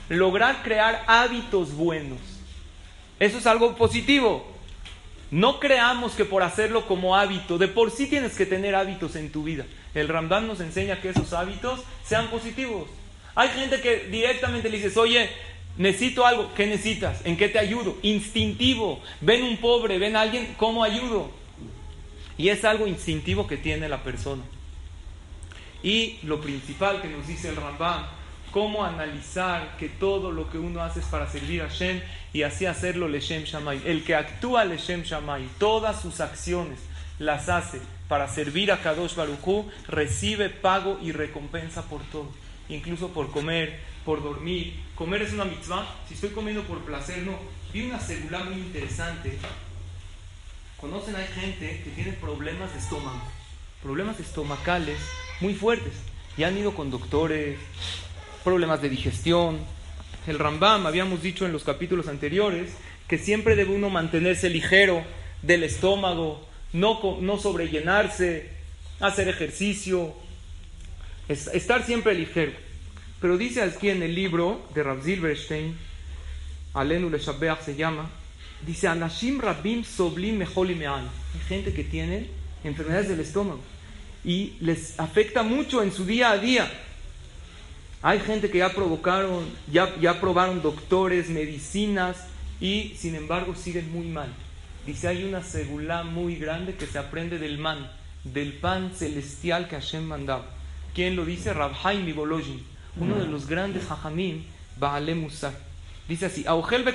Lograr 0.08 0.64
crear 0.64 1.04
hábitos 1.08 1.74
buenos. 1.74 2.20
Eso 3.20 3.38
es 3.38 3.46
algo 3.46 3.76
positivo. 3.76 4.46
No 5.32 5.60
creamos 5.60 6.14
que 6.14 6.24
por 6.24 6.44
hacerlo 6.44 6.86
como 6.86 7.16
hábito, 7.16 7.58
de 7.58 7.68
por 7.68 7.92
sí 7.92 8.08
tienes 8.08 8.36
que 8.36 8.46
tener 8.46 8.76
hábitos 8.76 9.16
en 9.16 9.32
tu 9.32 9.44
vida. 9.44 9.66
El 9.94 10.08
Rambam 10.08 10.48
nos 10.48 10.60
enseña 10.60 11.02
que 11.02 11.10
esos 11.10 11.34
hábitos 11.34 11.82
sean 12.06 12.28
positivos. 12.28 12.88
Hay 13.34 13.50
gente 13.50 13.82
que 13.82 14.08
directamente 14.12 14.70
le 14.70 14.78
dices, 14.78 14.96
oye, 14.98 15.30
necesito 15.78 16.26
algo, 16.26 16.52
¿qué 16.56 16.68
necesitas? 16.68 17.26
¿En 17.26 17.36
qué 17.36 17.50
te 17.50 17.60
ayudo? 17.60 17.98
Instintivo. 18.02 19.02
Ven 19.20 19.44
un 19.44 19.58
pobre, 19.58 19.98
ven 19.98 20.16
a 20.16 20.22
alguien, 20.22 20.56
¿cómo 20.58 20.84
ayudo? 20.84 21.32
Y 22.38 22.50
es 22.50 22.64
algo 22.64 22.88
instintivo 22.88 23.48
que 23.48 23.58
tiene 23.58 23.90
la 23.90 24.04
persona. 24.04 24.44
Y 25.86 26.18
lo 26.24 26.42
principal 26.42 27.00
que 27.00 27.08
nos 27.08 27.28
dice 27.28 27.50
el 27.50 27.58
Rambam, 27.58 28.08
cómo 28.50 28.84
analizar 28.84 29.78
que 29.78 29.88
todo 29.88 30.32
lo 30.32 30.50
que 30.50 30.58
uno 30.58 30.82
hace 30.82 31.00
es 31.00 31.06
para 31.06 31.30
servir 31.30 31.62
a 31.62 31.68
Shem 31.68 32.02
y 32.34 32.42
así 32.42 32.66
hacerlo 32.66 33.08
Leshem 33.08 33.44
Shamay. 33.44 33.84
El 33.86 34.04
que 34.04 34.16
actúa 34.16 34.66
Leshem 34.66 35.04
Shamay, 35.04 35.48
todas 35.60 36.02
sus 36.02 36.22
acciones 36.22 36.80
las 37.20 37.50
hace 37.50 37.80
para 38.08 38.28
servir 38.28 38.72
a 38.72 38.82
Kadosh 38.82 39.14
Baruchú, 39.14 39.70
recibe 39.88 40.50
pago 40.50 40.98
y 41.04 41.12
recompensa 41.12 41.84
por 41.84 42.02
todo 42.06 42.32
incluso 42.68 43.10
por 43.10 43.30
comer, 43.30 43.80
por 44.04 44.24
dormir. 44.24 44.80
Comer 44.96 45.22
es 45.22 45.34
una 45.34 45.46
mitzvah. 45.46 45.86
Si 46.08 46.16
estoy 46.16 46.32
comiendo 46.32 46.64
por 46.64 46.80
placer, 46.80 47.20
no. 47.20 47.38
Vi 47.72 47.84
una 47.84 48.00
segula 48.00 48.44
muy 48.44 48.56
interesante. 48.56 49.38
Conocen, 50.82 51.16
hay 51.16 51.28
gente 51.28 51.82
que 51.84 51.92
tiene 51.92 52.14
problemas 52.14 52.74
de 52.74 52.80
estómago, 52.80 53.22
problemas 53.84 54.20
estomacales 54.20 54.98
muy 55.42 55.54
fuertes. 55.54 55.94
Y 56.38 56.44
han 56.44 56.58
ido 56.58 56.74
con 56.74 56.92
doctores, 56.92 57.58
problemas 58.44 58.82
de 58.82 58.90
digestión. 58.90 59.60
El 60.28 60.40
Rambam, 60.40 60.86
habíamos 60.86 61.22
dicho 61.22 61.46
en 61.46 61.52
los 61.52 61.64
capítulos 61.64 62.08
anteriores, 62.08 62.72
que 63.08 63.18
siempre 63.18 63.56
debe 63.56 63.76
uno 63.76 63.90
mantenerse 63.90 64.50
ligero 64.50 65.04
del 65.42 65.64
estómago, 65.64 66.46
no, 66.74 67.00
no 67.22 67.38
sobrellenarse, 67.38 68.50
hacer 69.00 69.28
ejercicio, 69.28 70.14
estar 71.30 71.86
siempre 71.86 72.16
ligero. 72.16 72.52
Pero 73.22 73.38
dice 73.38 73.62
aquí 73.62 73.90
en 73.90 74.04
el 74.04 74.16
libro 74.16 74.62
de 74.74 74.84
Rav 74.84 75.04
Zilberstein, 75.04 75.78
Alenu 76.74 77.10
Le 77.10 77.20
se 77.20 77.76
llama, 77.76 78.10
dice, 78.66 78.88
Anashim 78.88 79.40
Rabim 79.40 79.84
Soblim 79.84 80.38
Meholi 80.38 80.76
Meal. 80.76 81.08
Hay 81.34 81.40
gente 81.48 81.74
que 81.74 81.84
tiene 81.84 82.28
enfermedades 82.64 83.08
del 83.08 83.20
estómago 83.22 83.62
y 84.26 84.54
les 84.60 85.00
afecta 85.00 85.44
mucho 85.44 85.84
en 85.84 85.92
su 85.94 86.04
día 86.04 86.32
a 86.32 86.38
día. 86.38 86.70
Hay 88.02 88.20
gente 88.20 88.50
que 88.50 88.58
ya 88.58 88.74
provocaron, 88.74 89.46
ya, 89.72 89.96
ya 90.02 90.20
probaron 90.20 90.62
doctores, 90.62 91.30
medicinas 91.30 92.18
y 92.60 92.94
sin 92.98 93.16
embargo 93.16 93.56
siguen 93.56 93.92
muy 93.92 94.08
mal. 94.08 94.28
Dice, 94.86 95.08
hay 95.08 95.24
una 95.24 95.44
segulá 95.44 96.04
muy 96.04 96.36
grande 96.36 96.76
que 96.76 96.88
se 96.88 96.98
aprende 96.98 97.38
del 97.40 97.58
man, 97.58 97.90
del 98.24 98.54
pan 98.54 98.92
celestial 98.96 99.68
que 99.68 99.76
Hashem 99.76 100.04
mandaba. 100.04 100.46
¿Quién 100.94 101.16
lo 101.16 101.26
dice? 101.26 101.54
Rabhaim 101.54 102.16
Volojin, 102.16 102.64
uno 102.98 103.16
de 103.16 103.28
los 103.28 103.48
grandes 103.48 103.90
hajamim, 103.90 104.44
Baale 104.78 105.16
Musa. 105.16 105.54
Dice 106.08 106.28
así, 106.28 106.46
Augel 106.48 106.86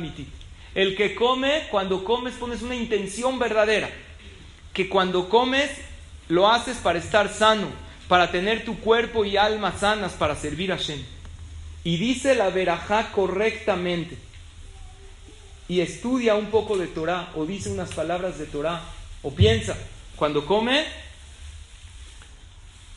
Mitit. 0.00 0.28
El 0.74 0.96
que 0.96 1.14
come, 1.14 1.64
cuando 1.70 2.04
comes 2.04 2.34
pones 2.34 2.62
una 2.62 2.74
intención 2.74 3.38
verdadera. 3.38 3.90
Que 4.72 4.88
cuando 4.88 5.28
comes 5.28 5.70
lo 6.32 6.50
haces 6.50 6.78
para 6.78 6.98
estar 6.98 7.30
sano, 7.30 7.66
para 8.08 8.30
tener 8.30 8.64
tu 8.64 8.78
cuerpo 8.78 9.26
y 9.26 9.36
alma 9.36 9.78
sanas 9.78 10.12
para 10.12 10.34
servir 10.34 10.72
a 10.72 10.78
Shem. 10.78 11.04
Y 11.84 11.98
dice 11.98 12.34
la 12.34 12.48
verajá 12.48 13.12
correctamente. 13.12 14.16
Y 15.68 15.82
estudia 15.82 16.34
un 16.34 16.46
poco 16.46 16.78
de 16.78 16.86
Torah 16.86 17.30
o 17.36 17.44
dice 17.44 17.70
unas 17.70 17.92
palabras 17.92 18.38
de 18.38 18.46
Torah 18.46 18.80
o 19.20 19.34
piensa, 19.34 19.76
cuando 20.16 20.46
come, 20.46 20.86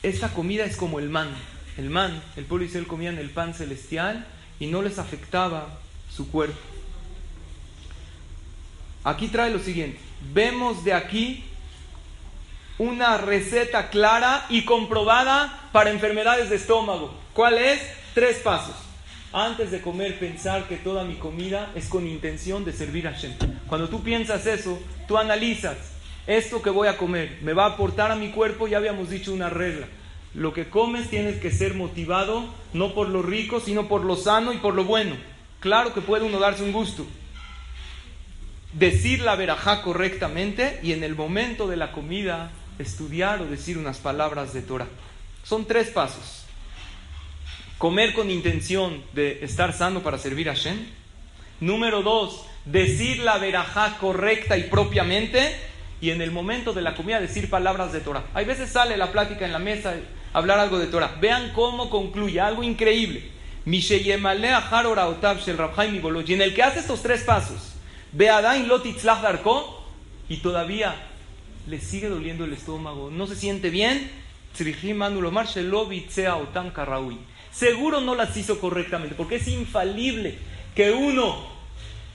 esta 0.02 0.30
comida 0.30 0.64
es 0.64 0.78
como 0.78 1.00
el 1.00 1.10
man. 1.10 1.28
El 1.78 1.90
man, 1.90 2.24
el 2.38 2.46
pueblo 2.46 2.66
Israel 2.66 2.88
comían 2.88 3.18
el 3.18 3.32
pan 3.32 3.54
celestial 3.54 4.26
y 4.62 4.68
no 4.68 4.82
les 4.82 4.98
afectaba 4.98 5.78
su 6.10 6.32
cuerpo. 6.32 6.58
Aquí 9.04 9.28
trae 9.28 9.52
lo 9.52 9.60
siguiente. 9.60 10.00
Vemos 10.34 10.86
de 10.86 10.94
aquí 10.94 11.44
una 12.78 13.18
receta 13.18 13.90
clara 13.90 14.46
y 14.50 14.66
comprobada 14.66 15.70
para 15.72 15.92
enfermedades 15.92 16.50
de 16.50 16.58
estómago. 16.58 17.14
¿Cuál 17.34 17.58
es? 17.58 17.82
Tres 18.14 18.38
pasos. 18.38 18.76
Antes 19.32 19.72
de 19.72 19.82
comer, 19.82 20.18
pensar 20.18 20.68
que 20.68 20.78
toda 20.78 21.04
mi 21.04 21.16
comida 21.16 21.72
es 21.76 21.88
con 21.88 22.08
intención 22.08 22.64
de 22.64 22.72
servir 22.72 23.08
a 23.08 23.12
Shem. 23.12 23.34
Cuando 23.68 23.90
tú 23.90 24.02
piensas 24.02 24.46
eso, 24.46 24.80
tú 25.08 25.18
analizas, 25.18 25.78
esto 26.28 26.62
que 26.62 26.70
voy 26.70 26.88
a 26.88 26.98
comer, 26.98 27.40
¿me 27.42 27.54
va 27.54 27.66
a 27.66 27.70
aportar 27.72 28.12
a 28.12 28.16
mi 28.16 28.30
cuerpo? 28.30 28.68
Ya 28.68 28.78
habíamos 28.78 29.10
dicho 29.10 29.34
una 29.34 29.50
regla. 29.50 29.88
Lo 30.34 30.54
que 30.54 30.70
comes 30.70 31.10
tienes 31.10 31.40
que 31.40 31.52
ser 31.52 31.76
motivado 31.76 32.46
no 32.74 32.94
por 32.94 33.10
lo 33.10 33.22
rico, 33.22 33.60
sino 33.60 33.88
por 33.88 34.04
lo 34.04 34.16
sano 34.16 34.54
y 34.54 34.58
por 34.58 34.74
lo 34.74 34.84
bueno. 34.84 35.16
Claro 35.60 35.94
que 35.94 36.02
puede 36.02 36.26
uno 36.26 36.40
darse 36.40 36.64
un 36.64 36.74
gusto. 36.74 37.06
Decir 38.74 39.22
la 39.22 39.36
verajá 39.36 39.82
correctamente 39.82 40.80
y 40.84 40.92
en 40.92 41.04
el 41.04 41.16
momento 41.16 41.68
de 41.68 41.78
la 41.78 41.92
comida 41.94 42.52
estudiar 42.80 43.42
o 43.42 43.46
decir 43.46 43.78
unas 43.78 43.98
palabras 43.98 44.54
de 44.54 44.62
Torah. 44.62 44.88
Son 45.44 45.66
tres 45.66 45.90
pasos. 45.90 46.44
Comer 47.78 48.14
con 48.14 48.32
intención 48.32 49.04
de 49.14 49.44
estar 49.44 49.74
sano 49.74 50.02
para 50.02 50.18
servir 50.18 50.50
a 50.50 50.54
Shem. 50.54 50.86
Número 51.60 52.02
dos, 52.02 52.46
decir 52.66 53.20
la 53.20 53.38
verajá 53.38 53.98
correcta 54.00 54.58
y 54.58 54.64
propiamente. 54.64 55.56
Y 56.02 56.10
en 56.10 56.22
el 56.22 56.32
momento 56.32 56.74
de 56.74 56.82
la 56.82 56.96
comida 56.96 57.20
decir 57.20 57.50
palabras 57.50 57.94
de 57.94 58.02
Torah. 58.02 58.24
Hay 58.34 58.46
veces 58.46 58.70
sale 58.70 58.98
la 58.98 59.12
plática 59.12 59.46
en 59.46 59.52
la 59.52 59.60
mesa, 59.60 59.96
hablar 60.34 60.60
algo 60.60 60.80
de 60.80 60.88
Torah. 60.88 61.16
Vean 61.20 61.52
cómo 61.54 61.90
concluye, 61.90 62.40
algo 62.40 62.64
increíble. 62.64 63.32
Y 63.66 63.80
en 66.34 66.42
el 66.42 66.54
que 66.54 66.64
hace 66.64 66.80
estos 66.80 67.02
tres 67.02 67.24
pasos, 67.24 67.74
y 70.28 70.38
todavía 70.38 70.96
le 71.68 71.80
sigue 71.80 72.10
doliendo 72.10 72.46
el 72.46 72.54
estómago, 72.54 73.10
no 73.12 73.28
se 73.28 73.36
siente 73.36 73.70
bien, 73.70 74.10
seguro 77.52 78.02
no 78.02 78.16
las 78.16 78.38
hizo 78.38 78.60
correctamente, 78.60 79.16
porque 79.16 79.36
es 79.36 79.48
infalible 79.48 80.38
que 80.76 80.92
uno 80.92 81.56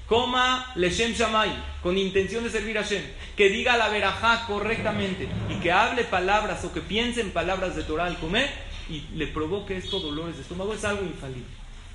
coma 0.07 0.73
Leshem 0.75 1.13
Shamay 1.13 1.51
con 1.83 1.97
intención 1.97 2.43
de 2.45 2.51
servir 2.51 2.79
a 2.79 2.83
Shem, 2.83 3.03
que 3.37 3.49
diga 3.49 3.77
la 3.77 3.89
verajá 3.89 4.45
correctamente 4.47 5.29
y 5.49 5.61
que 5.61 5.71
hable 5.71 6.05
palabras 6.05 6.65
o 6.65 6.73
que 6.73 6.81
piense 6.81 7.21
en 7.21 7.31
palabras 7.31 7.77
de 7.77 7.85
Torah 7.85 8.07
al 8.07 8.19
comer 8.19 8.51
y 8.89 9.03
le 9.15 9.29
provoque 9.29 9.77
estos 9.77 10.03
dolores 10.03 10.37
de 10.37 10.43
estómago, 10.43 10.75
es 10.75 10.85
algo 10.85 11.05
infalible. 11.05 11.47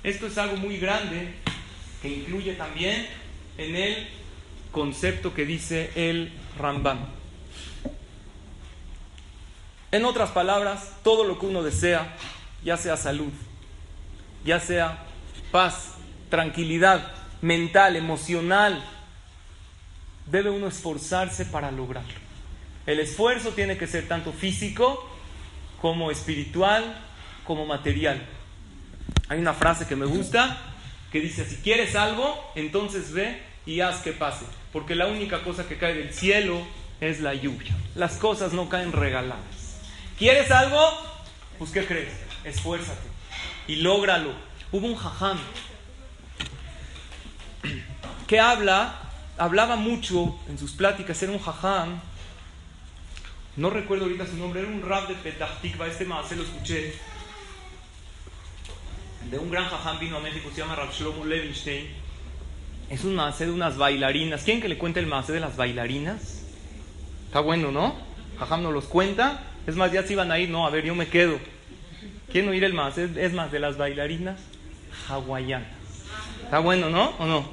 Esto 0.02 0.26
es 0.26 0.38
algo 0.38 0.56
muy 0.56 0.78
grande 0.78 1.34
que 2.00 2.08
incluye 2.08 2.54
también 2.54 3.06
en 3.58 3.76
el 3.76 4.06
concepto 4.72 5.34
que 5.34 5.44
dice 5.44 5.90
el 5.94 6.32
Rambam. 6.58 7.15
En 9.92 10.04
otras 10.04 10.30
palabras, 10.30 10.90
todo 11.02 11.24
lo 11.24 11.38
que 11.38 11.46
uno 11.46 11.62
desea, 11.62 12.16
ya 12.64 12.76
sea 12.76 12.96
salud, 12.96 13.32
ya 14.44 14.60
sea 14.60 15.04
paz, 15.50 15.94
tranquilidad 16.28 17.12
mental, 17.40 17.96
emocional, 17.96 18.82
debe 20.26 20.50
uno 20.50 20.66
esforzarse 20.66 21.46
para 21.46 21.70
lograrlo. 21.70 22.26
El 22.86 23.00
esfuerzo 23.00 23.50
tiene 23.50 23.76
que 23.78 23.86
ser 23.86 24.08
tanto 24.08 24.32
físico 24.32 25.08
como 25.80 26.10
espiritual, 26.10 26.96
como 27.44 27.66
material. 27.66 28.24
Hay 29.28 29.38
una 29.38 29.54
frase 29.54 29.86
que 29.86 29.96
me 29.96 30.06
gusta 30.06 30.58
que 31.10 31.20
dice, 31.20 31.44
si 31.44 31.56
quieres 31.56 31.94
algo, 31.94 32.52
entonces 32.54 33.12
ve 33.12 33.40
y 33.64 33.80
haz 33.80 34.02
que 34.02 34.12
pase, 34.12 34.44
porque 34.72 34.94
la 34.94 35.06
única 35.06 35.42
cosa 35.42 35.66
que 35.66 35.78
cae 35.78 35.94
del 35.94 36.12
cielo 36.12 36.60
es 37.00 37.20
la 37.20 37.34
lluvia. 37.34 37.74
Las 37.94 38.16
cosas 38.16 38.52
no 38.52 38.68
caen 38.68 38.92
regaladas. 38.92 39.65
¿Quieres 40.18 40.50
algo? 40.50 40.80
Pues 41.58 41.70
¿qué 41.70 41.86
crees? 41.86 42.12
Esfuérzate 42.44 43.08
y 43.66 43.76
lógralo. 43.76 44.32
Hubo 44.72 44.86
un 44.86 44.96
jajam 44.96 45.38
que 48.26 48.40
habla, 48.40 49.00
hablaba 49.38 49.76
mucho 49.76 50.38
en 50.48 50.58
sus 50.58 50.72
pláticas, 50.72 51.22
era 51.22 51.32
un 51.32 51.38
jajam, 51.38 52.00
no 53.56 53.70
recuerdo 53.70 54.04
ahorita 54.04 54.26
su 54.26 54.36
nombre, 54.36 54.60
era 54.60 54.68
un 54.68 54.82
rap 54.82 55.08
de 55.08 55.14
Petah 55.14 55.60
Tikva, 55.60 55.86
este 55.86 56.04
más 56.04 56.30
lo 56.32 56.42
escuché, 56.42 56.94
de 59.30 59.38
un 59.38 59.50
gran 59.50 59.68
jajam 59.68 59.98
vino 59.98 60.16
a 60.16 60.20
México, 60.20 60.50
se 60.52 60.60
llama 60.60 60.74
Rav 60.74 60.92
Shlomo 60.92 61.24
es 62.88 63.02
un 63.02 63.16
macé 63.16 63.46
de 63.46 63.52
unas 63.52 63.76
bailarinas, 63.76 64.42
¿quién 64.44 64.60
que 64.60 64.68
le 64.68 64.78
cuente 64.78 65.00
el 65.00 65.06
macé 65.06 65.32
de 65.32 65.40
las 65.40 65.56
bailarinas? 65.56 66.42
Está 67.26 67.40
bueno, 67.40 67.72
¿no? 67.72 67.96
Jajam 68.38 68.62
nos 68.62 68.72
los 68.72 68.84
cuenta, 68.84 69.42
es 69.66 69.76
más, 69.76 69.92
ya 69.92 70.02
se 70.02 70.12
iban 70.12 70.30
a 70.30 70.38
ir, 70.38 70.48
no, 70.48 70.66
a 70.66 70.70
ver, 70.70 70.84
yo 70.84 70.94
me 70.94 71.08
quedo. 71.08 71.38
¿Quién 72.30 72.48
oír 72.48 72.64
el 72.64 72.72
más? 72.72 72.98
Es, 72.98 73.32
más, 73.32 73.50
de 73.50 73.58
las 73.58 73.76
bailarinas 73.76 74.40
hawaianas. 75.08 75.68
Está 76.44 76.58
bueno, 76.60 76.90
¿no? 76.90 77.10
¿O 77.18 77.26
no? 77.26 77.48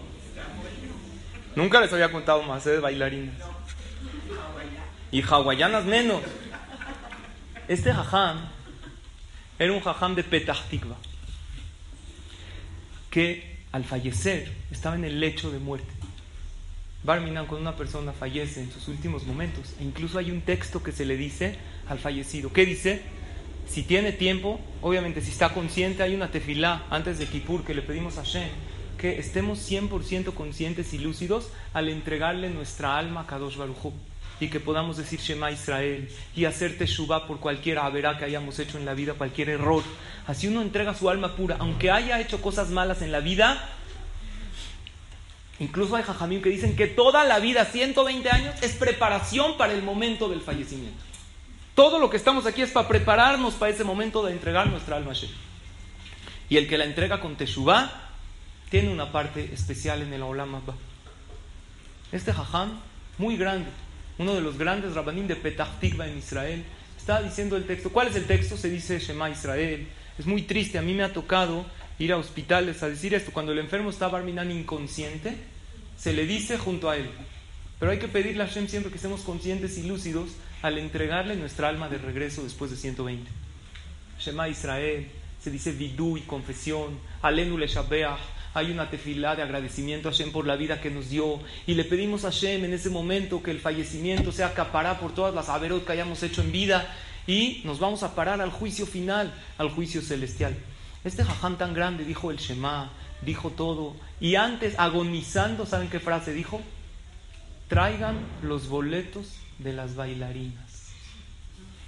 Nunca 1.55 1.79
les 1.79 1.91
había 1.93 2.11
contado 2.11 2.43
más 2.43 2.65
¿eh? 2.67 2.71
de 2.71 2.79
bailarinas. 2.79 3.35
Y 5.11 5.21
hawaianas 5.21 5.85
menos. 5.85 6.21
Este 7.67 7.93
jajam 7.93 8.49
era 9.57 9.71
un 9.71 9.79
jajam 9.79 10.15
de 10.15 10.23
Petah 10.23 10.57
que 13.09 13.59
al 13.71 13.85
fallecer 13.85 14.51
estaba 14.71 14.95
en 14.95 15.05
el 15.05 15.19
lecho 15.19 15.51
de 15.51 15.59
muerte. 15.59 15.91
Barminan, 17.03 17.45
cuando 17.45 17.69
una 17.69 17.77
persona 17.77 18.11
fallece 18.11 18.61
en 18.61 18.71
sus 18.71 18.87
últimos 18.87 19.23
momentos, 19.25 19.73
e 19.79 19.83
incluso 19.83 20.17
hay 20.17 20.31
un 20.31 20.41
texto 20.41 20.81
que 20.81 20.91
se 20.91 21.05
le 21.05 21.17
dice 21.17 21.57
al 21.87 21.99
fallecido. 21.99 22.51
¿Qué 22.51 22.65
dice? 22.65 23.01
Si 23.67 23.83
tiene 23.83 24.11
tiempo, 24.11 24.59
obviamente 24.81 25.21
si 25.21 25.31
está 25.31 25.53
consciente, 25.53 26.03
hay 26.03 26.13
una 26.13 26.31
tefilá 26.31 26.83
antes 26.89 27.17
de 27.17 27.25
Kippur 27.25 27.63
que 27.63 27.73
le 27.73 27.81
pedimos 27.81 28.17
a 28.17 28.23
Shem, 28.23 28.49
que 28.97 29.17
estemos 29.19 29.59
100% 29.69 30.33
conscientes 30.33 30.93
y 30.93 30.99
lúcidos 30.99 31.49
al 31.73 31.89
entregarle 31.89 32.49
nuestra 32.49 32.97
alma 32.97 33.21
a 33.21 33.27
Kadosh 33.27 33.57
Baruj 33.57 33.93
y 34.39 34.49
que 34.49 34.59
podamos 34.59 34.97
decir 34.97 35.19
Shema 35.19 35.51
Israel 35.51 36.09
y 36.35 36.45
hacer 36.45 36.77
Teshuvah 36.77 37.27
por 37.27 37.39
cualquier 37.39 37.79
averá 37.79 38.17
que 38.17 38.25
hayamos 38.25 38.59
hecho 38.59 38.77
en 38.77 38.85
la 38.85 38.93
vida, 38.93 39.13
cualquier 39.13 39.49
error. 39.49 39.83
Así 40.27 40.47
uno 40.47 40.61
entrega 40.61 40.93
su 40.93 41.09
alma 41.09 41.35
pura, 41.35 41.57
aunque 41.59 41.91
haya 41.91 42.19
hecho 42.19 42.41
cosas 42.41 42.69
malas 42.69 43.01
en 43.01 43.11
la 43.11 43.19
vida, 43.19 43.69
Incluso 45.59 45.95
hay 45.95 46.03
jajamín 46.03 46.41
que 46.41 46.49
dicen 46.49 46.75
que 46.75 46.87
toda 46.87 47.23
la 47.23 47.39
vida, 47.39 47.63
120 47.63 48.29
años, 48.29 48.55
es 48.61 48.73
preparación 48.73 49.55
para 49.55 49.71
el 49.71 49.83
momento 49.83 50.27
del 50.27 50.41
fallecimiento. 50.41 51.01
Todo 51.75 51.97
lo 51.97 52.09
que 52.09 52.17
estamos 52.17 52.45
aquí 52.45 52.61
es 52.61 52.71
para 52.71 52.87
prepararnos 52.87 53.55
para 53.55 53.71
ese 53.71 53.83
momento 53.83 54.23
de 54.23 54.31
entregar 54.31 54.67
nuestra 54.67 54.97
alma 54.97 55.11
a 55.11 55.13
Shem. 55.15 55.31
Y 56.49 56.57
el 56.57 56.67
que 56.67 56.77
la 56.77 56.85
entrega 56.85 57.19
con 57.19 57.35
Teshuvah 57.35 58.11
tiene 58.69 58.89
una 58.89 59.11
parte 59.11 59.51
especial 59.53 60.03
en 60.03 60.13
el 60.13 60.21
Olam 60.21 60.53
Abba. 60.53 60.75
Este 62.11 62.31
jajam, 62.31 62.79
muy 63.17 63.37
grande, 63.37 63.69
uno 64.19 64.35
de 64.35 64.41
los 64.41 64.57
grandes 64.57 64.93
rabanim 64.93 65.25
de 65.27 65.35
Petah 65.35 65.79
Tikva 65.79 66.07
en 66.07 66.19
Israel, 66.19 66.63
está 66.95 67.23
diciendo 67.23 67.57
el 67.57 67.65
texto. 67.65 67.89
¿Cuál 67.89 68.09
es 68.09 68.15
el 68.15 68.25
texto? 68.25 68.55
Se 68.55 68.69
dice 68.69 68.99
Shema 68.99 69.31
Israel. 69.31 69.87
Es 70.19 70.27
muy 70.27 70.43
triste, 70.43 70.77
a 70.77 70.83
mí 70.83 70.93
me 70.93 71.03
ha 71.03 71.11
tocado 71.11 71.65
ir 71.97 72.13
a 72.13 72.17
hospitales 72.17 72.83
a 72.83 72.89
decir 72.89 73.15
esto. 73.15 73.31
Cuando 73.31 73.51
el 73.51 73.57
enfermo 73.57 73.89
está 73.89 74.07
barminan 74.09 74.51
inconsciente, 74.51 75.35
se 75.97 76.13
le 76.13 76.27
dice 76.27 76.59
junto 76.59 76.91
a 76.91 76.97
él. 76.97 77.09
Pero 77.79 77.91
hay 77.91 77.97
que 77.97 78.07
pedirle 78.07 78.43
a 78.43 78.47
Hashem 78.47 78.67
siempre 78.67 78.91
que 78.91 78.97
estemos 78.97 79.21
conscientes 79.21 79.77
y 79.79 79.83
lúcidos 79.83 80.29
al 80.63 80.77
entregarle 80.77 81.35
nuestra 81.35 81.67
alma 81.67 81.89
de 81.89 81.99
regreso 81.99 82.41
después 82.41 82.71
de 82.71 82.77
120. 82.77 83.29
Shema 84.17 84.47
Israel, 84.47 85.07
se 85.39 85.51
dice 85.51 85.73
vidú 85.73 86.17
y 86.17 86.21
confesión, 86.21 86.97
alenu 87.21 87.57
le 87.57 87.67
hay 88.55 88.71
una 88.71 88.89
tefilá 88.89 89.35
de 89.35 89.41
agradecimiento 89.41 90.07
a 90.07 90.11
Hashem 90.11 90.31
por 90.31 90.47
la 90.47 90.55
vida 90.55 90.79
que 90.79 90.89
nos 90.89 91.09
dio 91.09 91.39
y 91.67 91.73
le 91.73 91.83
pedimos 91.83 92.23
a 92.23 92.31
Hashem 92.31 92.63
en 92.63 92.73
ese 92.73 92.89
momento 92.89 93.43
que 93.43 93.51
el 93.51 93.59
fallecimiento 93.59 94.31
sea 94.31 94.47
acapará 94.47 94.99
por 94.99 95.13
todas 95.13 95.35
las 95.35 95.49
averot 95.49 95.85
que 95.85 95.91
hayamos 95.91 96.23
hecho 96.23 96.41
en 96.41 96.51
vida 96.51 96.87
y 97.27 97.61
nos 97.65 97.79
vamos 97.79 98.03
a 98.03 98.15
parar 98.15 98.39
al 98.41 98.51
juicio 98.51 98.85
final, 98.85 99.33
al 99.57 99.69
juicio 99.69 100.01
celestial. 100.01 100.55
Este 101.03 101.25
jaján 101.25 101.57
tan 101.57 101.73
grande 101.73 102.05
dijo 102.05 102.31
el 102.31 102.37
Shema, 102.37 102.91
dijo 103.21 103.49
todo. 103.49 103.95
Y 104.21 104.35
antes, 104.35 104.79
agonizando, 104.79 105.65
¿saben 105.65 105.89
qué 105.89 105.99
frase 105.99 106.31
dijo? 106.31 106.61
Traigan 107.67 108.19
los 108.43 108.69
boletos 108.69 109.42
de 109.63 109.73
las 109.73 109.95
bailarinas. 109.95 110.91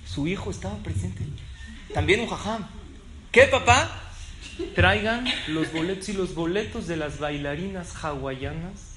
Su 0.05 0.27
hijo 0.27 0.51
estaba 0.51 0.77
presente. 0.77 1.23
También 1.93 2.21
un 2.21 2.27
jajam. 2.27 2.65
¿Qué, 3.31 3.43
papá? 3.43 4.01
Traigan 4.73 5.25
los 5.47 5.71
boletos 5.73 6.09
y 6.09 6.13
los 6.13 6.33
boletos 6.33 6.87
de 6.87 6.97
las 6.97 7.19
bailarinas 7.19 7.93
hawaianas. 8.03 8.95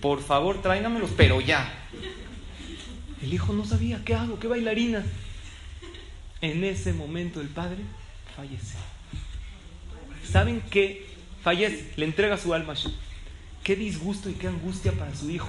Por 0.00 0.22
favor, 0.22 0.62
tráigamelos, 0.62 1.10
pero 1.16 1.40
ya. 1.40 1.72
El 3.22 3.32
hijo 3.32 3.52
no 3.52 3.64
sabía, 3.64 4.02
¿qué 4.04 4.14
hago? 4.14 4.38
¿Qué 4.38 4.46
bailarina? 4.46 5.04
En 6.40 6.62
ese 6.64 6.92
momento 6.92 7.40
el 7.40 7.48
padre 7.48 7.78
fallece. 8.36 8.76
¿Saben 10.30 10.62
qué? 10.70 11.06
Fallece, 11.42 11.92
le 11.96 12.04
entrega 12.04 12.36
su 12.36 12.52
alma. 12.54 12.74
Qué 13.64 13.74
disgusto 13.74 14.28
y 14.28 14.34
qué 14.34 14.48
angustia 14.48 14.92
para 14.92 15.14
su 15.14 15.30
hijo. 15.30 15.48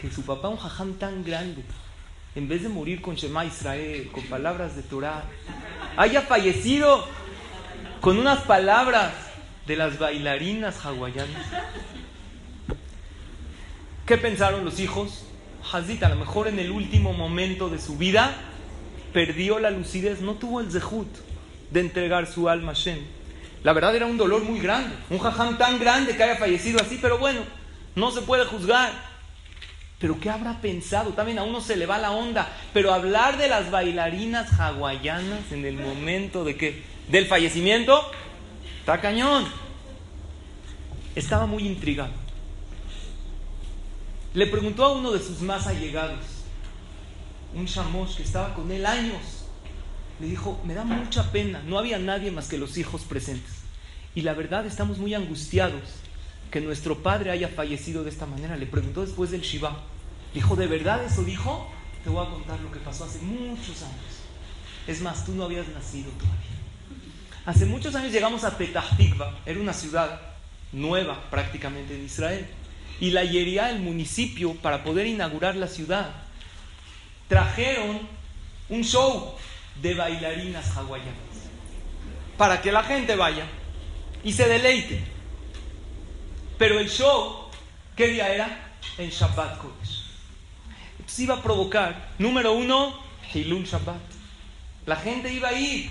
Que 0.00 0.10
su 0.10 0.22
papá, 0.22 0.48
un 0.48 0.56
jajam 0.56 0.94
tan 0.94 1.22
grande, 1.24 1.62
en 2.34 2.48
vez 2.48 2.62
de 2.62 2.70
morir 2.70 3.02
con 3.02 3.16
Shema 3.16 3.44
Israel, 3.44 4.08
con 4.10 4.24
palabras 4.24 4.74
de 4.74 4.82
Torah, 4.82 5.24
haya 5.96 6.22
fallecido 6.22 7.06
con 8.00 8.18
unas 8.18 8.40
palabras 8.44 9.12
de 9.66 9.76
las 9.76 9.98
bailarinas 9.98 10.86
hawaianas. 10.86 11.46
¿Qué 14.06 14.16
pensaron 14.16 14.64
los 14.64 14.80
hijos? 14.80 15.26
Hazit, 15.70 16.02
a 16.02 16.08
lo 16.08 16.16
mejor 16.16 16.48
en 16.48 16.58
el 16.58 16.70
último 16.70 17.12
momento 17.12 17.68
de 17.68 17.78
su 17.78 17.98
vida, 17.98 18.34
perdió 19.12 19.58
la 19.58 19.70
lucidez, 19.70 20.22
no 20.22 20.34
tuvo 20.34 20.60
el 20.60 20.72
zehut 20.72 21.08
de 21.70 21.80
entregar 21.80 22.26
su 22.26 22.48
alma 22.48 22.72
a 22.72 22.74
Shem. 22.74 23.00
La 23.62 23.74
verdad 23.74 23.94
era 23.94 24.06
un 24.06 24.16
dolor 24.16 24.42
muy 24.44 24.60
grande, 24.60 24.96
un 25.10 25.18
jajam 25.18 25.58
tan 25.58 25.78
grande 25.78 26.16
que 26.16 26.22
haya 26.22 26.36
fallecido 26.36 26.80
así, 26.80 26.98
pero 27.02 27.18
bueno, 27.18 27.42
no 27.94 28.10
se 28.10 28.22
puede 28.22 28.46
juzgar. 28.46 29.09
Pero 30.00 30.18
¿qué 30.18 30.30
habrá 30.30 30.62
pensado? 30.62 31.10
También 31.10 31.38
a 31.38 31.42
uno 31.42 31.60
se 31.60 31.76
le 31.76 31.84
va 31.84 31.98
la 31.98 32.10
onda. 32.10 32.50
Pero 32.72 32.92
hablar 32.92 33.36
de 33.36 33.48
las 33.48 33.70
bailarinas 33.70 34.58
hawaianas 34.58 35.52
en 35.52 35.66
el 35.66 35.76
momento 35.76 36.42
de 36.42 36.56
que 36.56 36.82
del 37.08 37.26
fallecimiento, 37.26 38.10
está 38.80 39.00
cañón. 39.00 39.44
Estaba 41.14 41.44
muy 41.44 41.66
intrigado. 41.66 42.12
Le 44.32 44.46
preguntó 44.46 44.84
a 44.84 44.92
uno 44.92 45.10
de 45.10 45.18
sus 45.18 45.40
más 45.40 45.66
allegados, 45.66 46.24
un 47.54 47.66
chamosh 47.66 48.16
que 48.16 48.22
estaba 48.22 48.54
con 48.54 48.70
él 48.72 48.86
años. 48.86 49.44
Le 50.18 50.28
dijo, 50.28 50.60
me 50.64 50.74
da 50.74 50.84
mucha 50.84 51.30
pena, 51.30 51.62
no 51.66 51.78
había 51.78 51.98
nadie 51.98 52.30
más 52.30 52.48
que 52.48 52.56
los 52.56 52.78
hijos 52.78 53.02
presentes. 53.02 53.52
Y 54.14 54.22
la 54.22 54.32
verdad 54.32 54.64
estamos 54.64 54.98
muy 54.98 55.14
angustiados 55.14 55.82
que 56.50 56.60
nuestro 56.60 57.02
padre 57.02 57.30
haya 57.30 57.48
fallecido 57.48 58.02
de 58.02 58.10
esta 58.10 58.26
manera. 58.26 58.56
Le 58.56 58.66
preguntó 58.66 59.02
después 59.02 59.30
del 59.30 59.42
Shiva. 59.42 59.82
Dijo, 60.34 60.56
¿de 60.56 60.66
verdad 60.66 61.04
eso 61.04 61.22
dijo? 61.24 61.70
Te 62.04 62.10
voy 62.10 62.26
a 62.26 62.30
contar 62.30 62.60
lo 62.60 62.70
que 62.70 62.78
pasó 62.80 63.04
hace 63.04 63.18
muchos 63.20 63.82
años. 63.82 64.20
Es 64.86 65.00
más, 65.02 65.24
tú 65.24 65.32
no 65.32 65.44
habías 65.44 65.68
nacido 65.68 66.10
todavía. 66.12 66.40
Hace 67.46 67.66
muchos 67.66 67.94
años 67.94 68.12
llegamos 68.12 68.44
a 68.44 68.56
Petah 68.56 68.84
Tikva, 68.96 69.38
era 69.46 69.60
una 69.60 69.72
ciudad 69.72 70.20
nueva 70.72 71.30
prácticamente 71.30 71.94
en 71.94 72.04
Israel. 72.04 72.46
Y 73.00 73.10
la 73.10 73.24
yería, 73.24 73.70
el 73.70 73.80
municipio, 73.80 74.54
para 74.54 74.84
poder 74.84 75.06
inaugurar 75.06 75.56
la 75.56 75.68
ciudad, 75.68 76.10
trajeron 77.28 78.00
un 78.68 78.84
show 78.84 79.34
de 79.80 79.94
bailarinas 79.94 80.76
hawaianas 80.76 81.14
para 82.36 82.60
que 82.60 82.72
la 82.72 82.82
gente 82.82 83.16
vaya 83.16 83.44
y 84.24 84.32
se 84.32 84.48
deleite. 84.48 85.19
Pero 86.60 86.78
el 86.78 86.90
show, 86.90 87.46
¿qué 87.96 88.08
día 88.08 88.34
era? 88.34 88.74
En 88.98 89.08
Shabbat 89.08 89.56
Kodesh. 89.56 90.04
Entonces 90.98 91.20
iba 91.20 91.36
a 91.36 91.42
provocar, 91.42 92.10
número 92.18 92.52
uno, 92.52 93.00
Hilul 93.32 93.64
Shabbat. 93.64 94.02
La 94.84 94.96
gente 94.96 95.32
iba 95.32 95.48
a 95.48 95.58
ir. 95.58 95.90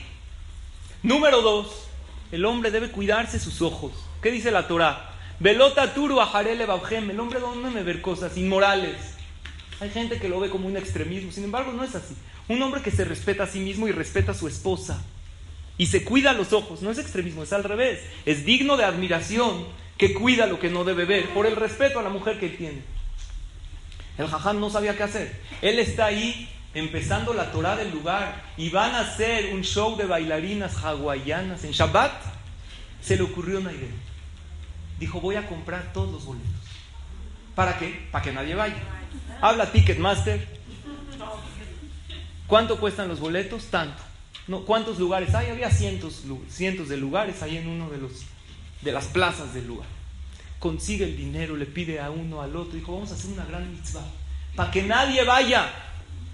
Número 1.02 1.42
dos, 1.42 1.88
el 2.32 2.46
hombre 2.46 2.70
debe 2.70 2.92
cuidarse 2.92 3.40
sus 3.40 3.64
ojos. 3.64 3.94
¿Qué 4.22 4.30
dice 4.30 4.52
la 4.52 4.68
Torah? 4.68 5.10
Velota 5.40 5.92
turu 5.96 6.22
ajarele 6.22 6.66
El 6.66 7.20
hombre 7.20 7.40
no 7.40 7.56
debe 7.72 7.82
ver 7.82 8.02
cosas 8.02 8.38
inmorales. 8.38 9.16
Hay 9.80 9.90
gente 9.90 10.20
que 10.20 10.30
lo 10.30 10.40
ve 10.40 10.52
como 10.52 10.68
un 10.68 10.78
extremismo. 10.78 11.32
Sin 11.32 11.46
embargo, 11.46 11.74
no 11.74 11.84
es 11.84 11.96
así. 11.96 12.14
Un 12.48 12.62
hombre 12.62 12.84
que 12.84 12.92
se 12.92 13.06
respeta 13.06 13.46
a 13.46 13.48
sí 13.48 13.60
mismo 13.60 13.88
y 13.88 13.92
respeta 13.92 14.34
a 14.34 14.36
su 14.36 14.48
esposa. 14.48 15.04
Y 15.80 15.88
se 15.88 16.04
cuida 16.04 16.34
los 16.34 16.54
ojos. 16.54 16.84
No 16.84 16.92
es 16.92 17.00
extremismo, 17.00 17.42
es 17.42 17.54
al 17.54 17.64
revés. 17.64 18.02
Es 18.28 18.46
digno 18.46 18.78
de 18.78 18.84
admiración 18.84 19.66
que 20.00 20.16
cuida 20.16 20.48
lo 20.48 20.60
que 20.60 20.72
no 20.72 20.84
debe 20.84 21.06
ver 21.06 21.30
por 21.30 21.46
el 21.46 21.56
respeto 21.56 22.00
a 22.00 22.04
la 22.04 22.10
mujer 22.10 22.40
que 22.40 22.50
tiene. 22.50 22.82
El 24.18 24.28
jajam 24.28 24.60
no 24.60 24.72
sabía 24.72 24.98
qué 24.98 25.04
hacer. 25.04 25.40
Él 25.62 25.78
está 25.78 26.08
ahí 26.08 26.50
empezando 26.74 27.36
la 27.36 27.52
Torah 27.52 27.76
del 27.76 27.92
lugar 27.92 28.44
y 28.58 28.70
van 28.70 28.96
a 28.96 29.02
hacer 29.02 29.54
un 29.54 29.62
show 29.62 29.96
de 29.96 30.06
bailarinas 30.08 30.84
hawaianas 30.84 31.64
en 31.64 31.72
Shabbat. 31.72 32.14
Se 33.04 33.16
le 33.16 33.22
ocurrió 33.22 33.60
una 33.60 33.72
idea 33.72 34.10
dijo, 35.00 35.22
voy 35.22 35.36
a 35.36 35.48
comprar 35.48 35.94
todos 35.94 36.12
los 36.12 36.26
boletos. 36.26 36.50
¿Para 37.56 37.78
qué? 37.78 38.08
Para 38.12 38.24
que 38.24 38.32
nadie 38.32 38.56
vaya. 38.56 38.78
Habla 39.42 39.72
Ticketmaster. 39.72 40.60
¿Cuánto 42.48 42.80
cuestan 42.80 43.08
los 43.08 43.20
boletos? 43.20 43.66
Tanto. 43.66 44.02
No, 44.48 44.66
¿Cuántos 44.66 45.00
lugares 45.00 45.34
hay? 45.36 45.50
Había 45.50 45.70
cientos, 45.70 46.24
cientos 46.50 46.90
de 46.90 46.98
lugares 46.98 47.42
ahí 47.44 47.58
en 47.58 47.68
uno 47.68 47.90
de, 47.90 47.98
los, 48.00 48.26
de 48.82 48.92
las 48.92 49.06
plazas 49.08 49.54
del 49.54 49.68
lugar. 49.68 49.88
Consigue 50.60 51.06
el 51.06 51.16
dinero, 51.16 51.56
le 51.56 51.66
pide 51.66 52.00
a 52.00 52.10
uno, 52.10 52.42
al 52.42 52.56
otro. 52.56 52.74
Dijo, 52.74 52.94
vamos 52.94 53.12
a 53.12 53.16
hacer 53.16 53.32
una 53.32 53.46
gran 53.46 53.72
mitzvah. 53.72 54.06
Para 54.56 54.72
que 54.72 54.84
nadie 54.84 55.24
vaya 55.24 55.70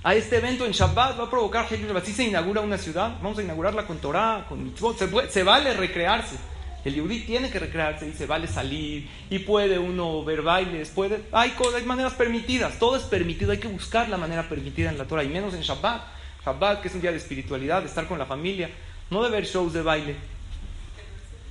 a 0.03 0.15
este 0.15 0.37
evento 0.37 0.65
en 0.65 0.71
Shabbat. 0.71 1.19
Va 1.19 1.25
a 1.25 1.29
provocar 1.29 1.67
Si 1.67 2.13
se 2.13 2.23
inaugura 2.23 2.61
una 2.61 2.77
ciudad, 2.77 3.17
vamos 3.21 3.37
a 3.37 3.43
inaugurarla 3.43 3.85
con 3.85 3.97
Torah, 3.97 4.45
con 4.47 4.63
mitzvot. 4.63 4.97
Se, 4.97 5.29
se 5.29 5.43
vale 5.43 5.73
recrearse. 5.73 6.37
El 6.85 6.93
yudí 6.93 7.21
tiene 7.21 7.49
que 7.49 7.57
recrearse 7.57 8.07
y 8.07 8.13
se 8.13 8.27
vale 8.27 8.47
salir 8.47 9.09
y 9.31 9.39
puede 9.39 9.79
uno 9.79 10.23
ver 10.23 10.43
bailes, 10.43 10.91
puede, 10.91 11.23
hay, 11.31 11.51
hay 11.75 11.83
maneras 11.83 12.13
permitidas, 12.13 12.77
todo 12.77 12.95
es 12.95 13.01
permitido, 13.01 13.51
hay 13.51 13.57
que 13.57 13.67
buscar 13.67 14.07
la 14.07 14.17
manera 14.17 14.47
permitida 14.47 14.91
en 14.91 14.99
la 14.99 15.05
Torah 15.05 15.23
y 15.23 15.29
menos 15.29 15.55
en 15.55 15.61
Shabbat. 15.61 16.03
Shabbat, 16.45 16.81
que 16.81 16.89
es 16.89 16.93
un 16.93 17.01
día 17.01 17.09
de 17.09 17.17
espiritualidad, 17.17 17.81
de 17.81 17.87
estar 17.87 18.07
con 18.07 18.19
la 18.19 18.27
familia, 18.27 18.69
no 19.09 19.23
de 19.23 19.31
ver 19.31 19.45
shows 19.45 19.73
de 19.73 19.81
baile. 19.81 20.15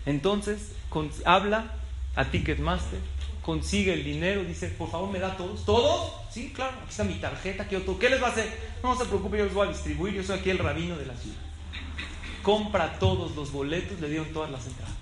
Entonces, 0.06 0.73
habla 1.24 1.72
a 2.16 2.24
Ticketmaster, 2.26 3.00
consigue 3.42 3.92
el 3.92 4.04
dinero, 4.04 4.44
dice, 4.44 4.68
por 4.68 4.90
favor, 4.90 5.10
me 5.10 5.18
da 5.18 5.36
todos. 5.36 5.64
¿Todos? 5.64 6.12
Sí, 6.30 6.52
claro, 6.54 6.76
aquí 6.82 6.90
está 6.90 7.04
mi 7.04 7.14
tarjeta, 7.14 7.68
¿qué 7.68 7.76
otro? 7.76 7.98
¿Qué 7.98 8.08
les 8.10 8.22
va 8.22 8.28
a 8.28 8.30
hacer? 8.30 8.48
No 8.82 8.96
se 8.96 9.04
preocupe, 9.04 9.38
yo 9.38 9.44
les 9.44 9.54
voy 9.54 9.66
a 9.68 9.70
distribuir, 9.70 10.14
yo 10.14 10.22
soy 10.22 10.38
aquí 10.38 10.50
el 10.50 10.58
rabino 10.58 10.96
de 10.96 11.06
la 11.06 11.14
ciudad. 11.16 11.38
Compra 12.42 12.98
todos 12.98 13.34
los 13.34 13.52
boletos, 13.52 14.00
le 14.00 14.08
dieron 14.08 14.28
todas 14.32 14.50
las 14.50 14.66
entradas. 14.66 14.94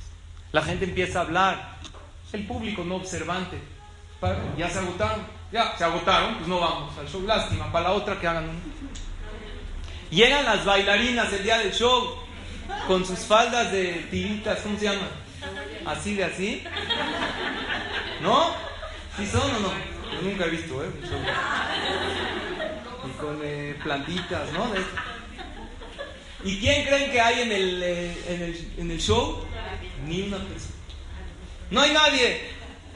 La 0.53 0.63
gente 0.63 0.85
empieza 0.85 1.21
a 1.21 1.23
hablar. 1.23 1.79
El 2.33 2.47
público 2.47 2.85
no 2.85 2.97
observante. 2.97 3.59
Ya 4.57 4.71
se 4.71 4.79
agotaron. 4.79 5.27
Ya, 5.51 5.77
se 5.77 5.85
agotaron, 5.85 6.37
pues 6.37 6.49
no 6.49 6.61
vamos 6.61 6.97
al 6.97 7.09
show. 7.09 7.23
Lástima, 7.23 7.71
para 7.73 7.89
la 7.89 7.95
otra 7.95 8.19
que 8.21 8.27
hagan 8.27 8.49
Llegan 10.11 10.45
las 10.45 10.65
bailarinas 10.65 11.33
el 11.33 11.43
día 11.43 11.59
del 11.59 11.73
show 11.73 12.17
con 12.87 13.05
sus 13.05 13.21
faldas 13.21 13.73
de 13.73 14.07
tiritas, 14.11 14.61
¿cómo 14.61 14.79
se 14.79 14.85
llama? 14.85 15.09
Así 15.87 16.15
de 16.15 16.25
así. 16.25 16.65
¿No? 18.23 18.55
¿Sí 19.17 19.27
son 19.27 19.51
o 19.51 19.61
no? 19.61 19.73
Yo 20.13 20.23
nunca 20.23 20.45
he 20.45 20.51
visto, 20.51 20.83
¿eh? 20.85 20.89
Y 23.07 23.21
con 23.21 23.41
eh, 23.43 23.77
plantitas, 23.83 24.53
¿no? 24.53 24.71
¿Y 26.45 26.59
quién 26.59 26.85
creen 26.87 27.11
que 27.11 27.21
hay 27.21 27.43
en 27.43 27.53
el, 27.53 27.83
eh, 27.83 28.25
en 28.29 28.43
el, 28.43 28.73
en 28.79 28.91
el 28.91 29.01
show? 29.01 29.45
Ni 30.07 30.23
una 30.23 30.39
persona. 30.39 30.75
No 31.71 31.81
hay 31.81 31.93
nadie. 31.93 32.41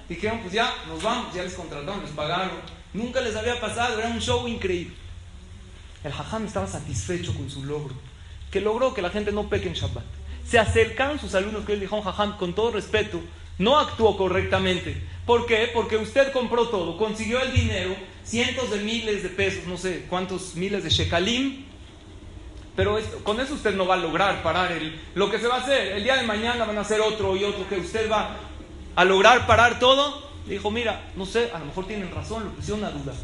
Dijeron, 0.08 0.40
pues 0.40 0.52
ya, 0.52 0.72
nos 0.88 1.02
vamos, 1.02 1.34
ya 1.34 1.42
les 1.42 1.54
contrataron, 1.54 2.02
les 2.02 2.10
pagaron. 2.10 2.50
Nunca 2.92 3.20
les 3.20 3.34
había 3.36 3.60
pasado, 3.60 3.98
era 3.98 4.08
un 4.08 4.20
show 4.20 4.46
increíble. 4.46 4.94
El 6.04 6.12
hajam 6.12 6.46
estaba 6.46 6.66
satisfecho 6.66 7.34
con 7.34 7.50
su 7.50 7.64
logro, 7.64 7.94
que 8.50 8.60
logró 8.60 8.94
que 8.94 9.02
la 9.02 9.10
gente 9.10 9.32
no 9.32 9.48
peque 9.48 9.68
en 9.68 9.74
Shabbat. 9.74 10.04
Se 10.48 10.58
acercaron 10.58 11.18
sus 11.18 11.34
alumnos 11.34 11.64
que 11.64 11.72
él 11.72 11.80
dijo, 11.80 11.96
hajam, 12.06 12.36
con 12.36 12.54
todo 12.54 12.70
respeto, 12.72 13.20
no 13.58 13.78
actuó 13.78 14.16
correctamente. 14.16 15.02
¿Por 15.24 15.46
qué? 15.46 15.70
Porque 15.74 15.96
usted 15.96 16.32
compró 16.32 16.68
todo, 16.68 16.96
consiguió 16.96 17.40
el 17.40 17.52
dinero, 17.52 17.96
cientos 18.22 18.70
de 18.70 18.78
miles 18.78 19.22
de 19.22 19.28
pesos, 19.28 19.66
no 19.66 19.76
sé 19.76 20.06
cuántos 20.08 20.54
miles 20.54 20.84
de 20.84 20.90
shekalim, 20.90 21.64
pero 22.76 22.98
con 23.24 23.40
eso 23.40 23.54
usted 23.54 23.74
no 23.74 23.86
va 23.86 23.94
a 23.94 23.98
lograr 23.98 24.42
parar 24.42 24.70
el, 24.70 25.00
lo 25.14 25.30
que 25.30 25.38
se 25.38 25.48
va 25.48 25.56
a 25.56 25.60
hacer. 25.62 25.92
El 25.92 26.04
día 26.04 26.16
de 26.16 26.22
mañana 26.24 26.66
van 26.66 26.76
a 26.76 26.82
hacer 26.82 27.00
otro 27.00 27.34
y 27.34 27.42
otro 27.42 27.66
que 27.68 27.78
usted 27.78 28.10
va 28.10 28.36
a 28.94 29.04
lograr 29.04 29.46
parar 29.46 29.78
todo. 29.78 30.30
dijo, 30.46 30.70
mira, 30.70 31.10
no 31.16 31.24
sé, 31.24 31.50
a 31.52 31.58
lo 31.58 31.64
mejor 31.64 31.86
tienen 31.86 32.14
razón, 32.14 32.44
lo 32.44 32.50
pusieron 32.50 32.84
a 32.84 32.90
duda. 32.90 33.14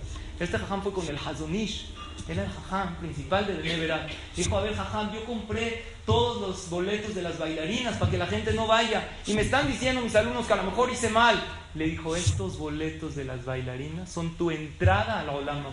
Este 0.41 0.59
jajam 0.59 0.83
fue 0.83 0.93
con 0.93 1.07
el 1.07 1.17
Hazonish, 1.17 1.87
era 2.29 2.45
el 2.45 2.51
jajam 2.51 2.97
principal 2.97 3.47
de 3.47 3.55
Neverat. 3.63 4.11
Dijo, 4.37 4.57
a 4.57 4.63
ver, 4.63 4.75
jajam, 4.75 5.13
yo 5.13 5.25
compré 5.25 5.85
todos 6.07 6.41
los 6.41 6.71
boletos 6.71 7.15
de 7.15 7.23
las 7.23 7.39
bailarinas 7.39 7.97
para 7.97 8.11
que 8.11 8.19
la 8.19 8.27
gente 8.27 8.53
no 8.53 8.67
vaya. 8.67 9.09
Y 9.27 9.35
me 9.35 9.43
están 9.43 9.67
diciendo 9.67 10.01
mis 10.01 10.15
alumnos 10.15 10.47
que 10.47 10.53
a 10.53 10.57
lo 10.57 10.65
mejor 10.65 10.91
hice 10.91 11.09
mal. 11.09 11.43
Le 11.75 11.87
dijo, 11.87 12.15
estos 12.15 12.59
boletos 12.59 13.17
de 13.17 13.25
las 13.25 13.45
bailarinas 13.45 14.11
son 14.11 14.37
tu 14.37 14.51
entrada 14.51 15.21
a 15.21 15.25
la 15.25 15.33
Olam 15.33 15.65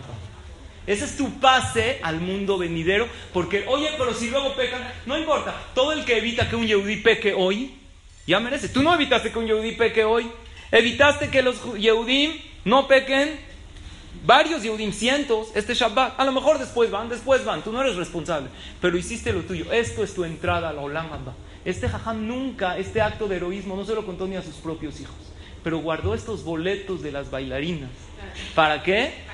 Ese 0.86 1.04
es 1.04 1.16
tu 1.16 1.38
pase 1.38 2.00
al 2.02 2.20
mundo 2.20 2.58
venidero, 2.58 3.06
porque, 3.32 3.66
oye, 3.68 3.90
pero 3.98 4.14
si 4.14 4.30
luego 4.30 4.54
pecan, 4.54 4.82
no 5.06 5.18
importa, 5.18 5.54
todo 5.74 5.92
el 5.92 6.04
que 6.04 6.18
evita 6.18 6.48
que 6.48 6.56
un 6.56 6.66
Yehudí 6.66 6.96
peque 6.96 7.34
hoy, 7.34 7.74
ya 8.26 8.40
merece. 8.40 8.68
Tú 8.68 8.82
no 8.82 8.94
evitaste 8.94 9.30
que 9.30 9.38
un 9.38 9.46
Yehudí 9.46 9.72
peque 9.72 10.04
hoy, 10.04 10.30
evitaste 10.72 11.30
que 11.30 11.42
los 11.42 11.56
Yehudim 11.78 12.32
no 12.64 12.88
pequen, 12.88 13.38
varios 14.26 14.62
Yehudim, 14.62 14.92
cientos, 14.92 15.48
este 15.54 15.74
Shabbat, 15.74 16.18
a 16.18 16.24
lo 16.24 16.32
mejor 16.32 16.58
después 16.58 16.90
van, 16.90 17.08
después 17.08 17.44
van, 17.44 17.62
tú 17.62 17.72
no 17.72 17.80
eres 17.80 17.96
responsable, 17.96 18.48
pero 18.80 18.96
hiciste 18.96 19.32
lo 19.32 19.42
tuyo, 19.42 19.72
esto 19.72 20.02
es 20.02 20.14
tu 20.14 20.24
entrada 20.24 20.68
a 20.68 20.72
la 20.72 20.82
Olam 20.82 21.08
Este 21.64 21.88
Jajam 21.88 22.26
nunca, 22.26 22.78
este 22.78 23.00
acto 23.00 23.28
de 23.28 23.36
heroísmo, 23.36 23.76
no 23.76 23.84
se 23.84 23.94
lo 23.94 24.04
contó 24.04 24.26
ni 24.26 24.36
a 24.36 24.42
sus 24.42 24.56
propios 24.56 25.00
hijos, 25.00 25.16
pero 25.62 25.78
guardó 25.78 26.14
estos 26.14 26.44
boletos 26.44 27.02
de 27.02 27.12
las 27.12 27.30
bailarinas. 27.30 27.90
¿Para 28.54 28.82
qué? 28.82 29.30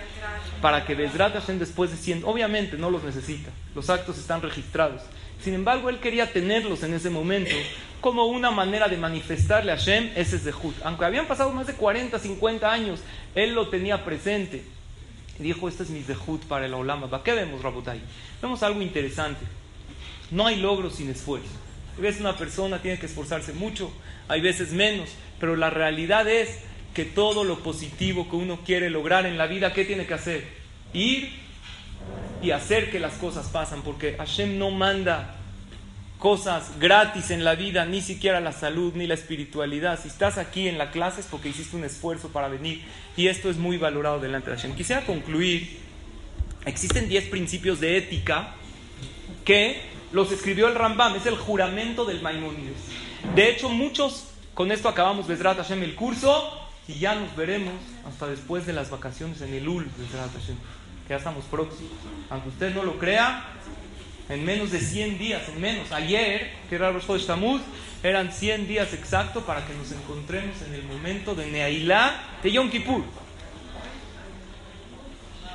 para 0.61 0.85
que 0.85 0.95
Bezrat 0.95 1.35
después 1.35 1.91
de 1.91 1.97
100, 1.97 2.25
obviamente 2.25 2.77
no 2.77 2.91
los 2.91 3.05
necesita, 3.05 3.51
los 3.75 3.91
actos 3.91 4.19
están 4.19 4.43
registrados. 4.43 5.03
Sin 5.41 5.55
embargo, 5.55 5.91
él 5.91 5.99
quería 5.99 6.33
tenerlos 6.33 6.83
en 6.83 6.95
ese 6.95 7.11
momento 7.11 7.55
como 8.01 8.25
una 8.27 8.51
manera 8.51 8.89
de 8.89 8.97
manifestarle 8.97 9.73
a 9.73 9.77
Hashem 9.77 10.13
ese 10.17 10.39
Zehut. 10.39 10.75
Aunque 10.83 11.05
habían 11.05 11.27
pasado 11.27 11.53
más 11.53 11.67
de 11.67 11.75
40, 11.75 12.19
50 12.19 12.73
años, 12.73 13.01
él 13.35 13.55
lo 13.55 13.69
tenía 13.69 14.05
presente. 14.05 14.65
Y 15.39 15.43
dijo, 15.43 15.69
este 15.69 15.83
es 15.83 15.91
mi 15.91 16.03
Zehut 16.03 16.45
para 16.45 16.67
el 16.67 16.75
Olama. 16.75 17.23
¿Qué 17.23 17.33
vemos, 17.33 17.63
Rabotai? 17.63 18.01
Vemos 18.41 18.63
algo 18.63 18.81
interesante. 18.83 19.45
No 20.31 20.47
hay 20.47 20.57
logro 20.57 20.91
sin 20.91 21.11
esfuerzo. 21.11 21.49
A 21.97 22.01
veces 22.01 22.21
una 22.21 22.37
persona 22.37 22.83
tiene 22.83 22.99
que 22.99 23.07
esforzarse 23.07 23.53
mucho, 23.53 23.91
hay 24.29 24.41
veces 24.41 24.73
menos, 24.73 25.09
pero 25.41 25.57
la 25.57 25.71
realidad 25.71 26.29
es 26.29 26.59
que 26.95 27.05
todo 27.05 27.45
lo 27.45 27.61
positivo 27.61 28.29
que 28.29 28.37
uno 28.37 28.61
quiere 28.65 28.91
lograr 28.91 29.25
en 29.25 29.39
la 29.39 29.47
vida, 29.47 29.73
¿qué 29.73 29.85
tiene 29.85 30.07
que 30.07 30.15
hacer? 30.15 30.45
Ir 30.93 31.31
y 32.43 32.51
hacer 32.51 32.91
que 32.91 33.01
las 33.01 33.15
cosas 33.15 33.49
pasen, 33.49 33.83
porque 33.83 34.15
Hashem 34.19 34.59
no 34.59 34.71
manda 34.71 35.36
cosas 36.19 36.79
gratis 36.79 37.31
en 37.31 37.45
la 37.45 37.55
vida, 37.55 37.85
ni 37.85 38.01
siquiera 38.01 38.41
la 38.41 38.53
salud 38.53 38.95
ni 38.95 39.07
la 39.07 39.15
espiritualidad. 39.15 40.01
Si 40.01 40.09
estás 40.09 40.39
aquí 40.39 40.69
en 40.69 40.79
la 40.79 40.91
clase 40.91 41.21
es 41.21 41.27
porque 41.27 41.51
hiciste 41.51 41.77
un 41.77 41.85
esfuerzo 41.85 42.29
para 42.29 42.49
venir 42.49 42.83
y 43.17 43.29
esto 43.29 43.51
es 43.51 43.57
muy 43.57 43.77
valorado 43.77 44.19
delante 44.21 44.51
de 44.51 44.57
Hashem. 44.57 44.75
Quisiera 44.75 45.05
concluir, 45.05 45.79
existen 46.65 47.09
10 47.09 47.29
principios 47.29 47.81
de 47.81 47.99
ética 47.99 48.55
que 49.45 49.81
los 50.13 50.33
escribió 50.33 50.69
el 50.69 50.75
Rambam, 50.75 51.15
es 51.17 51.27
el 51.27 51.37
juramento 51.37 52.05
del 52.05 52.23
Maimónides. 52.23 52.77
De 53.35 53.51
hecho, 53.51 53.69
muchos, 53.69 54.29
con 54.55 54.73
esto 54.73 54.89
acabamos, 54.89 55.27
Besrat 55.27 55.59
Hashem, 55.59 55.83
el 55.83 55.95
curso, 55.95 56.67
y 56.89 56.95
ya 56.95 57.15
nos 57.15 57.35
veremos 57.37 57.75
hasta 58.09 58.27
después 58.27 58.67
de 58.67 58.73
las 58.73 58.91
vacaciones 58.91 59.41
en 59.41 59.53
el 59.53 59.69
UL, 59.69 59.85
que 59.85 61.11
ya 61.11 61.17
estamos 61.17 61.45
próximos. 61.45 61.93
Aunque 62.31 62.49
usted 62.49 62.75
no 62.75 62.85
lo 62.85 62.99
crea, 62.99 63.45
en 64.29 64.45
menos 64.45 64.71
de 64.71 64.81
100 64.81 65.19
días, 65.19 65.49
en 65.49 65.61
menos. 65.61 65.93
Ayer, 65.93 66.51
que 66.69 66.75
era 66.75 66.91
Rosh 66.91 67.27
Tamuz, 67.27 67.61
eran 68.03 68.33
100 68.33 68.67
días 68.67 68.93
exactos 68.93 69.45
para 69.45 69.67
que 69.67 69.75
nos 69.75 69.93
encontremos 69.93 70.61
en 70.63 70.75
el 70.75 70.83
momento 70.85 71.35
de 71.35 71.47
Neailá 71.47 72.23
de 72.43 72.53
Yom 72.53 72.71
Kippur. 72.71 73.03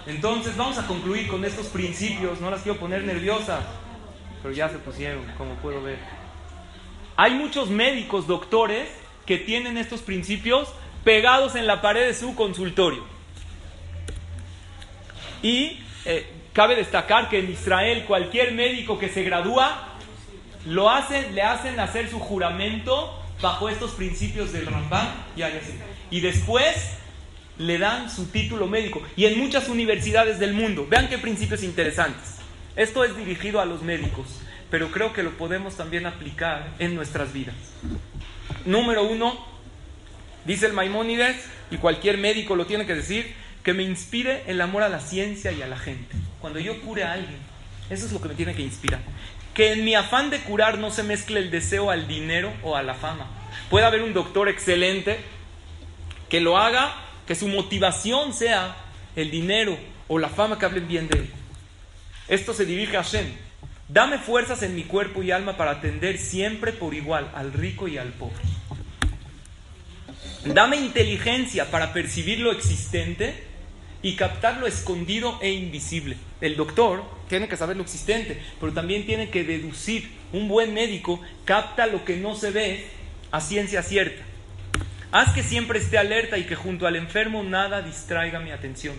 Entonces 0.08 0.58
vamos 0.58 0.78
a 0.78 0.88
concluir 0.88 1.28
con 1.28 1.46
estos 1.46 1.68
principios, 1.68 2.42
no 2.42 2.50
las 2.50 2.62
quiero 2.62 2.80
poner 2.80 3.04
nerviosas, 3.04 3.64
pero 4.42 4.54
ya 4.54 4.70
se 4.70 4.80
pusieron, 4.80 5.24
como 5.38 5.54
puedo 5.56 5.82
ver. 5.84 6.00
Hay 7.18 7.36
muchos 7.36 7.70
médicos, 7.70 8.26
doctores, 8.26 8.90
que 9.26 9.38
tienen 9.38 9.78
estos 9.78 10.02
principios 10.02 10.70
pegados 11.04 11.56
en 11.56 11.68
la 11.68 11.82
pared 11.82 12.08
de 12.08 12.14
su 12.14 12.34
consultorio. 12.36 13.04
Y 15.44 15.80
eh, 16.06 16.41
cabe 16.54 16.76
destacar 16.76 17.30
que 17.30 17.40
en 17.40 17.52
Israel 17.52 18.06
cualquier 18.06 18.54
médico 18.54 19.00
que 19.00 19.10
se 19.10 19.24
gradúa 19.24 19.88
lo 20.66 20.90
hacen, 20.90 21.34
le 21.34 21.42
hacen 21.42 21.80
hacer 21.80 22.10
su 22.10 22.20
juramento 22.20 23.18
bajo 23.42 23.70
estos 23.70 23.92
principios 23.92 24.54
del 24.54 24.68
Rambam 24.68 25.08
y 26.12 26.20
después 26.20 26.98
le 27.58 27.78
dan 27.78 28.10
su 28.10 28.26
título 28.28 28.68
médico 28.68 29.02
y 29.16 29.26
en 29.26 29.40
muchas 29.40 29.70
universidades 29.70 30.40
del 30.40 30.54
mundo. 30.54 30.88
Vean 30.90 31.10
qué 31.10 31.18
principios 31.18 31.64
interesantes. 31.64 32.38
Esto 32.76 33.04
es 33.04 33.16
dirigido 33.18 33.60
a 33.60 33.66
los 33.66 33.82
médicos, 33.82 34.42
pero 34.70 34.92
creo 34.92 35.14
que 35.14 35.24
lo 35.24 35.32
podemos 35.32 35.76
también 35.76 36.06
aplicar 36.06 36.74
en 36.80 36.96
nuestras 36.96 37.34
vidas. 37.34 37.56
Número 38.66 39.04
uno, 39.04 39.52
Dice 40.46 40.66
el 40.66 40.74
Maimónides, 40.74 41.38
y 41.70 41.78
cualquier 41.78 42.18
médico 42.18 42.56
lo 42.56 42.66
tiene 42.66 42.86
que 42.86 42.96
decir, 42.96 43.34
que 43.64 43.74
me 43.74 43.84
inspire 43.84 44.44
el 44.48 44.62
amor 44.62 44.84
a 44.84 44.90
la 44.90 45.00
ciencia 45.00 45.52
y 45.52 45.62
a 45.62 45.68
la 45.68 45.78
gente. 45.78 46.16
Cuando 46.40 46.60
yo 46.60 46.82
cure 46.82 47.04
a 47.04 47.14
alguien, 47.14 47.38
eso 47.90 48.06
es 48.06 48.12
lo 48.12 48.22
que 48.22 48.30
me 48.30 48.36
tiene 48.36 48.56
que 48.56 48.64
inspirar. 48.64 49.02
Que 49.54 49.74
en 49.74 49.86
mi 49.86 49.96
afán 49.96 50.30
de 50.30 50.40
curar 50.40 50.78
no 50.78 50.92
se 50.92 51.04
mezcle 51.04 51.40
el 51.40 51.52
deseo 51.52 51.92
al 51.92 52.08
dinero 52.08 52.52
o 52.64 52.76
a 52.76 52.84
la 52.84 52.96
fama. 52.96 53.28
Puede 53.70 53.86
haber 53.86 54.02
un 54.02 54.14
doctor 54.14 54.50
excelente 54.50 55.20
que 56.30 56.42
lo 56.42 56.58
haga, 56.58 56.96
que 57.28 57.36
su 57.36 57.48
motivación 57.48 58.34
sea 58.34 58.76
el 59.16 59.30
dinero 59.30 59.78
o 60.08 60.18
la 60.18 60.30
fama 60.30 60.58
que 60.58 60.66
hablen 60.66 60.88
bien 60.88 61.08
de 61.08 61.20
él. 61.20 61.30
Esto 62.28 62.54
se 62.54 62.66
dirige 62.66 62.98
a 62.98 63.04
Shem. 63.04 63.28
Dame 63.90 64.18
fuerzas 64.18 64.64
en 64.64 64.74
mi 64.74 64.84
cuerpo 64.84 65.22
y 65.22 65.32
alma 65.32 65.58
para 65.58 65.72
atender 65.72 66.18
siempre 66.18 66.72
por 66.72 66.94
igual 66.94 67.30
al 67.36 67.52
rico 67.52 67.90
y 67.90 67.98
al 67.98 68.08
pobre. 68.10 68.42
Dame 70.46 70.78
inteligencia 70.78 71.70
para 71.70 71.92
percibir 71.94 72.40
lo 72.40 72.52
existente 72.52 73.51
y 74.02 74.16
captar 74.16 74.58
lo 74.58 74.68
escondido 74.68 75.38
e 75.42 75.52
invisible. 75.52 76.18
El 76.40 76.56
doctor 76.56 77.04
tiene 77.30 77.48
que 77.48 77.58
saber 77.58 77.78
lo 77.78 77.84
existente, 77.84 78.42
pero 78.60 78.74
también 78.74 79.06
tiene 79.06 79.30
que 79.30 79.44
deducir. 79.44 80.20
Un 80.34 80.48
buen 80.48 80.74
médico 80.74 81.20
capta 81.46 81.88
lo 81.88 82.06
que 82.06 82.18
no 82.18 82.36
se 82.36 82.52
ve 82.52 82.86
a 83.32 83.42
ciencia 83.42 83.84
cierta. 83.84 84.24
Haz 85.12 85.34
que 85.34 85.44
siempre 85.44 85.80
esté 85.80 85.98
alerta 85.98 86.38
y 86.38 86.46
que 86.46 86.56
junto 86.56 86.88
al 86.88 86.96
enfermo 86.96 87.44
nada 87.44 87.82
distraiga 87.82 88.40
mi 88.40 88.52
atención. 88.52 88.96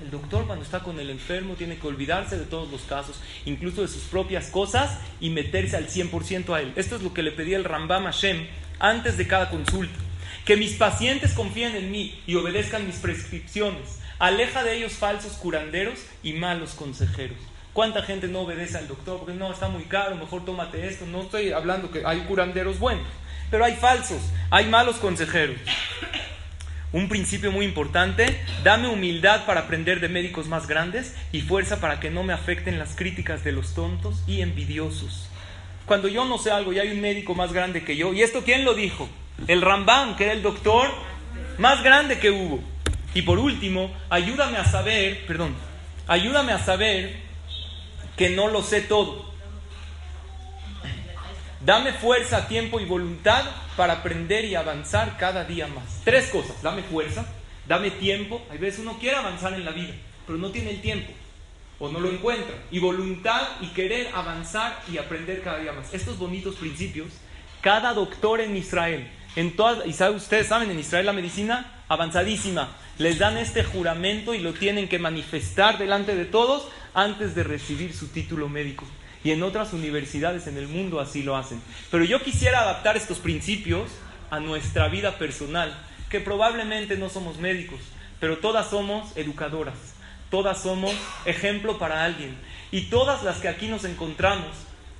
El 0.00 0.10
doctor 0.10 0.46
cuando 0.46 0.64
está 0.64 0.80
con 0.80 0.98
el 0.98 1.10
enfermo 1.10 1.54
tiene 1.54 1.76
que 1.76 1.86
olvidarse 1.86 2.38
de 2.38 2.46
todos 2.46 2.70
los 2.70 2.82
casos, 2.82 3.20
incluso 3.44 3.82
de 3.82 3.88
sus 3.88 4.04
propias 4.04 4.46
cosas, 4.46 4.98
y 5.20 5.28
meterse 5.28 5.76
al 5.76 5.88
100% 5.88 6.54
a 6.54 6.62
él. 6.62 6.72
Esto 6.76 6.96
es 6.96 7.02
lo 7.02 7.12
que 7.12 7.22
le 7.22 7.32
pedía 7.32 7.58
el 7.58 7.64
Rambam 7.64 8.04
Hashem 8.04 8.46
antes 8.78 9.18
de 9.18 9.26
cada 9.26 9.50
consulta. 9.50 9.98
Que 10.46 10.56
mis 10.56 10.74
pacientes 10.74 11.34
confíen 11.34 11.76
en 11.76 11.90
mí 11.90 12.18
y 12.26 12.36
obedezcan 12.36 12.86
mis 12.86 12.96
prescripciones. 12.96 13.99
Aleja 14.20 14.62
de 14.62 14.76
ellos 14.76 14.92
falsos 14.92 15.32
curanderos 15.32 15.98
y 16.22 16.34
malos 16.34 16.74
consejeros. 16.74 17.38
¿Cuánta 17.72 18.02
gente 18.02 18.28
no 18.28 18.40
obedece 18.40 18.76
al 18.76 18.86
doctor? 18.86 19.18
Porque 19.18 19.32
no, 19.32 19.50
está 19.50 19.68
muy 19.68 19.84
caro, 19.84 20.14
mejor 20.14 20.44
tómate 20.44 20.86
esto. 20.86 21.06
No 21.06 21.22
estoy 21.22 21.52
hablando 21.52 21.90
que 21.90 22.02
hay 22.04 22.20
curanderos 22.24 22.78
buenos, 22.78 23.06
pero 23.50 23.64
hay 23.64 23.76
falsos, 23.76 24.20
hay 24.50 24.66
malos 24.66 24.96
consejeros. 24.96 25.56
Un 26.92 27.08
principio 27.08 27.50
muy 27.50 27.64
importante, 27.64 28.38
dame 28.62 28.88
humildad 28.88 29.46
para 29.46 29.60
aprender 29.60 30.00
de 30.00 30.10
médicos 30.10 30.48
más 30.48 30.66
grandes 30.66 31.16
y 31.32 31.40
fuerza 31.40 31.80
para 31.80 31.98
que 31.98 32.10
no 32.10 32.22
me 32.22 32.34
afecten 32.34 32.78
las 32.78 32.96
críticas 32.96 33.42
de 33.42 33.52
los 33.52 33.74
tontos 33.74 34.22
y 34.26 34.42
envidiosos. 34.42 35.30
Cuando 35.86 36.08
yo 36.08 36.26
no 36.26 36.36
sé 36.36 36.50
algo 36.50 36.74
y 36.74 36.78
hay 36.78 36.90
un 36.92 37.00
médico 37.00 37.34
más 37.34 37.54
grande 37.54 37.84
que 37.84 37.96
yo, 37.96 38.12
¿y 38.12 38.20
esto 38.20 38.42
quién 38.44 38.66
lo 38.66 38.74
dijo? 38.74 39.08
El 39.46 39.62
Rambam, 39.62 40.14
que 40.16 40.24
era 40.24 40.34
el 40.34 40.42
doctor 40.42 40.90
más 41.56 41.82
grande 41.82 42.18
que 42.18 42.30
hubo. 42.30 42.62
Y 43.14 43.22
por 43.22 43.38
último, 43.38 43.92
ayúdame 44.08 44.58
a 44.58 44.64
saber, 44.64 45.26
perdón, 45.26 45.54
ayúdame 46.06 46.52
a 46.52 46.58
saber 46.58 47.16
que 48.16 48.30
no 48.30 48.48
lo 48.48 48.62
sé 48.62 48.82
todo. 48.82 49.30
Dame 51.64 51.92
fuerza, 51.92 52.48
tiempo 52.48 52.80
y 52.80 52.84
voluntad 52.84 53.44
para 53.76 53.94
aprender 53.94 54.44
y 54.44 54.54
avanzar 54.54 55.16
cada 55.18 55.44
día 55.44 55.66
más. 55.66 56.00
Tres 56.04 56.28
cosas. 56.28 56.62
Dame 56.62 56.82
fuerza, 56.82 57.26
dame 57.66 57.90
tiempo. 57.90 58.42
Hay 58.50 58.58
veces 58.58 58.80
uno 58.80 58.98
quiere 58.98 59.16
avanzar 59.16 59.52
en 59.54 59.64
la 59.64 59.72
vida, 59.72 59.92
pero 60.26 60.38
no 60.38 60.50
tiene 60.50 60.70
el 60.70 60.80
tiempo 60.80 61.12
o 61.78 61.88
no 61.88 61.98
lo 61.98 62.10
encuentra. 62.10 62.54
Y 62.70 62.78
voluntad 62.78 63.42
y 63.60 63.66
querer 63.68 64.08
avanzar 64.14 64.80
y 64.90 64.98
aprender 64.98 65.42
cada 65.42 65.58
día 65.58 65.72
más. 65.72 65.92
Estos 65.92 66.18
bonitos 66.18 66.54
principios, 66.54 67.08
cada 67.60 67.92
doctor 67.92 68.40
en 68.40 68.56
Israel 68.56 69.10
en 69.36 69.54
todas, 69.54 69.86
y 69.86 69.92
sabe, 69.92 70.16
ustedes 70.16 70.48
saben, 70.48 70.70
en 70.70 70.78
Israel 70.78 71.06
la 71.06 71.12
medicina 71.12 71.82
avanzadísima. 71.88 72.68
Les 72.98 73.18
dan 73.18 73.38
este 73.38 73.64
juramento 73.64 74.34
y 74.34 74.40
lo 74.40 74.52
tienen 74.52 74.88
que 74.88 74.98
manifestar 74.98 75.78
delante 75.78 76.14
de 76.14 76.24
todos 76.24 76.68
antes 76.94 77.34
de 77.34 77.44
recibir 77.44 77.94
su 77.94 78.08
título 78.08 78.48
médico. 78.48 78.84
Y 79.22 79.30
en 79.30 79.42
otras 79.42 79.72
universidades 79.72 80.46
en 80.46 80.56
el 80.56 80.66
mundo 80.66 81.00
así 81.00 81.22
lo 81.22 81.36
hacen. 81.36 81.62
Pero 81.90 82.04
yo 82.04 82.22
quisiera 82.22 82.60
adaptar 82.60 82.96
estos 82.96 83.18
principios 83.18 83.90
a 84.30 84.40
nuestra 84.40 84.88
vida 84.88 85.18
personal, 85.18 85.76
que 86.08 86.20
probablemente 86.20 86.96
no 86.96 87.08
somos 87.08 87.38
médicos, 87.38 87.80
pero 88.18 88.38
todas 88.38 88.70
somos 88.70 89.16
educadoras, 89.16 89.94
todas 90.30 90.62
somos 90.62 90.94
ejemplo 91.24 91.78
para 91.78 92.04
alguien. 92.04 92.36
Y 92.72 92.82
todas 92.82 93.22
las 93.22 93.38
que 93.38 93.48
aquí 93.48 93.68
nos 93.68 93.84
encontramos, 93.84 94.50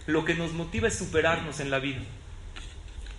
lo 0.07 0.25
que 0.25 0.35
nos 0.35 0.53
motiva 0.53 0.89
es 0.89 0.99
superarnos 0.99 1.61
en 1.61 1.71
la 1.71 1.79
vida 1.79 2.01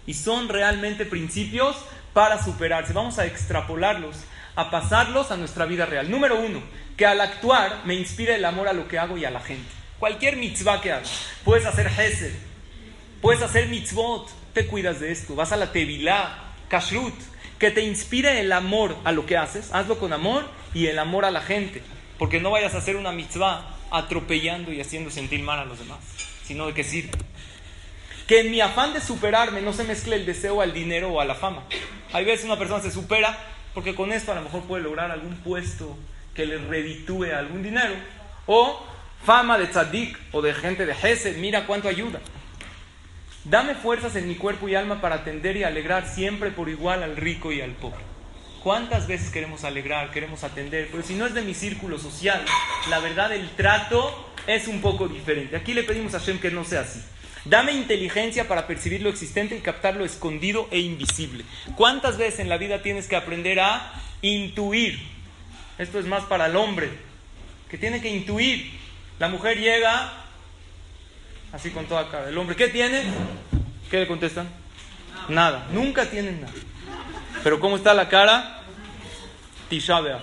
y 0.06 0.14
son 0.14 0.50
realmente 0.50 1.06
principios 1.06 1.76
para 2.14 2.44
superarse. 2.44 2.94
Vamos 2.94 3.20
a 3.20 3.26
extrapolarlos 3.26 4.18
a 4.56 4.70
pasarlos 4.70 5.32
a 5.32 5.38
nuestra 5.38 5.66
vida 5.66 5.86
real. 5.86 6.10
Número 6.10 6.40
uno, 6.40 6.62
que 6.98 7.06
al 7.06 7.22
actuar 7.22 7.82
me 7.86 7.96
inspire 7.96 8.36
el 8.36 8.46
amor 8.46 8.68
a 8.68 8.74
lo 8.74 8.88
que 8.88 9.00
hago 9.00 9.18
y 9.18 9.26
a 9.26 9.32
la 9.32 9.40
gente. 9.40 9.70
Cualquier 10.00 10.38
mitzvah 10.38 10.82
que 10.82 10.92
hagas, 10.92 11.28
puedes 11.44 11.66
hacer 11.66 11.88
hesed, 11.88 12.34
puedes 13.22 13.42
hacer 13.42 13.68
mitzvot, 13.68 14.30
te 14.54 14.66
cuidas 14.66 15.00
de 15.00 15.12
esto, 15.12 15.36
vas 15.36 15.52
a 15.52 15.58
la 15.58 15.72
tevilá, 15.72 16.38
kashrut, 16.70 17.14
que 17.60 17.72
te 17.72 17.82
inspire 17.82 18.40
el 18.40 18.52
amor 18.52 18.98
a 19.04 19.12
lo 19.12 19.26
que 19.26 19.38
haces, 19.38 19.72
hazlo 19.74 20.00
con 20.00 20.12
amor 20.12 20.50
y 20.74 20.88
el 20.88 20.98
amor 20.98 21.26
a 21.26 21.32
la 21.32 21.42
gente, 21.42 21.84
porque 22.18 22.40
no 22.40 22.50
vayas 22.50 22.74
a 22.74 22.80
hacer 22.80 22.96
una 22.96 23.12
mitzvah 23.12 23.78
atropellando 23.92 24.74
y 24.74 24.82
haciendo 24.82 25.12
sentir 25.12 25.44
mal 25.44 25.60
a 25.60 25.66
los 25.66 25.78
demás, 25.78 26.00
sino 26.44 26.66
de 26.66 26.74
que 26.74 26.84
sirve. 26.84 27.12
Que 28.32 28.40
en 28.40 28.50
mi 28.50 28.62
afán 28.62 28.94
de 28.94 29.02
superarme 29.02 29.62
no 29.62 29.74
se 29.74 29.84
mezcle 29.84 30.16
el 30.16 30.26
deseo 30.26 30.62
al 30.62 30.72
dinero 30.72 31.10
o 31.10 31.20
a 31.20 31.26
la 31.26 31.36
fama. 31.36 31.64
Hay 32.14 32.24
veces 32.24 32.46
una 32.46 32.58
persona 32.58 32.82
se 32.82 32.90
supera 32.90 33.38
porque 33.74 33.94
con 33.94 34.14
esto 34.14 34.32
a 34.32 34.36
lo 34.36 34.42
mejor 34.42 34.62
puede 34.62 34.84
lograr 34.84 35.12
algún 35.12 35.36
puesto 35.40 35.98
que 36.34 36.46
le 36.46 36.58
reditúe 36.58 37.26
algún 37.26 37.62
dinero. 37.62 37.94
O 38.46 38.86
fama 39.26 39.58
de 39.58 39.68
tzadik 39.68 40.18
o 40.32 40.42
de 40.42 40.54
gente 40.54 40.86
de 40.86 40.94
Hesed, 40.94 41.40
mira 41.40 41.68
cuánto 41.68 41.90
ayuda. 41.90 42.22
Dame 43.44 43.76
fuerzas 43.76 44.16
en 44.16 44.30
mi 44.30 44.36
cuerpo 44.36 44.70
y 44.70 44.76
alma 44.76 45.02
para 45.02 45.16
atender 45.16 45.58
y 45.58 45.66
alegrar 45.66 46.08
siempre 46.08 46.52
por 46.52 46.70
igual 46.70 47.04
al 47.04 47.18
rico 47.18 47.52
y 47.52 47.60
al 47.60 47.72
pobre. 47.72 48.00
¿Cuántas 48.64 49.08
veces 49.08 49.30
queremos 49.30 49.66
alegrar, 49.66 50.10
queremos 50.12 50.46
atender? 50.46 50.88
Pero 50.90 51.04
si 51.04 51.16
no 51.16 51.26
es 51.26 51.34
de 51.34 51.42
mi 51.42 51.54
círculo 51.54 52.00
social, 52.00 52.46
la 52.90 53.00
verdad 53.00 53.34
el 53.34 53.50
trato 53.58 54.32
es 54.48 54.70
un 54.70 54.80
poco 54.80 55.10
diferente. 55.10 55.58
Aquí 55.58 55.74
le 55.74 55.84
pedimos 55.84 56.14
a 56.14 56.20
Shem 56.20 56.40
que 56.40 56.50
no 56.50 56.64
sea 56.64 56.80
así. 56.80 57.02
Dame 57.46 57.72
inteligencia 57.72 58.48
para 58.48 58.68
percibir 58.68 59.02
lo 59.02 59.10
existente 59.10 59.56
y 59.56 59.62
captar 59.62 59.96
lo 59.96 60.06
escondido 60.06 60.68
e 60.70 60.80
invisible. 60.80 61.44
¿Cuántas 61.76 62.18
veces 62.18 62.40
en 62.40 62.50
la 62.50 62.58
vida 62.58 62.84
tienes 62.84 63.08
que 63.08 63.16
aprender 63.16 63.60
a 63.60 63.94
intuir? 64.22 65.00
Esto 65.80 65.98
es 66.00 66.06
más 66.06 66.24
para 66.26 66.46
el 66.46 66.56
hombre, 66.56 66.90
que 67.70 67.78
tiene 67.78 68.00
que 68.00 68.10
intuir. 68.10 68.72
La 69.18 69.28
mujer 69.28 69.60
llega 69.60 70.14
así 71.52 71.72
con 71.72 71.86
toda 71.86 72.12
cara. 72.12 72.30
El 72.30 72.38
hombre, 72.38 72.56
¿qué 72.56 72.68
tiene? 72.68 73.04
¿Qué 73.90 74.00
le 74.00 74.08
contestan? 74.08 74.48
Nada. 75.28 75.68
Nunca 75.72 76.06
tienen 76.06 76.42
nada. 76.42 76.54
Pero 77.44 77.60
¿cómo 77.60 77.76
está 77.76 77.96
la 77.96 78.08
cara? 78.08 78.62
Tishabea. 79.70 80.20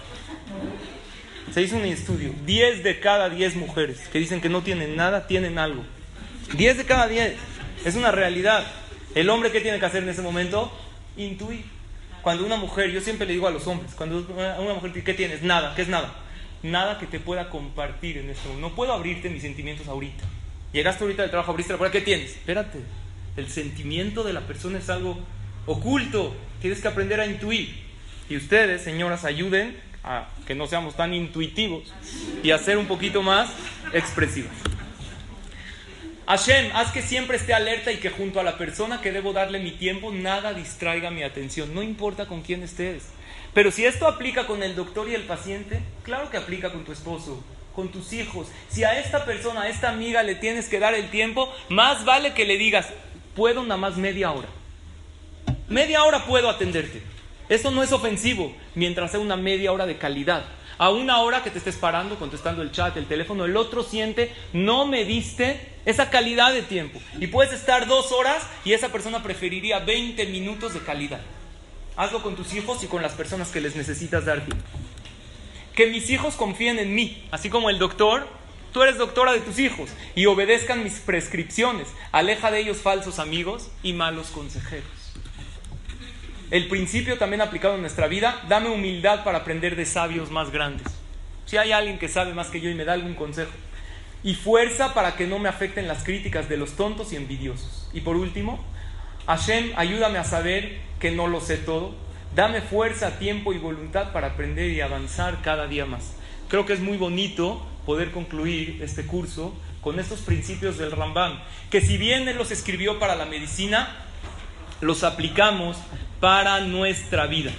Se 1.52 1.62
hizo 1.62 1.76
un 1.76 1.84
estudio. 1.84 2.32
10 2.44 2.84
de 2.84 3.00
cada 3.00 3.28
10 3.28 3.56
mujeres 3.56 4.08
que 4.12 4.20
dicen 4.20 4.40
que 4.40 4.48
no 4.48 4.62
tienen 4.62 4.94
nada, 4.94 5.26
tienen 5.26 5.58
algo. 5.58 5.84
10 6.54 6.78
de 6.78 6.84
cada 6.84 7.06
10. 7.06 7.34
Es 7.84 7.94
una 7.94 8.10
realidad. 8.10 8.66
El 9.14 9.30
hombre, 9.30 9.50
¿qué 9.50 9.60
tiene 9.60 9.78
que 9.78 9.86
hacer 9.86 10.02
en 10.02 10.08
ese 10.08 10.22
momento? 10.22 10.72
Intuir. 11.16 11.64
Cuando 12.22 12.44
una 12.44 12.56
mujer, 12.56 12.90
yo 12.90 13.00
siempre 13.00 13.26
le 13.26 13.34
digo 13.34 13.46
a 13.46 13.50
los 13.50 13.66
hombres, 13.66 13.94
cuando 13.94 14.18
una 14.18 14.74
mujer, 14.74 14.92
¿qué 15.04 15.14
tienes? 15.14 15.42
Nada. 15.42 15.74
¿Qué 15.74 15.82
es 15.82 15.88
nada? 15.88 16.12
Nada 16.62 16.98
que 16.98 17.06
te 17.06 17.20
pueda 17.20 17.50
compartir 17.50 18.18
en 18.18 18.30
esto. 18.30 18.52
No 18.60 18.74
puedo 18.74 18.92
abrirte 18.92 19.30
mis 19.30 19.42
sentimientos 19.42 19.88
ahorita. 19.88 20.24
Llegaste 20.72 21.04
ahorita 21.04 21.22
del 21.22 21.30
trabajo, 21.30 21.52
abriste 21.52 21.72
la 21.72 21.78
puerta, 21.78 21.98
¿qué 21.98 22.04
tienes? 22.04 22.32
Espérate. 22.32 22.80
El 23.36 23.48
sentimiento 23.48 24.24
de 24.24 24.32
la 24.32 24.40
persona 24.40 24.78
es 24.78 24.90
algo 24.90 25.18
oculto. 25.66 26.34
Tienes 26.60 26.80
que 26.80 26.88
aprender 26.88 27.20
a 27.20 27.26
intuir. 27.26 27.74
Y 28.28 28.36
ustedes, 28.36 28.82
señoras, 28.82 29.24
ayuden 29.24 29.76
a 30.04 30.28
que 30.46 30.54
no 30.54 30.66
seamos 30.66 30.96
tan 30.96 31.14
intuitivos 31.14 31.92
y 32.42 32.50
a 32.50 32.58
ser 32.58 32.78
un 32.78 32.86
poquito 32.86 33.22
más 33.22 33.50
expresivos. 33.92 34.52
Hashem, 36.28 36.72
haz 36.74 36.92
que 36.92 37.00
siempre 37.00 37.38
esté 37.38 37.54
alerta 37.54 37.90
y 37.90 37.96
que 37.96 38.10
junto 38.10 38.38
a 38.38 38.42
la 38.42 38.58
persona 38.58 39.00
que 39.00 39.12
debo 39.12 39.32
darle 39.32 39.60
mi 39.60 39.70
tiempo, 39.70 40.12
nada 40.12 40.52
distraiga 40.52 41.10
mi 41.10 41.22
atención. 41.22 41.74
No 41.74 41.82
importa 41.82 42.26
con 42.26 42.42
quién 42.42 42.62
estés. 42.62 43.04
Pero 43.54 43.70
si 43.70 43.86
esto 43.86 44.06
aplica 44.06 44.46
con 44.46 44.62
el 44.62 44.76
doctor 44.76 45.08
y 45.08 45.14
el 45.14 45.22
paciente, 45.22 45.80
claro 46.02 46.30
que 46.30 46.36
aplica 46.36 46.70
con 46.70 46.84
tu 46.84 46.92
esposo, 46.92 47.42
con 47.74 47.88
tus 47.88 48.12
hijos. 48.12 48.48
Si 48.68 48.84
a 48.84 49.00
esta 49.00 49.24
persona, 49.24 49.62
a 49.62 49.68
esta 49.70 49.88
amiga 49.88 50.22
le 50.22 50.34
tienes 50.34 50.68
que 50.68 50.78
dar 50.78 50.92
el 50.92 51.08
tiempo, 51.08 51.50
más 51.70 52.04
vale 52.04 52.34
que 52.34 52.44
le 52.44 52.58
digas, 52.58 52.88
puedo 53.34 53.62
nada 53.62 53.78
más 53.78 53.96
media 53.96 54.30
hora. 54.30 54.48
Media 55.66 56.04
hora 56.04 56.26
puedo 56.26 56.50
atenderte. 56.50 57.00
Eso 57.48 57.70
no 57.70 57.82
es 57.82 57.90
ofensivo, 57.90 58.54
mientras 58.74 59.12
sea 59.12 59.20
una 59.20 59.38
media 59.38 59.72
hora 59.72 59.86
de 59.86 59.96
calidad. 59.96 60.44
A 60.78 60.90
una 60.90 61.20
hora 61.22 61.42
que 61.42 61.50
te 61.50 61.58
estés 61.58 61.74
parando, 61.74 62.16
contestando 62.20 62.62
el 62.62 62.70
chat, 62.70 62.96
el 62.96 63.06
teléfono, 63.06 63.44
el 63.44 63.56
otro 63.56 63.82
siente, 63.82 64.32
no 64.52 64.86
me 64.86 65.04
diste 65.04 65.72
esa 65.84 66.08
calidad 66.08 66.52
de 66.52 66.62
tiempo. 66.62 67.00
Y 67.18 67.26
puedes 67.26 67.52
estar 67.52 67.88
dos 67.88 68.12
horas 68.12 68.46
y 68.64 68.74
esa 68.74 68.90
persona 68.90 69.22
preferiría 69.22 69.80
20 69.80 70.26
minutos 70.26 70.74
de 70.74 70.80
calidad. 70.80 71.20
Hazlo 71.96 72.22
con 72.22 72.36
tus 72.36 72.54
hijos 72.54 72.84
y 72.84 72.86
con 72.86 73.02
las 73.02 73.12
personas 73.12 73.48
que 73.48 73.60
les 73.60 73.74
necesitas 73.74 74.24
dar 74.24 74.44
tiempo. 74.44 74.64
Que 75.74 75.88
mis 75.88 76.10
hijos 76.10 76.36
confíen 76.36 76.78
en 76.78 76.94
mí, 76.94 77.26
así 77.32 77.50
como 77.50 77.70
el 77.70 77.80
doctor, 77.80 78.28
tú 78.72 78.82
eres 78.82 78.98
doctora 78.98 79.32
de 79.32 79.40
tus 79.40 79.58
hijos 79.58 79.90
y 80.14 80.26
obedezcan 80.26 80.84
mis 80.84 81.00
prescripciones. 81.00 81.88
Aleja 82.12 82.52
de 82.52 82.60
ellos 82.60 82.78
falsos 82.78 83.18
amigos 83.18 83.68
y 83.82 83.94
malos 83.94 84.28
consejeros. 84.28 84.97
El 86.50 86.68
principio 86.68 87.18
también 87.18 87.42
aplicado 87.42 87.74
en 87.74 87.82
nuestra 87.82 88.08
vida, 88.08 88.42
dame 88.48 88.70
humildad 88.70 89.22
para 89.22 89.38
aprender 89.38 89.76
de 89.76 89.84
sabios 89.84 90.30
más 90.30 90.50
grandes. 90.50 90.86
Si 91.44 91.58
hay 91.58 91.72
alguien 91.72 91.98
que 91.98 92.08
sabe 92.08 92.32
más 92.32 92.48
que 92.48 92.62
yo 92.62 92.70
y 92.70 92.74
me 92.74 92.86
da 92.86 92.94
algún 92.94 93.14
consejo. 93.14 93.52
Y 94.24 94.34
fuerza 94.34 94.94
para 94.94 95.14
que 95.14 95.26
no 95.26 95.38
me 95.38 95.50
afecten 95.50 95.86
las 95.86 96.04
críticas 96.04 96.48
de 96.48 96.56
los 96.56 96.74
tontos 96.74 97.12
y 97.12 97.16
envidiosos. 97.16 97.90
Y 97.92 98.00
por 98.00 98.16
último, 98.16 98.64
Hashem, 99.26 99.72
ayúdame 99.76 100.18
a 100.18 100.24
saber 100.24 100.78
que 100.98 101.10
no 101.10 101.26
lo 101.26 101.42
sé 101.42 101.58
todo. 101.58 101.94
Dame 102.34 102.62
fuerza, 102.62 103.18
tiempo 103.18 103.52
y 103.52 103.58
voluntad 103.58 104.12
para 104.12 104.28
aprender 104.28 104.70
y 104.70 104.80
avanzar 104.80 105.42
cada 105.42 105.66
día 105.66 105.84
más. 105.84 106.14
Creo 106.48 106.64
que 106.64 106.72
es 106.72 106.80
muy 106.80 106.96
bonito 106.96 107.62
poder 107.84 108.10
concluir 108.10 108.80
este 108.82 109.04
curso 109.04 109.54
con 109.82 110.00
estos 110.00 110.20
principios 110.20 110.78
del 110.78 110.92
Rambam, 110.92 111.40
que 111.70 111.82
si 111.82 111.98
bien 111.98 112.26
él 112.26 112.36
los 112.36 112.50
escribió 112.50 112.98
para 112.98 113.16
la 113.16 113.26
medicina, 113.26 113.96
los 114.80 115.04
aplicamos 115.04 115.76
para 116.20 116.60
nuestra 116.60 117.26
vida. 117.26 117.52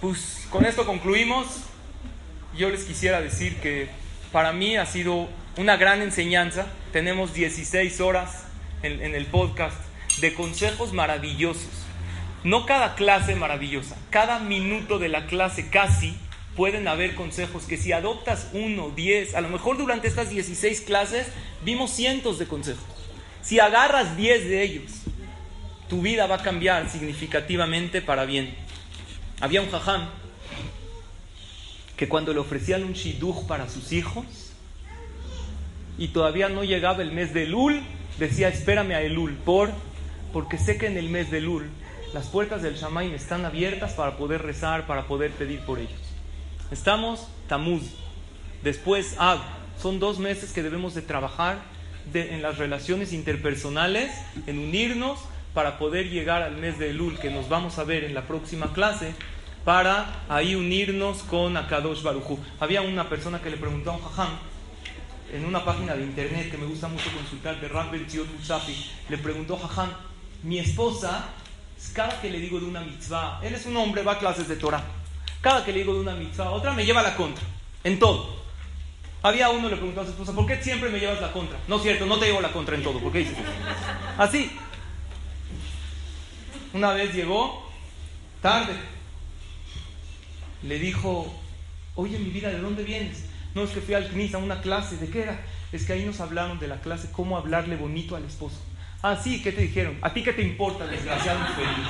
Pues 0.00 0.46
con 0.50 0.64
esto 0.66 0.84
concluimos. 0.86 1.46
Yo 2.56 2.70
les 2.70 2.84
quisiera 2.84 3.20
decir 3.20 3.56
que 3.60 3.88
para 4.32 4.52
mí 4.52 4.76
ha 4.76 4.86
sido 4.86 5.28
una 5.56 5.76
gran 5.76 6.02
enseñanza. 6.02 6.66
Tenemos 6.92 7.34
16 7.34 8.00
horas 8.00 8.44
en, 8.82 9.14
el 9.14 9.26
podcast 9.26 9.76
de 10.20 10.34
consejos 10.34 10.92
maravillosos. 10.92 11.68
No 12.44 12.64
cada 12.64 12.94
clase 12.94 13.34
maravillosa, 13.34 13.96
cada 14.10 14.38
minuto 14.38 14.98
de 14.98 15.08
la 15.08 15.26
clase 15.26 15.68
casi 15.68 16.16
pueden 16.54 16.86
haber 16.86 17.14
consejos 17.14 17.64
que 17.64 17.76
si 17.76 17.92
adoptas 17.92 18.48
uno, 18.52 18.90
diez, 18.94 19.34
a 19.34 19.40
lo 19.40 19.48
mejor 19.48 19.76
durante 19.76 20.06
estas 20.06 20.30
16 20.30 20.82
clases 20.82 21.26
vimos 21.64 21.90
cientos 21.90 22.38
de 22.38 22.46
consejos. 22.46 22.84
Si 23.42 23.58
agarras 23.58 24.16
10 24.16 24.48
de 24.48 24.62
ellos 24.62 24.92
tu 25.88 26.02
vida 26.02 26.26
va 26.26 26.36
a 26.36 26.42
cambiar 26.42 26.88
significativamente 26.90 28.02
para 28.02 28.24
bien. 28.24 28.54
Había 29.40 29.62
un 29.62 29.70
jajam 29.70 30.08
que 31.96 32.08
cuando 32.08 32.32
le 32.32 32.40
ofrecían 32.40 32.84
un 32.84 32.92
shidduch 32.92 33.46
para 33.46 33.68
sus 33.68 33.92
hijos 33.92 34.24
y 35.98 36.08
todavía 36.08 36.48
no 36.48 36.64
llegaba 36.64 37.02
el 37.02 37.12
mes 37.12 37.32
de 37.32 37.46
Lul, 37.46 37.82
decía, 38.18 38.48
espérame 38.48 38.92
a 38.92 39.02
Elul, 39.02 39.34
por, 39.34 39.70
porque 40.32 40.58
sé 40.58 40.76
que 40.76 40.86
en 40.86 40.96
el 40.96 41.08
mes 41.08 41.30
de 41.30 41.40
Lul 41.40 41.70
las 42.12 42.26
puertas 42.26 42.62
del 42.62 42.76
Shamaim 42.76 43.14
están 43.14 43.44
abiertas 43.44 43.92
para 43.92 44.16
poder 44.16 44.42
rezar, 44.42 44.86
para 44.86 45.06
poder 45.06 45.30
pedir 45.30 45.60
por 45.60 45.78
ellos. 45.78 46.00
Estamos 46.70 47.28
Tamuz, 47.48 47.82
después 48.62 49.16
Ab, 49.18 49.40
son 49.80 50.00
dos 50.00 50.18
meses 50.18 50.52
que 50.52 50.62
debemos 50.62 50.94
de 50.94 51.02
trabajar 51.02 51.58
en 52.14 52.40
las 52.42 52.58
relaciones 52.58 53.12
interpersonales, 53.12 54.10
en 54.46 54.58
unirnos 54.58 55.18
para 55.56 55.78
poder 55.78 56.10
llegar 56.10 56.42
al 56.42 56.58
mes 56.58 56.78
de 56.78 56.90
Elul, 56.90 57.18
que 57.18 57.30
nos 57.30 57.48
vamos 57.48 57.78
a 57.78 57.84
ver 57.84 58.04
en 58.04 58.12
la 58.12 58.26
próxima 58.26 58.74
clase, 58.74 59.14
para 59.64 60.04
ahí 60.28 60.54
unirnos 60.54 61.22
con 61.22 61.56
Akadosh 61.56 62.02
Baruchu. 62.02 62.38
Había 62.60 62.82
una 62.82 63.08
persona 63.08 63.40
que 63.40 63.48
le 63.48 63.56
preguntó 63.56 63.92
a 63.92 63.94
un 63.94 64.02
jajam 64.02 64.28
en 65.32 65.46
una 65.46 65.64
página 65.64 65.94
de 65.94 66.02
internet 66.02 66.50
que 66.50 66.58
me 66.58 66.66
gusta 66.66 66.88
mucho 66.88 67.10
consultar, 67.10 67.58
de 67.58 67.68
Rambel 67.68 68.06
Tziot 68.06 68.26
le 69.08 69.16
preguntó 69.16 69.56
jajam, 69.56 69.88
mi 70.42 70.58
esposa, 70.58 71.30
cada 71.94 72.20
que 72.20 72.28
le 72.28 72.38
digo 72.38 72.60
de 72.60 72.66
una 72.66 72.82
mitzvah, 72.82 73.40
él 73.42 73.54
es 73.54 73.64
un 73.64 73.78
hombre, 73.78 74.02
va 74.02 74.12
a 74.12 74.18
clases 74.18 74.48
de 74.48 74.56
Torah, 74.56 74.84
cada 75.40 75.64
que 75.64 75.72
le 75.72 75.78
digo 75.78 75.94
de 75.94 76.00
una 76.00 76.14
mitzvah, 76.16 76.50
otra 76.50 76.74
me 76.74 76.84
lleva 76.84 77.00
la 77.00 77.16
contra, 77.16 77.42
en 77.82 77.98
todo. 77.98 78.44
Había 79.22 79.48
uno 79.48 79.70
le 79.70 79.76
preguntó 79.76 80.02
a 80.02 80.04
su 80.04 80.10
esposa, 80.10 80.34
¿por 80.34 80.46
qué 80.46 80.62
siempre 80.62 80.90
me 80.90 81.00
llevas 81.00 81.22
la 81.22 81.32
contra? 81.32 81.58
No 81.66 81.76
es 81.76 81.82
cierto, 81.82 82.04
no 82.04 82.18
te 82.18 82.26
llevo 82.26 82.42
la 82.42 82.52
contra 82.52 82.76
en 82.76 82.82
todo, 82.82 83.00
¿por 83.00 83.10
qué 83.10 83.20
dices 83.20 83.38
Así, 84.18 84.50
una 86.76 86.92
vez 86.92 87.14
llegó 87.14 87.66
tarde. 88.42 88.74
Le 90.62 90.78
dijo, 90.78 91.34
oye 91.94 92.18
mi 92.18 92.30
vida, 92.30 92.50
¿de 92.50 92.58
dónde 92.58 92.84
vienes? 92.84 93.24
No 93.54 93.64
es 93.64 93.70
que 93.70 93.80
fui 93.80 93.94
al 93.94 94.08
CNIS 94.08 94.34
a 94.34 94.38
una 94.38 94.60
clase, 94.60 94.98
¿de 94.98 95.08
qué 95.08 95.22
era? 95.22 95.40
Es 95.72 95.86
que 95.86 95.94
ahí 95.94 96.04
nos 96.04 96.20
hablaron 96.20 96.58
de 96.58 96.68
la 96.68 96.80
clase, 96.80 97.10
cómo 97.10 97.38
hablarle 97.38 97.76
bonito 97.76 98.14
al 98.14 98.24
esposo. 98.24 98.60
Ah, 99.02 99.18
sí, 99.22 99.42
¿qué 99.42 99.52
te 99.52 99.62
dijeron? 99.62 99.98
¿A 100.02 100.12
ti 100.12 100.22
qué 100.22 100.32
te 100.32 100.42
importa, 100.42 100.86
desgraciado 100.86 101.40
infeliz? 101.40 101.86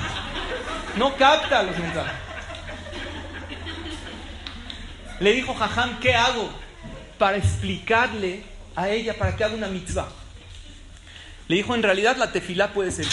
No 0.97 1.15
capta 1.17 1.63
los 1.63 1.77
mensajes. 1.77 2.13
Le 5.19 5.33
dijo 5.33 5.53
Jajam, 5.53 5.99
¿qué 5.99 6.15
hago? 6.15 6.49
Para 7.17 7.37
explicarle 7.37 8.43
a 8.75 8.89
ella 8.89 9.15
para 9.15 9.35
que 9.35 9.43
haga 9.43 9.55
una 9.55 9.67
mitzvah. 9.67 10.07
Le 11.47 11.55
dijo, 11.55 11.75
en 11.75 11.83
realidad 11.83 12.15
la 12.17 12.31
tefilá 12.31 12.73
puede 12.73 12.91
ser 12.91 13.05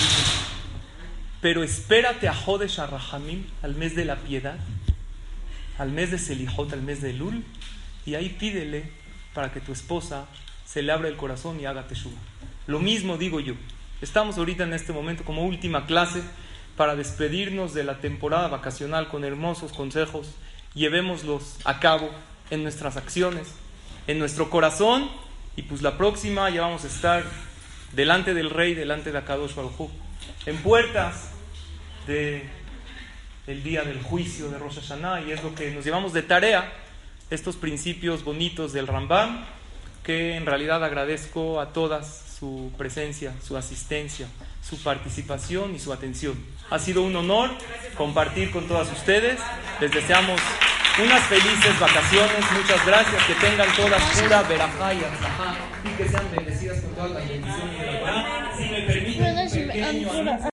pero 1.44 1.62
espérate 1.62 2.26
a 2.26 2.32
Jodesh 2.32 2.80
Arrahamim, 2.80 3.44
al 3.60 3.74
mes 3.74 3.94
de 3.94 4.06
la 4.06 4.16
piedad, 4.16 4.56
al 5.76 5.90
mes 5.90 6.10
de 6.10 6.16
Selijot, 6.16 6.72
al 6.72 6.80
mes 6.80 7.02
de 7.02 7.12
Lul, 7.12 7.44
y 8.06 8.14
ahí 8.14 8.30
pídele 8.30 8.90
para 9.34 9.52
que 9.52 9.60
tu 9.60 9.70
esposa 9.70 10.24
se 10.64 10.80
le 10.80 10.90
abra 10.90 11.06
el 11.06 11.16
corazón 11.16 11.60
y 11.60 11.66
haga 11.66 11.86
teshuva. 11.86 12.16
Lo 12.66 12.78
mismo 12.78 13.18
digo 13.18 13.40
yo. 13.40 13.52
Estamos 14.00 14.38
ahorita 14.38 14.64
en 14.64 14.72
este 14.72 14.94
momento 14.94 15.22
como 15.22 15.44
última 15.44 15.84
clase 15.84 16.22
para 16.78 16.96
despedirnos 16.96 17.74
de 17.74 17.84
la 17.84 17.98
temporada 17.98 18.48
vacacional 18.48 19.08
con 19.08 19.22
hermosos 19.22 19.74
consejos. 19.74 20.30
Llevémoslos 20.72 21.58
a 21.66 21.78
cabo 21.78 22.08
en 22.48 22.62
nuestras 22.62 22.96
acciones, 22.96 23.48
en 24.06 24.18
nuestro 24.18 24.48
corazón, 24.48 25.10
y 25.56 25.62
pues 25.64 25.82
la 25.82 25.98
próxima 25.98 26.48
ya 26.48 26.62
vamos 26.62 26.84
a 26.84 26.86
estar 26.86 27.22
delante 27.92 28.32
del 28.32 28.48
Rey, 28.48 28.72
delante 28.72 29.12
de 29.12 29.18
Akadosh 29.18 29.54
Baruj 29.54 29.90
en 30.46 30.56
puertas 30.58 31.33
de 32.06 32.48
día 33.46 33.82
del 33.82 34.02
juicio 34.02 34.50
de 34.50 34.58
Rosh 34.58 34.80
Hashanah 34.80 35.22
y 35.22 35.32
es 35.32 35.42
lo 35.42 35.54
que 35.54 35.70
nos 35.72 35.84
llevamos 35.84 36.12
de 36.12 36.22
tarea, 36.22 36.72
estos 37.30 37.56
principios 37.56 38.24
bonitos 38.24 38.72
del 38.72 38.86
Rambam, 38.86 39.44
que 40.02 40.36
en 40.36 40.46
realidad 40.46 40.84
agradezco 40.84 41.60
a 41.60 41.72
todas 41.72 42.36
su 42.38 42.70
presencia, 42.76 43.32
su 43.42 43.56
asistencia, 43.56 44.26
su 44.62 44.82
participación 44.82 45.74
y 45.74 45.78
su 45.78 45.92
atención. 45.92 46.34
Ha 46.70 46.78
sido 46.78 47.02
un 47.02 47.16
honor 47.16 47.50
compartir 47.96 48.50
con 48.50 48.66
todas 48.68 48.90
ustedes. 48.92 49.40
Les 49.80 49.92
deseamos 49.92 50.40
unas 51.02 51.22
felices 51.22 51.80
vacaciones. 51.80 52.44
Muchas 52.52 52.86
gracias. 52.86 53.24
Que 53.24 53.34
tengan 53.34 53.74
todas 53.74 54.02
pura 54.20 54.42
verajá 54.42 54.94
y 54.94 54.98
y 55.84 55.96
que 55.96 56.08
sean 56.08 56.24
bendecidas 56.34 56.80
con 56.80 56.94
todas 56.94 57.10
las 57.12 57.28
bendiciones 57.28 57.78
de 57.78 57.86
la 58.02 58.52
Si 58.56 58.68
me 58.68 58.80
permiten, 58.82 60.38